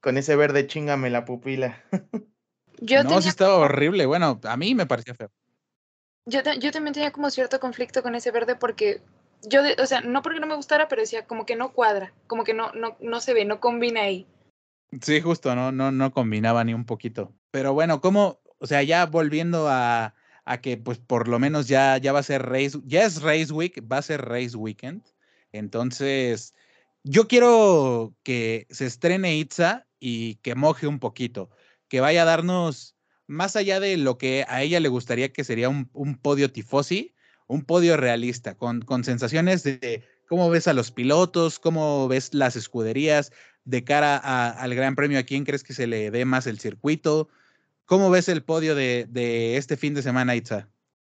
Con 0.00 0.18
ese 0.18 0.34
verde 0.34 0.66
chingame 0.66 1.10
la 1.10 1.24
pupila. 1.24 1.80
Yo 2.80 3.04
no, 3.04 3.22
sí 3.22 3.28
estaba 3.28 3.54
horrible. 3.54 4.04
Bueno, 4.06 4.40
a 4.42 4.56
mí 4.56 4.74
me 4.74 4.86
parecía 4.86 5.14
feo. 5.14 5.30
Yo, 6.26 6.40
yo 6.60 6.70
también 6.70 6.94
tenía 6.94 7.12
como 7.12 7.30
cierto 7.30 7.60
conflicto 7.60 8.02
con 8.02 8.14
ese 8.14 8.30
verde 8.30 8.56
porque 8.56 9.02
yo, 9.42 9.62
o 9.82 9.86
sea, 9.86 10.00
no 10.02 10.22
porque 10.22 10.40
no 10.40 10.46
me 10.46 10.56
gustara, 10.56 10.88
pero 10.88 11.02
decía 11.02 11.26
como 11.26 11.46
que 11.46 11.56
no 11.56 11.72
cuadra, 11.72 12.12
como 12.26 12.44
que 12.44 12.54
no, 12.54 12.72
no, 12.72 12.96
no 13.00 13.20
se 13.20 13.34
ve, 13.34 13.44
no 13.44 13.60
combina 13.60 14.02
ahí. 14.02 14.26
Sí, 15.00 15.20
justo, 15.20 15.54
no, 15.54 15.72
no, 15.72 15.92
no 15.92 16.12
combinaba 16.12 16.64
ni 16.64 16.74
un 16.74 16.84
poquito. 16.84 17.32
Pero 17.50 17.72
bueno, 17.72 18.00
¿cómo, 18.00 18.40
o 18.58 18.66
sea, 18.66 18.82
ya 18.82 19.06
volviendo 19.06 19.68
a, 19.68 20.14
a 20.44 20.60
que 20.60 20.76
pues 20.76 20.98
por 20.98 21.28
lo 21.28 21.38
menos 21.38 21.68
ya, 21.68 21.96
ya 21.98 22.12
va 22.12 22.18
a 22.20 22.24
ser 22.24 22.42
race, 22.42 22.78
ya 22.84 23.04
es 23.04 23.22
race 23.22 23.52
week, 23.52 23.82
va 23.90 23.98
a 23.98 24.02
ser 24.02 24.22
race 24.22 24.56
weekend. 24.56 25.02
Entonces, 25.52 26.54
yo 27.04 27.28
quiero 27.28 28.14
que 28.22 28.66
se 28.70 28.86
estrene 28.86 29.36
Itza 29.36 29.86
y 29.98 30.36
que 30.36 30.54
moje 30.54 30.86
un 30.86 30.98
poquito, 30.98 31.50
que 31.88 32.00
vaya 32.00 32.22
a 32.22 32.26
darnos, 32.26 32.96
más 33.30 33.56
allá 33.56 33.80
de 33.80 33.96
lo 33.96 34.18
que 34.18 34.44
a 34.48 34.62
ella 34.62 34.80
le 34.80 34.88
gustaría 34.88 35.32
que 35.32 35.44
sería 35.44 35.68
un, 35.68 36.18
podio 36.20 36.52
tifosi, 36.52 37.14
un 37.46 37.64
podio 37.64 37.96
realista, 37.96 38.54
con, 38.56 38.82
con 38.82 39.04
sensaciones 39.04 39.62
de 39.62 40.04
cómo 40.28 40.50
ves 40.50 40.68
a 40.68 40.72
los 40.72 40.90
pilotos, 40.90 41.58
cómo 41.58 42.06
ves 42.08 42.34
las 42.34 42.56
escuderías 42.56 43.32
de 43.64 43.84
cara 43.84 44.16
al 44.16 44.74
Gran 44.74 44.94
Premio, 44.94 45.18
a 45.18 45.24
quién 45.24 45.44
crees 45.44 45.64
que 45.64 45.74
se 45.74 45.86
le 45.86 46.10
dé 46.10 46.24
más 46.24 46.46
el 46.46 46.58
circuito, 46.58 47.28
¿Cómo 47.90 48.08
ves 48.08 48.28
el 48.28 48.44
podio 48.44 48.76
de, 48.76 49.56
este 49.56 49.76
fin 49.76 49.94
de 49.94 50.02
semana, 50.02 50.36
Itza? 50.36 50.68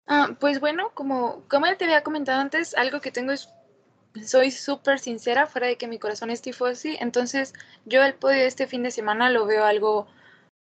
Ah, 0.06 0.38
pues 0.40 0.60
bueno, 0.60 0.92
como, 0.94 1.42
como 1.48 1.66
ya 1.66 1.76
te 1.76 1.86
había 1.86 2.04
comentado 2.04 2.40
antes, 2.40 2.76
algo 2.76 3.02
que 3.02 3.10
tengo 3.12 3.32
es, 3.32 3.50
soy 4.24 4.52
súper 4.52 5.00
sincera, 5.00 5.48
fuera 5.48 5.66
de 5.66 5.78
que 5.78 5.88
mi 5.88 5.98
corazón 5.98 6.30
es 6.30 6.44
tifosi, 6.44 6.96
entonces 7.00 7.56
yo 7.86 8.04
el 8.04 8.14
podio 8.14 8.38
de 8.38 8.46
este 8.46 8.68
fin 8.68 8.84
de 8.84 8.92
semana 8.92 9.32
lo 9.32 9.48
veo 9.48 9.66
algo 9.66 10.06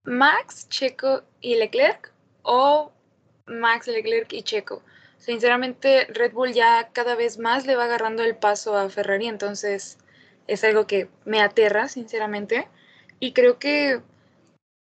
Max, 0.03 0.67
Checo 0.69 1.23
y 1.41 1.55
Leclerc 1.55 2.11
o 2.41 2.91
Max, 3.45 3.87
Leclerc 3.87 4.31
y 4.33 4.43
Checo. 4.43 4.83
Sinceramente, 5.17 6.05
Red 6.09 6.33
Bull 6.33 6.51
ya 6.53 6.89
cada 6.91 7.15
vez 7.15 7.37
más 7.37 7.65
le 7.65 7.75
va 7.75 7.85
agarrando 7.85 8.23
el 8.23 8.35
paso 8.35 8.75
a 8.77 8.89
Ferrari, 8.89 9.27
entonces 9.27 9.97
es 10.47 10.63
algo 10.63 10.85
que 10.87 11.07
me 11.25 11.41
aterra, 11.41 11.87
sinceramente. 11.87 12.67
Y 13.19 13.31
creo 13.31 13.57
que 13.59 14.01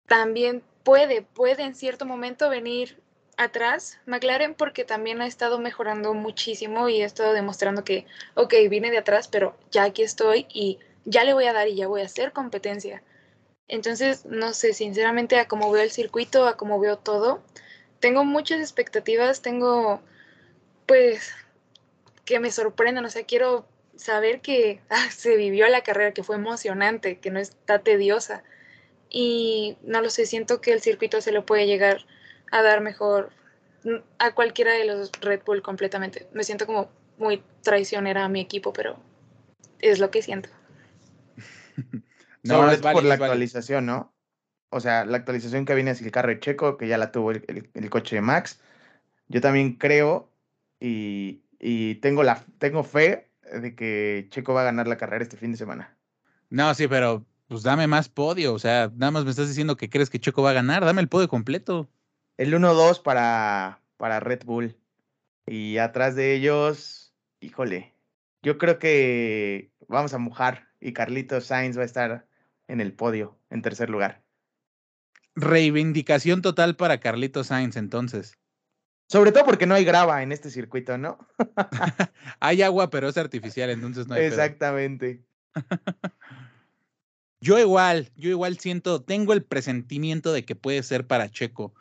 también 0.07 0.63
puede, 0.85 1.23
puede 1.23 1.63
en 1.65 1.75
cierto 1.75 2.07
momento 2.07 2.49
venir 2.49 2.99
atrás 3.37 3.99
McLaren 4.07 4.55
porque 4.55 4.85
también 4.85 5.21
ha 5.21 5.27
estado 5.27 5.59
mejorando 5.59 6.15
muchísimo 6.15 6.89
y 6.89 7.03
ha 7.03 7.07
estado 7.07 7.33
demostrando 7.33 7.85
que, 7.85 8.07
ok, 8.35 8.55
vine 8.71 8.91
de 8.91 8.99
atrás, 8.99 9.29
pero 9.29 9.57
ya 9.71 9.85
aquí 9.85 10.03
estoy 10.03 10.47
y 10.49 10.79
ya 11.05 11.25
le 11.25 11.35
voy 11.35 11.45
a 11.47 11.53
dar 11.53 11.69
y 11.69 11.77
ya 11.77 11.89
voy 11.89 12.03
a 12.03 12.07
hacer 12.07 12.33
competencia. 12.33 13.03
Entonces, 13.73 14.27
no 14.27 14.53
sé, 14.53 14.75
sinceramente, 14.75 15.39
a 15.39 15.49
cómo 15.49 15.73
veo 15.73 15.83
el 15.83 15.91
circuito, 15.91 16.47
a 16.47 16.59
cómo 16.59 16.79
veo 16.79 16.99
todo, 16.99 17.43
tengo 18.01 18.23
muchas 18.23 18.61
expectativas, 18.61 19.41
tengo, 19.41 20.03
pues, 20.85 21.33
que 22.27 22.39
me 22.39 22.51
sorprendan, 22.51 23.07
o 23.07 23.09
sea, 23.09 23.25
quiero 23.25 23.67
saber 23.97 24.43
que 24.43 24.83
ah, 24.91 25.09
se 25.11 25.39
vivió 25.39 25.67
la 25.69 25.81
carrera, 25.81 26.13
que 26.13 26.23
fue 26.23 26.37
emocionante, 26.37 27.19
que 27.19 27.31
no 27.31 27.41
está 27.41 27.79
tediosa 27.79 28.45
y 29.09 29.79
no 29.83 30.03
lo 30.03 30.11
sé, 30.11 30.27
siento 30.27 30.61
que 30.61 30.75
el 30.75 30.83
circuito 30.83 31.23
se 31.23 31.33
lo 31.33 31.47
puede 31.47 31.67
llegar 31.67 32.05
a 32.51 32.61
dar 32.61 32.83
mejor 32.83 33.31
a 34.19 34.35
cualquiera 34.35 34.73
de 34.75 34.85
los 34.85 35.11
Red 35.23 35.45
Bull 35.47 35.63
completamente. 35.63 36.29
Me 36.35 36.45
siento 36.45 36.67
como 36.67 36.91
muy 37.17 37.43
traicionera 37.63 38.27
a 38.27 38.29
mi 38.29 38.43
equipo, 38.43 38.75
pero 38.75 38.99
es 39.79 39.99
lo 39.99 40.11
que 40.11 40.21
siento. 40.21 40.51
no, 42.43 42.71
es 42.71 42.81
por 42.81 43.05
la 43.05 43.15
actualización, 43.15 43.87
¿no? 43.87 44.13
O 44.71 44.81
sea, 44.81 45.05
la 45.05 45.19
actualización 45.19 45.65
que 45.65 45.75
viene 45.75 45.91
es 45.91 46.01
el 46.01 46.11
carro 46.11 46.33
Checo, 46.35 46.77
que 46.77 46.89
ya 46.89 46.99
la 46.99 47.13
tuvo 47.13 47.31
el, 47.31 47.91
coche 47.91 48.17
de 48.17 48.23
Max. 48.23 48.61
Yo 49.29 49.41
también 49.41 49.75
creo 49.75 50.31
y, 50.81 51.43
y, 51.61 51.97
tengo, 51.97 52.23
la, 52.23 52.45
tengo 52.59 52.83
fe 52.83 53.29
de 53.53 53.75
que 53.75 54.27
Checo 54.31 54.55
va 54.55 54.63
a 54.63 54.65
ganar 54.65 54.89
la 54.89 54.97
carrera 54.97 55.23
este 55.23 55.37
fin 55.37 55.53
de 55.53 55.59
semana. 55.59 55.95
No, 56.49 56.73
sí, 56.75 56.89
pero 56.89 57.25
pues 57.49 57.63
dame 57.63 57.87
más 57.87 58.09
podio. 58.09 58.55
O 58.55 58.59
sea, 58.59 58.91
nada 58.97 59.11
más 59.11 59.25
me 59.25 59.31
estás 59.31 59.49
diciendo 59.49 59.77
que 59.77 59.91
crees 59.91 60.09
que 60.09 60.21
Checo 60.21 60.43
va 60.43 60.51
a 60.51 60.55
ganar. 60.55 60.85
Dame 60.85 61.03
el 61.03 61.09
podio 61.09 61.29
completo. 61.29 61.89
El 62.39 62.55
1-2 62.55 63.03
para, 63.03 63.81
para 63.99 64.21
Red 64.21 64.45
Bull. 64.45 64.77
Y 65.47 65.79
atrás 65.79 66.15
de 66.15 66.35
ellos, 66.35 67.13
híjole, 67.41 67.95
yo 68.43 68.59
creo 68.59 68.79
que 68.79 69.71
vamos 69.89 70.15
a 70.15 70.19
mojar 70.19 70.69
y 70.81 70.93
Carlitos 70.93 71.47
Sainz 71.47 71.77
va 71.77 71.83
a 71.83 71.87
estar 71.87 72.27
en 72.69 72.81
el 72.81 72.93
podio, 72.93 73.39
en 73.51 73.63
tercer 73.63 73.91
lugar. 73.91 74.23
Reivindicación 75.35 76.43
total 76.43 76.77
para 76.77 77.01
Carlitos 77.01 77.49
Sainz, 77.49 77.77
entonces. 77.77 78.39
Sobre 79.09 79.33
todo 79.33 79.45
porque 79.45 79.67
no 79.67 79.75
hay 79.75 79.85
grava 79.85 80.23
en 80.23 80.33
este 80.33 80.51
circuito, 80.51 80.97
¿no? 80.99 81.19
hay 82.41 82.63
agua, 82.63 82.91
pero 82.91 83.09
es 83.09 83.17
artificial, 83.17 83.71
entonces 83.71 84.07
no 84.07 84.15
hay. 84.15 84.25
Exactamente. 84.25 85.25
Yo 87.43 87.59
igual, 87.59 88.13
yo 88.15 88.31
igual 88.31 88.61
siento, 88.61 89.03
tengo 89.03 89.33
el 89.33 89.43
presentimiento 89.43 90.33
de 90.33 90.45
que 90.45 90.55
puede 90.55 90.81
ser 90.85 91.09
para 91.09 91.29
Checo. 91.29 91.75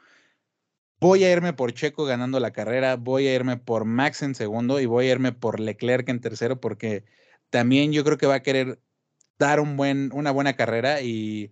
Voy 0.99 1.23
a 1.23 1.31
irme 1.31 1.53
por 1.53 1.71
Checo 1.71 2.03
ganando 2.03 2.39
la 2.39 2.49
carrera, 2.51 2.95
voy 2.95 3.27
a 3.27 3.35
irme 3.35 3.57
por 3.57 3.85
Max 3.85 4.23
en 4.23 4.33
segundo 4.33 4.79
y 4.79 4.87
voy 4.87 5.05
a 5.05 5.11
irme 5.11 5.33
por 5.33 5.59
Leclerc 5.59 6.09
en 6.09 6.19
tercero 6.19 6.59
porque 6.59 7.05
también 7.51 7.93
yo 7.93 8.03
creo 8.03 8.17
que 8.17 8.25
va 8.25 8.35
a 8.35 8.43
querer 8.43 8.79
dar 9.41 9.59
un 9.59 9.75
buen, 9.75 10.11
una 10.13 10.31
buena 10.31 10.55
carrera 10.55 11.01
y 11.01 11.51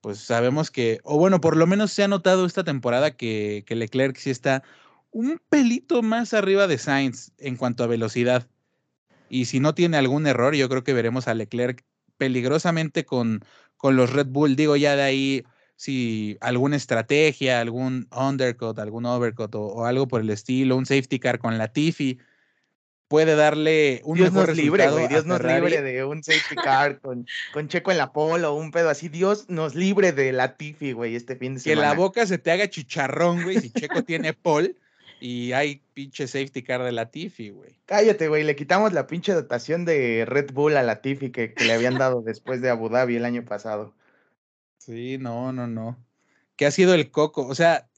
pues 0.00 0.18
sabemos 0.18 0.70
que, 0.70 1.00
o 1.04 1.16
bueno, 1.16 1.40
por 1.40 1.56
lo 1.56 1.66
menos 1.66 1.92
se 1.92 2.02
ha 2.02 2.08
notado 2.08 2.44
esta 2.44 2.64
temporada 2.64 3.12
que, 3.12 3.64
que 3.66 3.76
Leclerc 3.76 4.16
sí 4.16 4.30
está 4.30 4.62
un 5.10 5.40
pelito 5.48 6.02
más 6.02 6.34
arriba 6.34 6.66
de 6.66 6.78
Sainz 6.78 7.32
en 7.38 7.56
cuanto 7.56 7.84
a 7.84 7.86
velocidad. 7.86 8.48
Y 9.28 9.44
si 9.44 9.60
no 9.60 9.74
tiene 9.74 9.96
algún 9.96 10.26
error, 10.26 10.54
yo 10.54 10.68
creo 10.68 10.82
que 10.82 10.92
veremos 10.92 11.28
a 11.28 11.34
Leclerc 11.34 11.84
peligrosamente 12.16 13.04
con, 13.04 13.44
con 13.76 13.96
los 13.96 14.12
Red 14.12 14.26
Bull. 14.26 14.56
Digo, 14.56 14.76
ya 14.76 14.96
de 14.96 15.02
ahí, 15.02 15.44
si 15.76 16.36
alguna 16.40 16.76
estrategia, 16.76 17.60
algún 17.60 18.08
undercut, 18.10 18.78
algún 18.78 19.06
overcut 19.06 19.54
o, 19.54 19.86
algo 19.86 20.08
por 20.08 20.20
el 20.20 20.30
estilo, 20.30 20.76
un 20.76 20.86
safety 20.86 21.20
car 21.20 21.38
con 21.38 21.58
la 21.58 21.68
Tiffy, 21.68 22.18
puede 23.10 23.34
darle 23.34 24.02
un 24.04 24.18
Dios 24.18 24.32
mejor 24.32 24.50
nos 24.50 24.56
libre, 24.56 24.88
güey. 24.88 25.08
Dios 25.08 25.26
nos 25.26 25.42
libre 25.42 25.82
de 25.82 26.04
un 26.04 26.22
safety 26.22 26.54
car 26.54 27.00
con, 27.00 27.26
con 27.52 27.66
Checo 27.66 27.90
en 27.90 27.98
la 27.98 28.12
polo, 28.12 28.54
un 28.54 28.70
pedo 28.70 28.88
así. 28.88 29.08
Dios 29.08 29.46
nos 29.48 29.74
libre 29.74 30.12
de 30.12 30.30
la 30.30 30.56
Tiffy, 30.56 30.92
güey, 30.92 31.16
este 31.16 31.34
fin 31.34 31.54
de 31.54 31.60
semana. 31.60 31.88
Que 31.88 31.88
la 31.88 31.94
boca 31.94 32.24
se 32.24 32.38
te 32.38 32.52
haga 32.52 32.70
chicharrón, 32.70 33.42
güey, 33.42 33.58
si 33.58 33.70
Checo 33.72 34.04
tiene 34.04 34.32
pole 34.32 34.76
y 35.18 35.50
hay 35.50 35.82
pinche 35.92 36.28
safety 36.28 36.62
car 36.62 36.84
de 36.84 36.92
Latifi, 36.92 37.50
güey. 37.50 37.80
Cállate, 37.84 38.28
güey. 38.28 38.44
Le 38.44 38.54
quitamos 38.54 38.92
la 38.92 39.08
pinche 39.08 39.32
dotación 39.32 39.84
de 39.84 40.24
Red 40.24 40.52
Bull 40.52 40.76
a 40.76 40.84
Latifi 40.84 41.32
que, 41.32 41.52
que 41.52 41.64
le 41.64 41.72
habían 41.72 41.98
dado 41.98 42.22
después 42.22 42.60
de 42.60 42.70
Abu 42.70 42.90
Dhabi 42.90 43.16
el 43.16 43.24
año 43.24 43.44
pasado. 43.44 43.92
Sí, 44.78 45.18
no, 45.18 45.52
no, 45.52 45.66
no. 45.66 45.98
¿Qué 46.54 46.64
ha 46.64 46.70
sido 46.70 46.94
el 46.94 47.10
coco? 47.10 47.44
O 47.48 47.56
sea, 47.56 47.88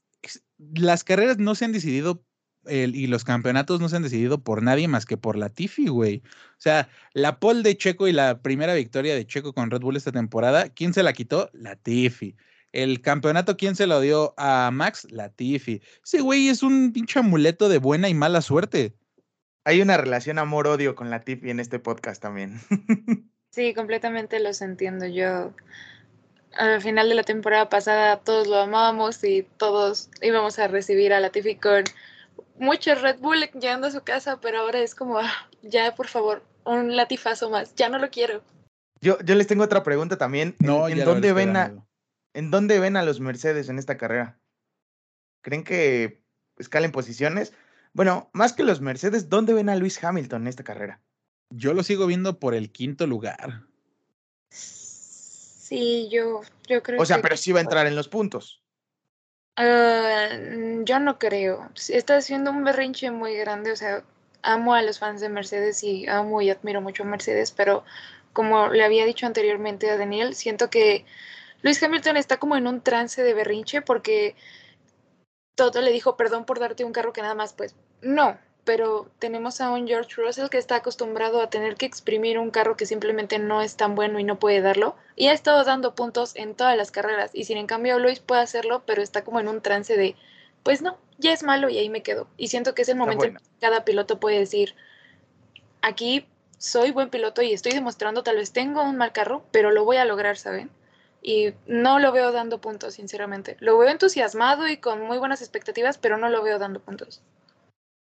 las 0.57 1.03
carreras 1.03 1.37
no 1.37 1.53
se 1.53 1.65
han 1.65 1.71
decidido 1.71 2.23
y 2.67 3.07
los 3.07 3.23
campeonatos 3.23 3.81
no 3.81 3.89
se 3.89 3.97
han 3.97 4.03
decidido 4.03 4.41
por 4.41 4.63
nadie 4.63 4.87
más 4.87 5.05
que 5.05 5.17
por 5.17 5.37
Latifi, 5.37 5.87
güey. 5.87 6.21
O 6.25 6.61
sea, 6.61 6.89
la 7.13 7.39
pole 7.39 7.63
de 7.63 7.77
Checo 7.77 8.07
y 8.07 8.13
la 8.13 8.41
primera 8.41 8.73
victoria 8.73 9.15
de 9.15 9.27
Checo 9.27 9.53
con 9.53 9.69
Red 9.69 9.81
Bull 9.81 9.97
esta 9.97 10.11
temporada, 10.11 10.69
¿quién 10.69 10.93
se 10.93 11.03
la 11.03 11.13
quitó? 11.13 11.49
Latifi. 11.53 12.35
El 12.71 13.01
campeonato, 13.01 13.55
¿quién 13.55 13.75
se 13.75 13.85
lo 13.85 14.01
dio 14.01 14.33
a 14.37 14.71
Max? 14.71 15.07
Latifi. 15.11 15.81
Ese 16.03 16.21
güey 16.21 16.49
es 16.49 16.63
un 16.63 16.91
pinche 16.91 17.19
amuleto 17.19 17.69
de 17.69 17.77
buena 17.77 18.09
y 18.09 18.13
mala 18.13 18.41
suerte. 18.41 18.95
Hay 19.65 19.81
una 19.81 19.95
relación 19.97 20.39
amor-odio 20.39 20.95
con 20.95 21.09
Latifi 21.09 21.49
en 21.49 21.59
este 21.59 21.79
podcast 21.79 22.21
también. 22.21 22.59
sí, 23.51 23.73
completamente 23.73 24.39
los 24.39 24.61
entiendo. 24.61 25.05
Yo, 25.05 25.53
al 26.57 26.81
final 26.81 27.09
de 27.09 27.15
la 27.15 27.23
temporada 27.23 27.69
pasada, 27.69 28.21
todos 28.21 28.47
lo 28.47 28.57
amábamos 28.57 29.23
y 29.23 29.47
todos 29.57 30.09
íbamos 30.21 30.59
a 30.59 30.67
recibir 30.67 31.13
a 31.13 31.19
Latifi 31.19 31.55
con 31.55 31.83
mucho 32.57 32.95
Red 32.95 33.19
Bull 33.19 33.39
llegando 33.53 33.87
a 33.87 33.91
su 33.91 34.03
casa, 34.03 34.39
pero 34.41 34.59
ahora 34.59 34.79
es 34.79 34.95
como, 34.95 35.19
ah, 35.19 35.49
ya, 35.61 35.95
por 35.95 36.07
favor, 36.07 36.43
un 36.65 36.95
latifazo 36.95 37.49
más. 37.49 37.75
Ya 37.75 37.89
no 37.89 37.99
lo 37.99 38.09
quiero. 38.09 38.43
Yo, 39.01 39.17
yo 39.19 39.35
les 39.35 39.47
tengo 39.47 39.63
otra 39.63 39.83
pregunta 39.83 40.17
también. 40.17 40.55
No, 40.59 40.87
¿En, 40.87 41.03
dónde 41.03 41.33
ven 41.33 41.57
a, 41.57 41.73
¿En 42.33 42.51
dónde 42.51 42.79
ven 42.79 42.97
a 42.97 43.03
los 43.03 43.19
Mercedes 43.19 43.69
en 43.69 43.77
esta 43.77 43.97
carrera? 43.97 44.39
¿Creen 45.41 45.63
que 45.63 46.21
escalen 46.57 46.91
posiciones? 46.91 47.53
Bueno, 47.93 48.29
más 48.33 48.53
que 48.53 48.63
los 48.63 48.81
Mercedes, 48.81 49.29
¿dónde 49.29 49.53
ven 49.53 49.69
a 49.69 49.75
Luis 49.75 50.03
Hamilton 50.03 50.43
en 50.43 50.47
esta 50.47 50.63
carrera? 50.63 51.01
Yo 51.49 51.73
lo 51.73 51.83
sigo 51.83 52.07
viendo 52.07 52.39
por 52.39 52.55
el 52.55 52.71
quinto 52.71 53.05
lugar. 53.05 53.63
Sí, 54.49 56.09
yo, 56.11 56.41
yo 56.67 56.81
creo 56.81 57.01
O 57.01 57.05
sea, 57.05 57.21
pero 57.21 57.37
sí 57.37 57.51
va 57.51 57.59
a 57.59 57.63
entrar 57.63 57.85
en 57.85 57.95
los 57.95 58.07
puntos. 58.07 58.62
Ah, 59.55 60.29
yo 60.83 60.99
no 60.99 61.19
creo. 61.19 61.69
Está 61.89 62.17
haciendo 62.17 62.51
un 62.51 62.63
berrinche 62.63 63.11
muy 63.11 63.35
grande. 63.35 63.71
O 63.71 63.75
sea, 63.75 64.03
amo 64.41 64.73
a 64.73 64.81
los 64.81 64.99
fans 64.99 65.21
de 65.21 65.29
Mercedes 65.29 65.83
y 65.83 66.07
amo 66.07 66.41
y 66.41 66.49
admiro 66.49 66.81
mucho 66.81 67.03
a 67.03 67.05
Mercedes, 67.05 67.51
pero 67.51 67.83
como 68.33 68.69
le 68.69 68.83
había 68.83 69.05
dicho 69.05 69.25
anteriormente 69.27 69.89
a 69.91 69.97
Daniel, 69.97 70.35
siento 70.35 70.69
que 70.69 71.05
Luis 71.63 71.81
Hamilton 71.83 72.17
está 72.17 72.37
como 72.39 72.57
en 72.57 72.67
un 72.67 72.81
trance 72.81 73.23
de 73.23 73.33
berrinche 73.33 73.81
porque 73.81 74.35
Toto 75.55 75.81
le 75.81 75.91
dijo 75.91 76.15
perdón 76.15 76.45
por 76.45 76.59
darte 76.59 76.83
un 76.83 76.93
carro 76.93 77.13
que 77.13 77.21
nada 77.21 77.35
más, 77.35 77.53
pues 77.53 77.75
no, 78.01 78.37
pero 78.65 79.09
tenemos 79.19 79.61
a 79.61 79.71
un 79.71 79.87
George 79.87 80.21
Russell 80.21 80.49
que 80.49 80.57
está 80.57 80.77
acostumbrado 80.77 81.41
a 81.41 81.49
tener 81.49 81.75
que 81.75 81.85
exprimir 81.85 82.39
un 82.39 82.51
carro 82.51 82.77
que 82.77 82.85
simplemente 82.85 83.39
no 83.39 83.61
es 83.61 83.75
tan 83.75 83.95
bueno 83.95 84.19
y 84.19 84.23
no 84.23 84.39
puede 84.39 84.61
darlo. 84.61 84.95
Y 85.15 85.27
ha 85.27 85.33
estado 85.33 85.63
dando 85.63 85.95
puntos 85.95 86.35
en 86.35 86.55
todas 86.55 86.77
las 86.77 86.91
carreras. 86.91 87.31
Y 87.33 87.43
si 87.43 87.53
en 87.53 87.67
cambio 87.67 87.99
Luis 87.99 88.19
puede 88.19 88.41
hacerlo, 88.41 88.83
pero 88.85 89.01
está 89.01 89.23
como 89.23 89.39
en 89.39 89.47
un 89.47 89.61
trance 89.61 89.97
de 89.97 90.15
pues 90.63 90.81
no, 90.81 90.97
ya 91.17 91.33
es 91.33 91.43
malo 91.43 91.69
y 91.69 91.77
ahí 91.77 91.89
me 91.89 92.03
quedo. 92.03 92.27
Y 92.37 92.47
siento 92.47 92.73
que 92.73 92.83
es 92.83 92.89
el 92.89 92.95
momento 92.95 93.25
en 93.25 93.35
que 93.35 93.43
cada 93.59 93.85
piloto 93.85 94.19
puede 94.19 94.39
decir, 94.39 94.75
aquí 95.81 96.25
soy 96.57 96.91
buen 96.91 97.09
piloto 97.09 97.41
y 97.41 97.51
estoy 97.51 97.73
demostrando, 97.73 98.23
tal 98.23 98.37
vez 98.37 98.53
tengo 98.53 98.81
un 98.81 98.95
mal 98.95 99.11
carro, 99.11 99.43
pero 99.51 99.71
lo 99.71 99.83
voy 99.83 99.97
a 99.97 100.05
lograr, 100.05 100.37
¿saben? 100.37 100.71
Y 101.21 101.53
no 101.67 101.99
lo 101.99 102.11
veo 102.11 102.31
dando 102.31 102.59
puntos, 102.59 102.95
sinceramente. 102.95 103.57
Lo 103.59 103.77
veo 103.77 103.89
entusiasmado 103.89 104.67
y 104.67 104.77
con 104.77 105.01
muy 105.01 105.17
buenas 105.17 105.41
expectativas, 105.41 105.97
pero 105.97 106.17
no 106.17 106.29
lo 106.29 106.41
veo 106.41 106.59
dando 106.59 106.79
puntos. 106.79 107.21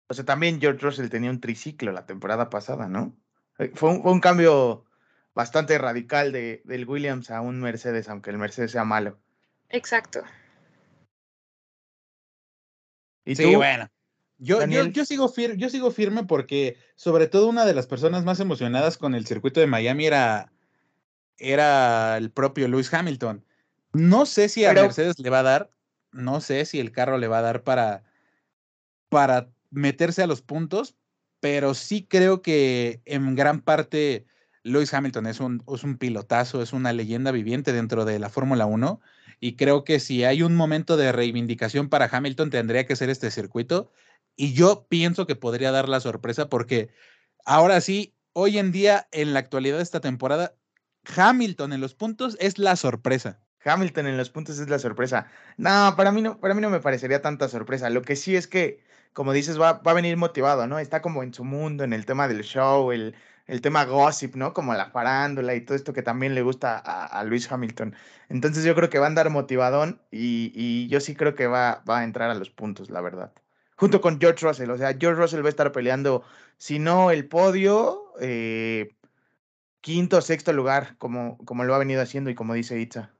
O 0.09 0.15
sea, 0.15 0.25
también 0.25 0.61
George 0.61 0.81
Russell 0.81 1.09
tenía 1.09 1.31
un 1.31 1.41
triciclo 1.41 1.93
la 1.93 2.07
temporada 2.07 2.51
pasada, 2.51 2.89
¿no? 2.89 3.17
Eh, 3.59 3.73
fue 3.75 3.91
un, 3.91 4.21
cambio 4.21 4.85
bastante 5.35 5.79
radical 5.79 6.33
de, 6.33 6.63
del 6.65 6.89
Williams 6.89 7.31
a 7.31 7.41
un 7.41 7.61
Mercedes, 7.61 8.09
aunque 8.09 8.31
el 8.31 8.39
Mercedes 8.39 8.73
sea 8.73 8.85
malo. 8.85 9.19
Exacto. 9.71 10.23
¿Y 13.25 13.37
sí, 13.37 13.55
bueno. 13.55 13.89
Yo, 14.39 14.65
yo, 14.67 15.05
sigo 15.05 15.29
firme, 15.29 15.57
yo 15.57 15.71
sigo 15.71 15.91
firme 15.91 16.25
porque, 16.25 16.77
sobre 16.97 17.29
todo, 17.29 17.49
una 17.49 17.65
de 17.65 17.73
las 17.73 17.87
personas 17.87 18.25
más 18.25 18.41
emocionadas 18.41 18.99
con 18.99 19.15
el 19.15 19.27
circuito 19.27 19.61
de 19.61 19.67
Miami 19.67 20.07
era, 20.07 20.53
era 21.39 22.17
el 22.19 22.31
propio 22.31 22.69
Lewis 22.69 22.93
Hamilton. 22.93 23.45
No 23.93 24.27
sé 24.27 24.49
si 24.49 24.65
a 24.65 24.75
Mercedes 24.75 25.19
le 25.19 25.31
va 25.31 25.39
a 25.39 25.45
dar, 25.45 25.71
no 26.11 26.41
sé 26.41 26.67
si 26.67 26.81
el 26.81 26.91
carro 26.93 27.17
le 27.17 27.29
va 27.29 27.39
a 27.39 27.43
dar 27.43 27.63
para, 27.63 28.03
para 29.09 29.54
meterse 29.75 30.23
a 30.23 30.27
los 30.27 30.43
puntos, 30.43 30.97
pero 31.41 31.75
sí 31.75 32.07
creo 32.09 32.43
que 32.43 33.03
en 33.05 33.35
gran 33.35 33.61
parte 33.61 34.27
Lewis 34.63 34.95
Hamilton 34.95 35.27
es 35.27 35.41
un, 35.41 35.63
es 35.73 35.85
un 35.85 35.99
pilotazo, 35.99 36.63
es 36.63 36.73
una 36.73 36.93
leyenda 36.93 37.33
viviente 37.33 37.73
dentro 37.73 38.05
de 38.05 38.19
la 38.19 38.31
Fórmula 38.31 38.65
1 38.67 39.01
y 39.41 39.57
creo 39.57 39.85
que 39.85 40.01
si 40.01 40.25
hay 40.25 40.43
un 40.43 40.55
momento 40.57 40.97
de 40.97 41.13
reivindicación 41.13 41.91
para 41.91 42.09
Hamilton 42.11 42.51
tendría 42.51 42.87
que 42.87 42.97
ser 42.97 43.11
este 43.11 43.31
circuito 43.31 43.91
y 44.37 44.55
yo 44.55 44.87
pienso 44.89 45.27
que 45.27 45.37
podría 45.37 45.71
dar 45.71 45.89
la 45.89 46.01
sorpresa 46.01 46.49
porque 46.49 46.89
ahora 47.45 47.81
sí, 47.81 48.15
hoy 48.33 48.59
en 48.59 48.73
día, 48.73 49.07
en 49.13 49.35
la 49.35 49.41
actualidad 49.41 49.77
de 49.77 49.83
esta 49.83 50.01
temporada, 50.01 50.55
Hamilton 51.15 51.75
en 51.75 51.81
los 51.83 51.95
puntos 51.95 52.37
es 52.41 52.59
la 52.59 52.77
sorpresa. 52.77 53.41
Hamilton 53.65 54.07
en 54.07 54.17
los 54.17 54.31
puntos 54.31 54.59
es 54.59 54.69
la 54.69 54.79
sorpresa. 54.79 55.31
No, 55.57 55.95
para 55.97 56.13
mí 56.13 56.23
no, 56.23 56.39
para 56.39 56.55
mí 56.55 56.61
no 56.61 56.71
me 56.71 56.81
parecería 56.81 57.23
tanta 57.23 57.49
sorpresa. 57.49 57.91
Lo 57.91 58.03
que 58.03 58.17
sí 58.17 58.37
es 58.37 58.47
que 58.47 58.83
como 59.15 59.33
dices, 59.33 59.59
va, 59.61 59.75
va, 59.75 59.93
a 59.93 59.95
venir 59.95 60.17
motivado, 60.17 60.67
¿no? 60.67 60.79
Está 60.79 61.01
como 61.01 61.23
en 61.23 61.33
su 61.33 61.45
mundo, 61.45 61.85
en 61.85 61.93
el 61.95 62.05
tema 62.05 62.29
del 62.29 62.43
show, 62.43 62.93
el, 62.93 63.15
el 63.47 63.61
tema 63.61 63.85
gossip, 63.85 64.35
¿no? 64.35 64.53
Como 64.53 64.75
la 64.75 64.91
farándula 64.91 65.55
y 65.55 65.61
todo 65.63 65.77
esto 65.77 65.93
que 65.93 66.03
también 66.03 66.35
le 66.35 66.43
gusta 66.43 66.79
a, 66.79 67.25
Luis 67.25 67.51
Hamilton. 67.51 67.95
Entonces 68.29 68.65
yo 68.65 68.75
creo 68.75 68.91
que 68.91 68.99
va 68.99 69.07
a 69.07 69.09
andar 69.09 69.31
motivadón 69.31 70.01
y, 70.11 70.53
y, 70.55 70.89
yo 70.89 71.01
sí 71.01 71.15
creo 71.15 71.35
que 71.35 71.47
va, 71.47 71.83
va 71.89 72.01
a 72.01 72.05
entrar 72.05 72.31
a 72.31 72.35
los 72.35 72.51
puntos, 72.51 72.91
la 72.91 73.01
verdad. 73.01 73.33
Junto 73.77 74.01
con 74.01 74.21
George 74.21 74.45
Russell, 74.47 74.71
o 74.71 74.77
sea, 74.79 74.97
George 74.99 75.21
Russell 75.21 75.43
va 75.43 75.47
a 75.47 75.51
estar 75.51 75.73
peleando, 75.73 76.25
si 76.59 76.79
no 76.79 77.11
el 77.11 77.29
podio, 77.29 78.13
eh, 78.21 78.97
quinto 79.81 80.19
o 80.19 80.23
sexto 80.23 80.53
lugar, 80.53 80.97
como, 80.99 81.39
como 81.45 81.65
lo 81.65 81.75
ha 81.75 81.79
venido 81.79 82.03
haciendo 82.03 82.31
y 82.31 82.35
como 82.35 82.55
dice 82.55 82.81
Itza. 82.81 83.11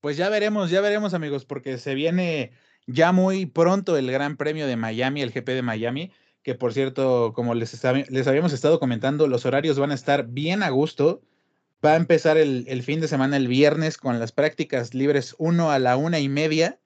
Pues 0.00 0.16
ya 0.16 0.28
veremos, 0.30 0.70
ya 0.70 0.80
veremos 0.80 1.14
amigos, 1.14 1.44
porque 1.44 1.78
se 1.78 1.94
viene 1.94 2.52
ya 2.86 3.12
muy 3.12 3.46
pronto 3.46 3.96
el 3.96 4.10
Gran 4.10 4.36
Premio 4.36 4.66
de 4.66 4.76
Miami, 4.76 5.22
el 5.22 5.32
GP 5.32 5.48
de 5.48 5.62
Miami, 5.62 6.12
que 6.42 6.54
por 6.54 6.72
cierto, 6.72 7.32
como 7.34 7.54
les, 7.54 7.82
les 8.08 8.26
habíamos 8.26 8.52
estado 8.52 8.78
comentando, 8.78 9.26
los 9.26 9.46
horarios 9.46 9.78
van 9.78 9.90
a 9.90 9.94
estar 9.94 10.28
bien 10.28 10.62
a 10.62 10.70
gusto. 10.70 11.22
Va 11.84 11.92
a 11.92 11.96
empezar 11.96 12.36
el, 12.38 12.82
fin 12.82 13.00
de 13.00 13.08
semana 13.08 13.36
el 13.36 13.48
viernes 13.48 13.98
con 13.98 14.18
las 14.18 14.32
prácticas 14.32 14.94
libres 14.94 15.34
1 15.38 15.70
a 15.70 15.78
la 15.78 15.96
una 15.96 16.20
y 16.20 16.28
media 16.28 16.80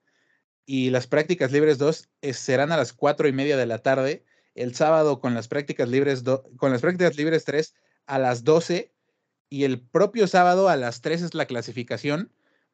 y 0.66 0.90
las 0.90 1.06
prácticas 1.06 1.52
libres 1.52 1.78
2 1.78 2.08
eh, 2.22 2.32
serán 2.32 2.72
a 2.72 2.76
las 2.76 2.92
cuatro 2.92 3.28
y 3.28 3.32
media 3.32 3.56
de 3.56 3.66
la 3.66 3.78
tarde. 3.78 4.24
El 4.54 4.74
sábado 4.74 5.20
con 5.20 5.34
las 5.34 5.46
prácticas 5.46 5.88
libres 5.88 6.24
con 6.56 6.72
las 6.72 6.80
prácticas 6.80 7.16
libres 7.16 7.44
3 7.44 7.74
a 8.06 8.18
las 8.18 8.44
12 8.44 8.92
y 9.48 9.64
el 9.64 9.80
propio 9.80 10.26
sábado 10.26 10.68
a 10.68 10.76
las 10.76 11.02
3 11.02 11.22
es 11.22 11.34
la 11.34 11.46
clasificación 11.46 12.32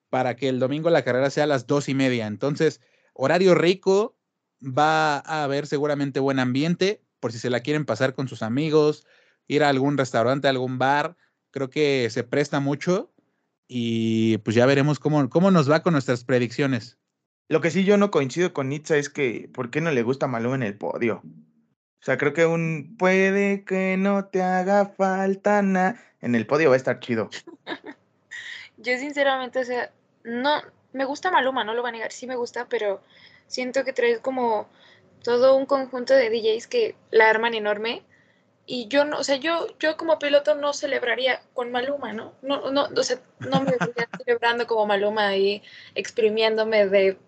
para 0.09 0.37
que 0.37 0.49
el 0.49 0.59
domingo 0.59 0.89
la 0.91 1.03
carrera 1.03 1.31
sea 1.31 1.45
a 1.45 1.49
las 1.49 1.67
dos 1.67 1.89
y 1.89 1.95
media. 1.95 2.27
Entonces, 2.27 2.81
Horario 3.19 3.55
rico, 3.55 4.17
va 4.63 5.19
a 5.19 5.45
haber 5.45 5.67
seguramente 5.67 6.21
buen 6.21 6.39
ambiente, 6.39 7.03
por 7.21 7.33
si 7.33 7.39
se 7.39 7.51
la 7.51 7.61
quieren 7.61 7.85
pasar 7.85 8.15
con 8.15 8.29
sus 8.29 8.43
amigos, 8.43 9.07
ir 9.47 9.65
a 9.65 9.69
algún 9.69 9.97
restaurante, 9.97 10.49
algún 10.49 10.79
bar, 10.79 11.17
creo 11.51 11.71
que 11.71 12.09
se 12.11 12.25
presta 12.25 12.61
mucho 12.61 13.13
y 13.69 14.39
pues 14.39 14.55
ya 14.55 14.67
veremos 14.67 14.99
cómo, 14.99 15.29
cómo 15.31 15.51
nos 15.51 15.71
va 15.71 15.83
con 15.83 15.93
nuestras 15.93 16.25
predicciones. 16.25 16.99
Lo 17.49 17.61
que 17.61 17.71
sí 17.71 17.85
yo 17.85 17.97
no 17.97 18.11
coincido 18.11 18.53
con 18.53 18.69
Nitza 18.69 18.97
es 18.97 19.09
que, 19.09 19.49
¿por 19.53 19.71
qué 19.71 19.81
no 19.81 19.91
le 19.91 20.03
gusta 20.03 20.27
Maluma 20.27 20.57
en 20.57 20.63
el 20.63 20.77
podio? 20.77 21.23
O 21.25 22.05
sea, 22.07 22.19
creo 22.19 22.33
que 22.33 22.45
un 22.45 22.97
puede 22.99 23.65
que 23.65 23.97
no 23.97 24.27
te 24.27 24.43
haga 24.43 24.87
falta 24.87 25.63
nada 25.63 25.97
en 26.21 26.35
el 26.35 26.47
podio 26.47 26.69
va 26.69 26.75
a 26.75 26.77
estar 26.77 27.01
chido. 27.01 27.31
yo 28.77 28.99
sinceramente, 28.99 29.61
o 29.61 29.65
sea, 29.65 29.91
no, 30.25 30.61
me 30.97 31.05
gusta 31.05 31.31
Maluma, 31.31 31.63
no 31.63 31.75
lo 31.75 31.83
va 31.83 31.91
a 31.91 31.93
negar, 31.93 32.11
sí 32.11 32.27
me 32.27 32.37
gusta, 32.37 32.67
pero 32.69 33.03
siento 33.47 33.85
que 33.85 33.93
traes 33.93 34.19
como 34.19 34.67
todo 35.23 35.55
un 35.55 35.67
conjunto 35.67 36.15
de 36.15 36.31
DJs 36.31 36.67
que 36.67 36.97
la 37.11 37.29
arman 37.29 37.55
enorme. 37.55 38.03
Y 38.65 38.89
yo 38.89 39.05
no, 39.05 39.19
o 39.19 39.25
sea, 39.25 39.37
yo, 39.37 39.67
yo 39.79 39.97
como 39.97 40.19
piloto 40.19 40.55
no 40.55 40.73
celebraría 40.73 41.41
con 41.53 41.71
Maluma, 41.71 42.13
¿no? 42.13 42.33
No, 42.43 42.73
no, 42.73 42.89
o 42.97 43.03
sea, 43.03 43.21
no 43.39 43.61
me 43.61 43.73
estaría 43.73 44.09
celebrando 44.25 44.67
como 44.67 44.87
Maluma 44.87 45.37
y 45.37 45.63
exprimiéndome 45.95 46.89
de 46.89 47.19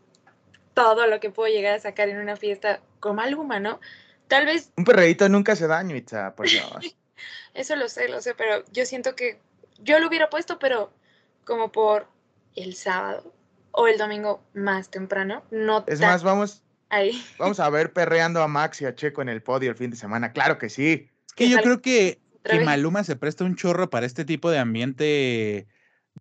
todo 0.75 1.07
lo 1.07 1.21
que 1.21 1.31
puedo 1.31 1.53
llegar 1.53 1.75
a 1.75 1.81
sacar 1.81 2.09
en 2.09 2.19
una 2.19 2.37
fiesta 2.37 2.81
con 2.99 3.17
Maluma, 3.17 3.61
¿no? 3.61 3.81
Tal 4.27 4.47
vez. 4.47 4.73
Un 4.77 4.85
perreíto 4.85 5.29
nunca 5.29 5.53
hace 5.53 5.67
daño, 5.67 5.95
Itza, 5.95 6.35
por 6.35 6.47
Dios. 6.49 6.97
Eso 7.55 7.77
lo 7.77 7.89
sé, 7.89 8.09
lo 8.09 8.21
sé, 8.21 8.35
pero 8.35 8.65
yo 8.73 8.87
siento 8.87 9.15
que 9.15 9.39
yo 9.79 9.99
lo 10.01 10.09
hubiera 10.09 10.31
puesto, 10.31 10.59
pero 10.59 10.91
como 11.45 11.71
por 11.71 12.09
el 12.57 12.75
sábado 12.75 13.33
o 13.79 13.87
el 13.87 13.97
domingo 13.97 14.43
más 14.55 14.91
temprano. 14.91 15.45
No 15.53 15.85
es 15.87 16.01
más, 16.01 16.25
vamos, 16.25 16.65
ahí. 16.89 17.13
vamos 17.39 17.61
a 17.61 17.71
ver 17.71 17.93
perreando 17.93 18.43
a 18.43 18.49
Max 18.49 18.83
y 18.83 18.87
a 18.87 18.95
Checo 18.97 19.23
en 19.23 19.29
el 19.29 19.41
podio 19.41 19.71
el 19.71 19.77
fin 19.77 19.91
de 19.91 19.97
semana. 19.97 20.33
Claro 20.33 20.59
que 20.59 20.69
sí. 20.69 21.09
Es 21.29 21.33
que 21.35 21.49
yo 21.49 21.59
creo 21.59 21.81
que, 21.81 22.19
que 22.43 22.59
Maluma 22.61 23.05
se 23.05 23.15
presta 23.15 23.45
un 23.45 23.55
chorro 23.55 23.89
para 23.89 24.05
este 24.05 24.25
tipo 24.25 24.51
de 24.51 24.59
ambiente 24.59 25.69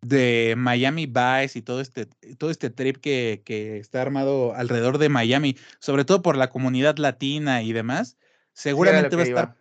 de 0.01 0.53
Miami 0.55 1.07
Vice 1.07 1.57
y 1.57 1.63
todo 1.63 1.81
este, 1.81 2.05
todo 2.37 2.51
este 2.51 2.69
trip 2.69 2.97
que, 2.97 3.41
que, 3.43 3.79
está 3.79 4.03
armado 4.03 4.53
alrededor 4.53 4.99
de 4.99 5.09
Miami, 5.09 5.57
sobre 5.79 6.05
todo 6.05 6.21
por 6.21 6.37
la 6.37 6.51
comunidad 6.51 6.97
latina 6.97 7.63
y 7.63 7.73
demás, 7.73 8.17
seguramente 8.53 9.15
va 9.15 9.23
a 9.23 9.25
estar, 9.25 9.55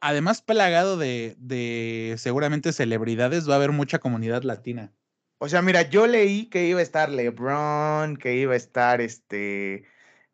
además 0.00 0.40
plagado 0.40 0.96
de, 0.96 1.34
de 1.40 2.14
seguramente 2.16 2.72
celebridades, 2.72 3.48
va 3.48 3.54
a 3.54 3.56
haber 3.56 3.72
mucha 3.72 3.98
comunidad 3.98 4.44
latina. 4.44 4.92
O 5.42 5.48
sea, 5.48 5.62
mira, 5.62 5.88
yo 5.88 6.06
leí 6.06 6.50
que 6.50 6.66
iba 6.66 6.80
a 6.80 6.82
estar 6.82 7.08
LeBron, 7.08 8.18
que 8.18 8.36
iba 8.36 8.52
a 8.52 8.56
estar 8.56 9.00
este 9.00 9.86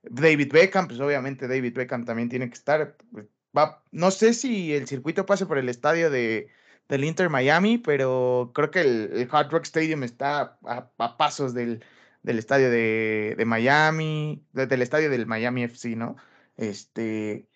David 0.03 0.53
Beckham, 0.53 0.89
pues 0.89 0.99
obviamente 0.99 1.47
David 1.47 1.75
Beckham 1.75 2.05
también 2.05 2.29
tiene 2.29 2.49
que 2.49 2.55
estar. 2.55 2.97
Pues, 3.13 3.27
va, 3.57 3.85
no 3.93 4.11
sé 4.11 4.35
si 4.35 4.75
el 4.75 4.89
circuito 4.89 5.25
pase 5.25 5.47
por 5.47 5.59
el 5.59 5.69
estadio 5.69 6.11
de, 6.11 6.49
del 6.89 7.05
Inter 7.05 7.31
Miami, 7.31 7.79
pero 7.79 8.51
creo 8.53 8.73
que 8.73 8.81
el, 8.81 9.29
Hard 9.31 9.53
Rock 9.53 9.67
Stadium 9.67 10.03
está 10.03 10.59
a, 10.65 11.17
pasos 11.17 11.55
del, 11.55 11.85
del 12.25 12.41
estadio 12.41 12.69
de, 12.69 13.37
de 13.39 13.45
Miami, 13.45 14.45
del 14.55 14.83
estadio 14.83 15.09
del 15.09 15.27
Miami 15.27 15.63
FC, 15.63 15.95
¿no? 15.95 16.17
Este, 16.57 17.47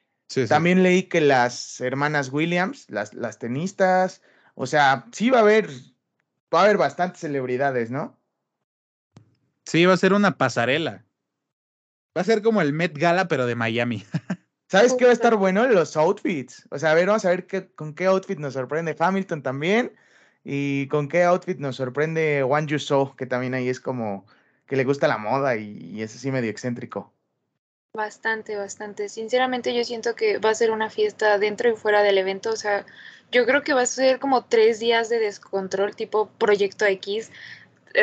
También 0.48 0.84
leí 0.84 1.02
que 1.02 1.20
las 1.20 1.80
hermanas 1.80 2.30
Williams, 2.30 2.88
las, 2.90 3.12
las 3.12 3.40
tenistas, 3.40 4.22
o 4.54 4.66
sea, 4.66 5.06
sí 5.10 5.30
va 5.30 5.38
a 5.38 5.42
haber 5.42 5.68
va 6.54 6.60
a 6.60 6.64
haber 6.64 6.76
bastantes 6.76 7.20
celebridades, 7.20 7.90
¿no? 7.90 8.18
Sí, 9.66 9.86
va 9.86 9.94
a 9.94 9.98
ser 9.98 10.12
una 10.12 10.36
pasarela. 10.36 11.04
Va 12.16 12.22
a 12.22 12.24
ser 12.24 12.42
como 12.42 12.60
el 12.60 12.72
Met 12.72 12.96
Gala, 12.96 13.28
pero 13.28 13.46
de 13.46 13.54
Miami. 13.54 14.04
¿Sabes 14.68 14.94
qué 14.94 15.04
va 15.04 15.10
a 15.10 15.14
estar 15.14 15.36
bueno? 15.36 15.66
Los 15.66 15.96
outfits. 15.96 16.66
O 16.70 16.78
sea, 16.78 16.92
a 16.92 16.94
ver, 16.94 17.06
vamos 17.06 17.24
a 17.24 17.30
ver 17.30 17.46
qué, 17.46 17.68
con 17.72 17.94
qué 17.94 18.06
outfit 18.06 18.38
nos 18.38 18.54
sorprende 18.54 18.96
Hamilton 18.98 19.42
también. 19.42 19.92
Y 20.44 20.86
con 20.88 21.08
qué 21.08 21.24
outfit 21.24 21.58
nos 21.58 21.76
sorprende 21.76 22.42
Juan 22.46 22.66
Yuso, 22.66 23.14
que 23.16 23.26
también 23.26 23.54
ahí 23.54 23.68
es 23.68 23.80
como 23.80 24.26
que 24.66 24.76
le 24.76 24.84
gusta 24.84 25.08
la 25.08 25.18
moda 25.18 25.56
y, 25.56 25.76
y 25.78 26.02
es 26.02 26.14
así 26.14 26.30
medio 26.30 26.50
excéntrico. 26.50 27.12
Bastante, 27.92 28.56
bastante. 28.56 29.08
Sinceramente 29.08 29.74
yo 29.74 29.84
siento 29.84 30.14
que 30.14 30.38
va 30.38 30.50
a 30.50 30.54
ser 30.54 30.70
una 30.70 30.90
fiesta 30.90 31.38
dentro 31.38 31.68
y 31.68 31.74
fuera 31.74 32.02
del 32.02 32.18
evento. 32.18 32.50
O 32.50 32.56
sea, 32.56 32.86
yo 33.30 33.46
creo 33.46 33.62
que 33.62 33.74
va 33.74 33.82
a 33.82 33.86
ser 33.86 34.18
como 34.18 34.44
tres 34.44 34.80
días 34.80 35.08
de 35.08 35.18
descontrol, 35.18 35.94
tipo 35.94 36.28
Proyecto 36.38 36.86
X. 36.86 37.30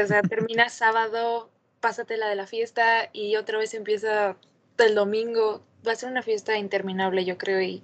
O 0.04 0.08
sea, 0.08 0.22
termina 0.30 0.70
sábado, 0.70 1.50
pásatela 1.80 2.28
de 2.28 2.36
la 2.36 2.48
fiesta 2.48 3.10
y 3.14 3.36
otra 3.36 3.58
vez 3.58 3.74
empieza 3.74 4.36
el 4.78 4.96
domingo. 4.96 5.62
Va 5.88 5.94
a 5.94 5.96
ser 5.96 6.10
una 6.10 6.22
fiesta 6.22 6.58
interminable, 6.58 7.26
yo 7.26 7.38
creo, 7.38 7.62
y 7.62 7.84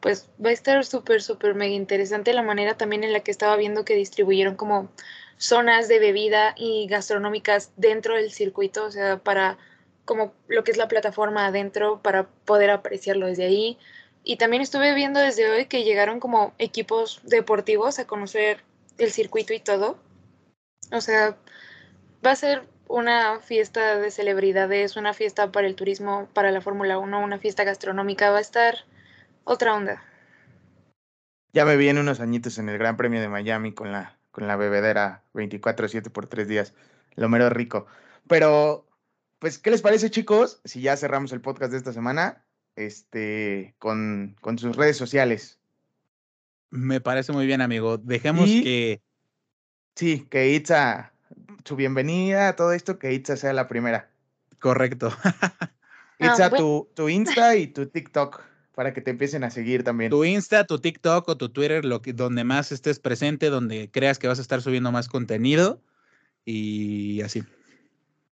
pues 0.00 0.28
va 0.44 0.50
a 0.50 0.52
estar 0.52 0.84
súper, 0.84 1.22
súper 1.22 1.54
mega 1.54 1.74
interesante 1.74 2.32
la 2.32 2.42
manera 2.42 2.76
también 2.76 3.04
en 3.04 3.12
la 3.12 3.20
que 3.20 3.30
estaba 3.30 3.56
viendo 3.56 3.84
que 3.84 3.94
distribuyeron 3.94 4.56
como 4.56 4.90
zonas 5.36 5.86
de 5.88 6.00
bebida 6.00 6.54
y 6.56 6.86
gastronómicas 6.88 7.72
dentro 7.76 8.16
del 8.16 8.32
circuito, 8.32 8.84
o 8.84 8.90
sea, 8.90 9.18
para 9.18 9.58
como 10.04 10.34
lo 10.48 10.64
que 10.64 10.72
es 10.72 10.76
la 10.76 10.88
plataforma 10.88 11.46
adentro, 11.46 12.00
para 12.02 12.26
poder 12.26 12.70
apreciarlo 12.70 13.26
desde 13.26 13.44
ahí. 13.44 13.78
Y 14.24 14.36
también 14.36 14.62
estuve 14.62 14.94
viendo 14.94 15.18
desde 15.18 15.50
hoy 15.50 15.66
que 15.66 15.84
llegaron 15.84 16.20
como 16.20 16.54
equipos 16.58 17.20
deportivos 17.24 17.98
a 17.98 18.06
conocer 18.06 18.62
el 18.98 19.10
circuito 19.10 19.52
y 19.52 19.60
todo. 19.60 19.98
O 20.92 21.00
sea, 21.00 21.36
va 22.24 22.30
a 22.30 22.36
ser 22.36 22.62
una 22.86 23.40
fiesta 23.40 23.98
de 23.98 24.10
celebridades, 24.10 24.96
una 24.96 25.14
fiesta 25.14 25.50
para 25.50 25.66
el 25.66 25.74
turismo, 25.74 26.28
para 26.34 26.50
la 26.50 26.60
Fórmula 26.60 26.98
1, 26.98 27.20
una 27.20 27.38
fiesta 27.38 27.64
gastronómica. 27.64 28.30
Va 28.30 28.38
a 28.38 28.42
estar 28.42 28.76
otra 29.44 29.74
onda. 29.74 30.04
Ya 31.52 31.64
me 31.64 31.76
vi 31.76 31.88
en 31.88 31.98
unos 31.98 32.20
añitos 32.20 32.58
en 32.58 32.68
el 32.68 32.78
Gran 32.78 32.96
Premio 32.96 33.20
de 33.20 33.28
Miami 33.28 33.72
con 33.72 33.92
la, 33.92 34.16
con 34.30 34.46
la 34.46 34.56
bebedera 34.56 35.22
24-7 35.34 36.10
por 36.10 36.26
tres 36.26 36.48
días. 36.48 36.74
Lo 37.14 37.28
mero 37.28 37.50
rico. 37.50 37.86
Pero, 38.28 38.86
pues, 39.38 39.58
¿qué 39.58 39.70
les 39.70 39.82
parece, 39.82 40.10
chicos? 40.10 40.60
Si 40.64 40.80
ya 40.80 40.96
cerramos 40.96 41.32
el 41.32 41.40
podcast 41.40 41.72
de 41.72 41.78
esta 41.78 41.92
semana, 41.92 42.44
este, 42.76 43.74
con, 43.78 44.36
con 44.40 44.58
sus 44.58 44.76
redes 44.76 44.96
sociales. 44.96 45.58
Me 46.70 47.00
parece 47.00 47.32
muy 47.32 47.46
bien, 47.46 47.60
amigo. 47.60 47.98
Dejemos 47.98 48.48
Y- 48.48 48.62
que. 48.62 49.02
Sí, 49.94 50.26
que 50.30 50.54
Itza, 50.54 51.12
su 51.64 51.76
bienvenida 51.76 52.48
a 52.48 52.56
todo 52.56 52.72
esto, 52.72 52.98
que 52.98 53.12
Itza 53.12 53.36
sea 53.36 53.52
la 53.52 53.68
primera. 53.68 54.10
Correcto. 54.58 55.10
Itza, 56.18 56.48
bueno. 56.48 56.56
tu, 56.56 56.88
tu 56.94 57.08
Insta 57.10 57.56
y 57.56 57.66
tu 57.66 57.86
TikTok, 57.86 58.40
para 58.74 58.94
que 58.94 59.02
te 59.02 59.10
empiecen 59.10 59.44
a 59.44 59.50
seguir 59.50 59.84
también. 59.84 60.10
Tu 60.10 60.24
Insta, 60.24 60.64
tu 60.66 60.78
TikTok 60.78 61.28
o 61.28 61.36
tu 61.36 61.50
Twitter, 61.50 61.84
lo 61.84 62.00
que, 62.00 62.14
donde 62.14 62.44
más 62.44 62.72
estés 62.72 63.00
presente, 63.00 63.50
donde 63.50 63.90
creas 63.90 64.18
que 64.18 64.28
vas 64.28 64.38
a 64.38 64.42
estar 64.42 64.62
subiendo 64.62 64.92
más 64.92 65.08
contenido. 65.08 65.82
Y 66.46 67.20
así. 67.20 67.42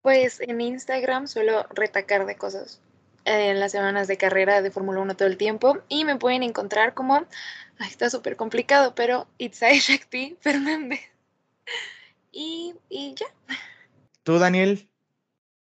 Pues 0.00 0.40
en 0.40 0.62
Instagram 0.62 1.26
suelo 1.26 1.66
retacar 1.74 2.24
de 2.24 2.36
cosas 2.36 2.80
en 3.24 3.60
las 3.60 3.72
semanas 3.72 4.08
de 4.08 4.16
carrera 4.16 4.62
de 4.62 4.70
Fórmula 4.70 5.00
1 5.00 5.16
todo 5.16 5.28
el 5.28 5.36
tiempo 5.36 5.78
y 5.88 6.04
me 6.04 6.16
pueden 6.16 6.42
encontrar 6.42 6.94
como, 6.94 7.16
ay, 7.78 7.88
está 7.88 8.08
súper 8.10 8.36
complicado, 8.36 8.94
pero 8.94 9.28
Itzai 9.38 9.78
Shakti 9.78 10.36
Fernández. 10.40 11.00
Y, 12.32 12.74
y 12.88 13.14
ya. 13.14 13.26
Tú, 14.22 14.38
Daniel, 14.38 14.88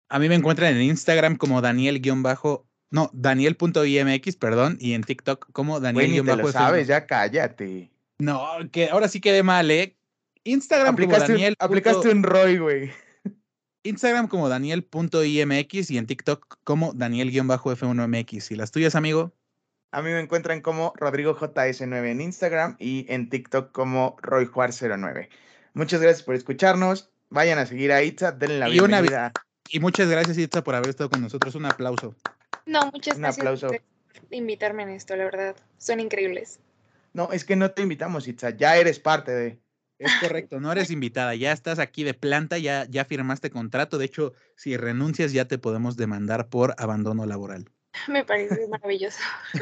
A 0.09 0.19
mí 0.19 0.27
me 0.27 0.35
encuentran 0.35 0.75
en 0.75 0.81
Instagram 0.81 1.37
como 1.37 1.61
Daniel-bajo. 1.61 2.65
No, 2.91 3.11
Daniel.imx, 3.13 4.35
perdón, 4.37 4.77
y 4.81 4.93
en 4.93 5.03
TikTok 5.03 5.51
como 5.51 5.79
güey, 5.79 6.09
ni 6.09 6.21
te 6.21 6.35
lo 6.35 6.51
sabes, 6.51 6.87
ya 6.87 7.05
cállate. 7.05 7.91
No, 8.17 8.43
que 8.71 8.89
ahora 8.89 9.07
sí 9.07 9.21
quedé 9.21 9.43
mal, 9.43 9.69
¿eh? 9.69 9.95
Instagram 10.43 10.95
como 10.95 11.05
Aplicaste, 11.05 11.31
un- 11.33 11.37
Daniel. 11.37 11.55
aplicaste 11.59 12.09
un 12.09 12.23
Roy, 12.23 12.57
güey. 12.57 12.91
Instagram 13.83 14.27
como 14.27 14.49
Daniel.imx 14.49 15.91
y 15.91 15.97
en 15.97 16.05
TikTok 16.05 16.57
como 16.63 16.93
Daniel-F1mx. 16.93 18.51
¿Y 18.51 18.55
las 18.55 18.71
tuyas, 18.71 18.95
amigo? 18.95 19.33
A 19.91 20.01
mí 20.01 20.11
me 20.11 20.19
encuentran 20.19 20.61
como 20.61 20.93
Rodrigo 20.95 21.35
JS9 21.35 22.07
en 22.11 22.21
Instagram 22.21 22.75
y 22.79 23.05
en 23.09 23.29
TikTok 23.29 23.71
como 23.71 24.17
RoyJuar09. 24.17 25.29
Muchas 25.73 26.01
gracias 26.01 26.23
por 26.23 26.35
escucharnos. 26.35 27.09
Vayan 27.29 27.57
a 27.59 27.65
seguir 27.65 27.91
a 27.91 28.03
Itza, 28.03 28.31
denle 28.31 28.59
la 28.59 28.69
Y 28.69 28.79
una 28.79 29.01
bienvenida. 29.01 29.31
Y 29.69 29.79
muchas 29.79 30.09
gracias, 30.09 30.37
Itza, 30.37 30.63
por 30.63 30.75
haber 30.75 30.89
estado 30.89 31.09
con 31.09 31.21
nosotros. 31.21 31.55
Un 31.55 31.65
aplauso. 31.65 32.15
No, 32.65 32.89
muchas 32.91 33.15
Un 33.15 33.21
gracias 33.21 33.39
aplauso. 33.39 33.67
por 33.67 33.81
invitarme 34.31 34.83
en 34.83 34.89
esto, 34.89 35.15
la 35.15 35.23
verdad. 35.25 35.55
Son 35.77 35.99
increíbles. 35.99 36.59
No, 37.13 37.31
es 37.31 37.45
que 37.45 37.55
no 37.55 37.71
te 37.71 37.81
invitamos, 37.81 38.27
Itza, 38.27 38.51
ya 38.51 38.77
eres 38.77 38.99
parte 38.99 39.31
de. 39.31 39.59
Es 39.99 40.11
correcto, 40.21 40.59
no 40.59 40.71
eres 40.71 40.89
invitada, 40.89 41.35
ya 41.35 41.51
estás 41.51 41.77
aquí 41.77 42.03
de 42.03 42.13
planta, 42.13 42.57
ya, 42.57 42.85
ya 42.89 43.05
firmaste 43.05 43.51
contrato. 43.51 43.97
De 43.97 44.05
hecho, 44.05 44.33
si 44.55 44.77
renuncias, 44.77 45.33
ya 45.33 45.45
te 45.45 45.57
podemos 45.57 45.97
demandar 45.97 46.47
por 46.47 46.73
abandono 46.77 47.25
laboral. 47.25 47.69
Me 48.07 48.23
parece 48.23 48.67
maravilloso. 48.67 49.19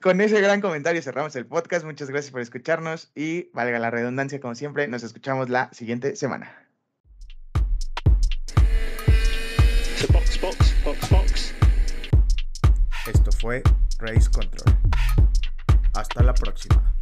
Con 0.00 0.20
ese 0.20 0.40
gran 0.40 0.60
comentario 0.60 1.02
cerramos 1.02 1.34
el 1.34 1.46
podcast. 1.46 1.84
Muchas 1.84 2.10
gracias 2.10 2.30
por 2.30 2.40
escucharnos 2.40 3.10
y 3.14 3.50
valga 3.52 3.78
la 3.78 3.90
redundancia, 3.90 4.38
como 4.38 4.54
siempre, 4.54 4.86
nos 4.86 5.02
escuchamos 5.02 5.48
la 5.48 5.72
siguiente 5.72 6.14
semana. 6.14 6.54
So 9.96 10.12
box, 10.12 10.40
box, 10.40 10.84
box, 10.84 11.10
box. 11.10 11.54
Esto 13.06 13.32
fue 13.32 13.62
Race 13.98 14.30
Control. 14.30 14.76
Hasta 15.94 16.22
la 16.22 16.34
próxima. 16.34 16.95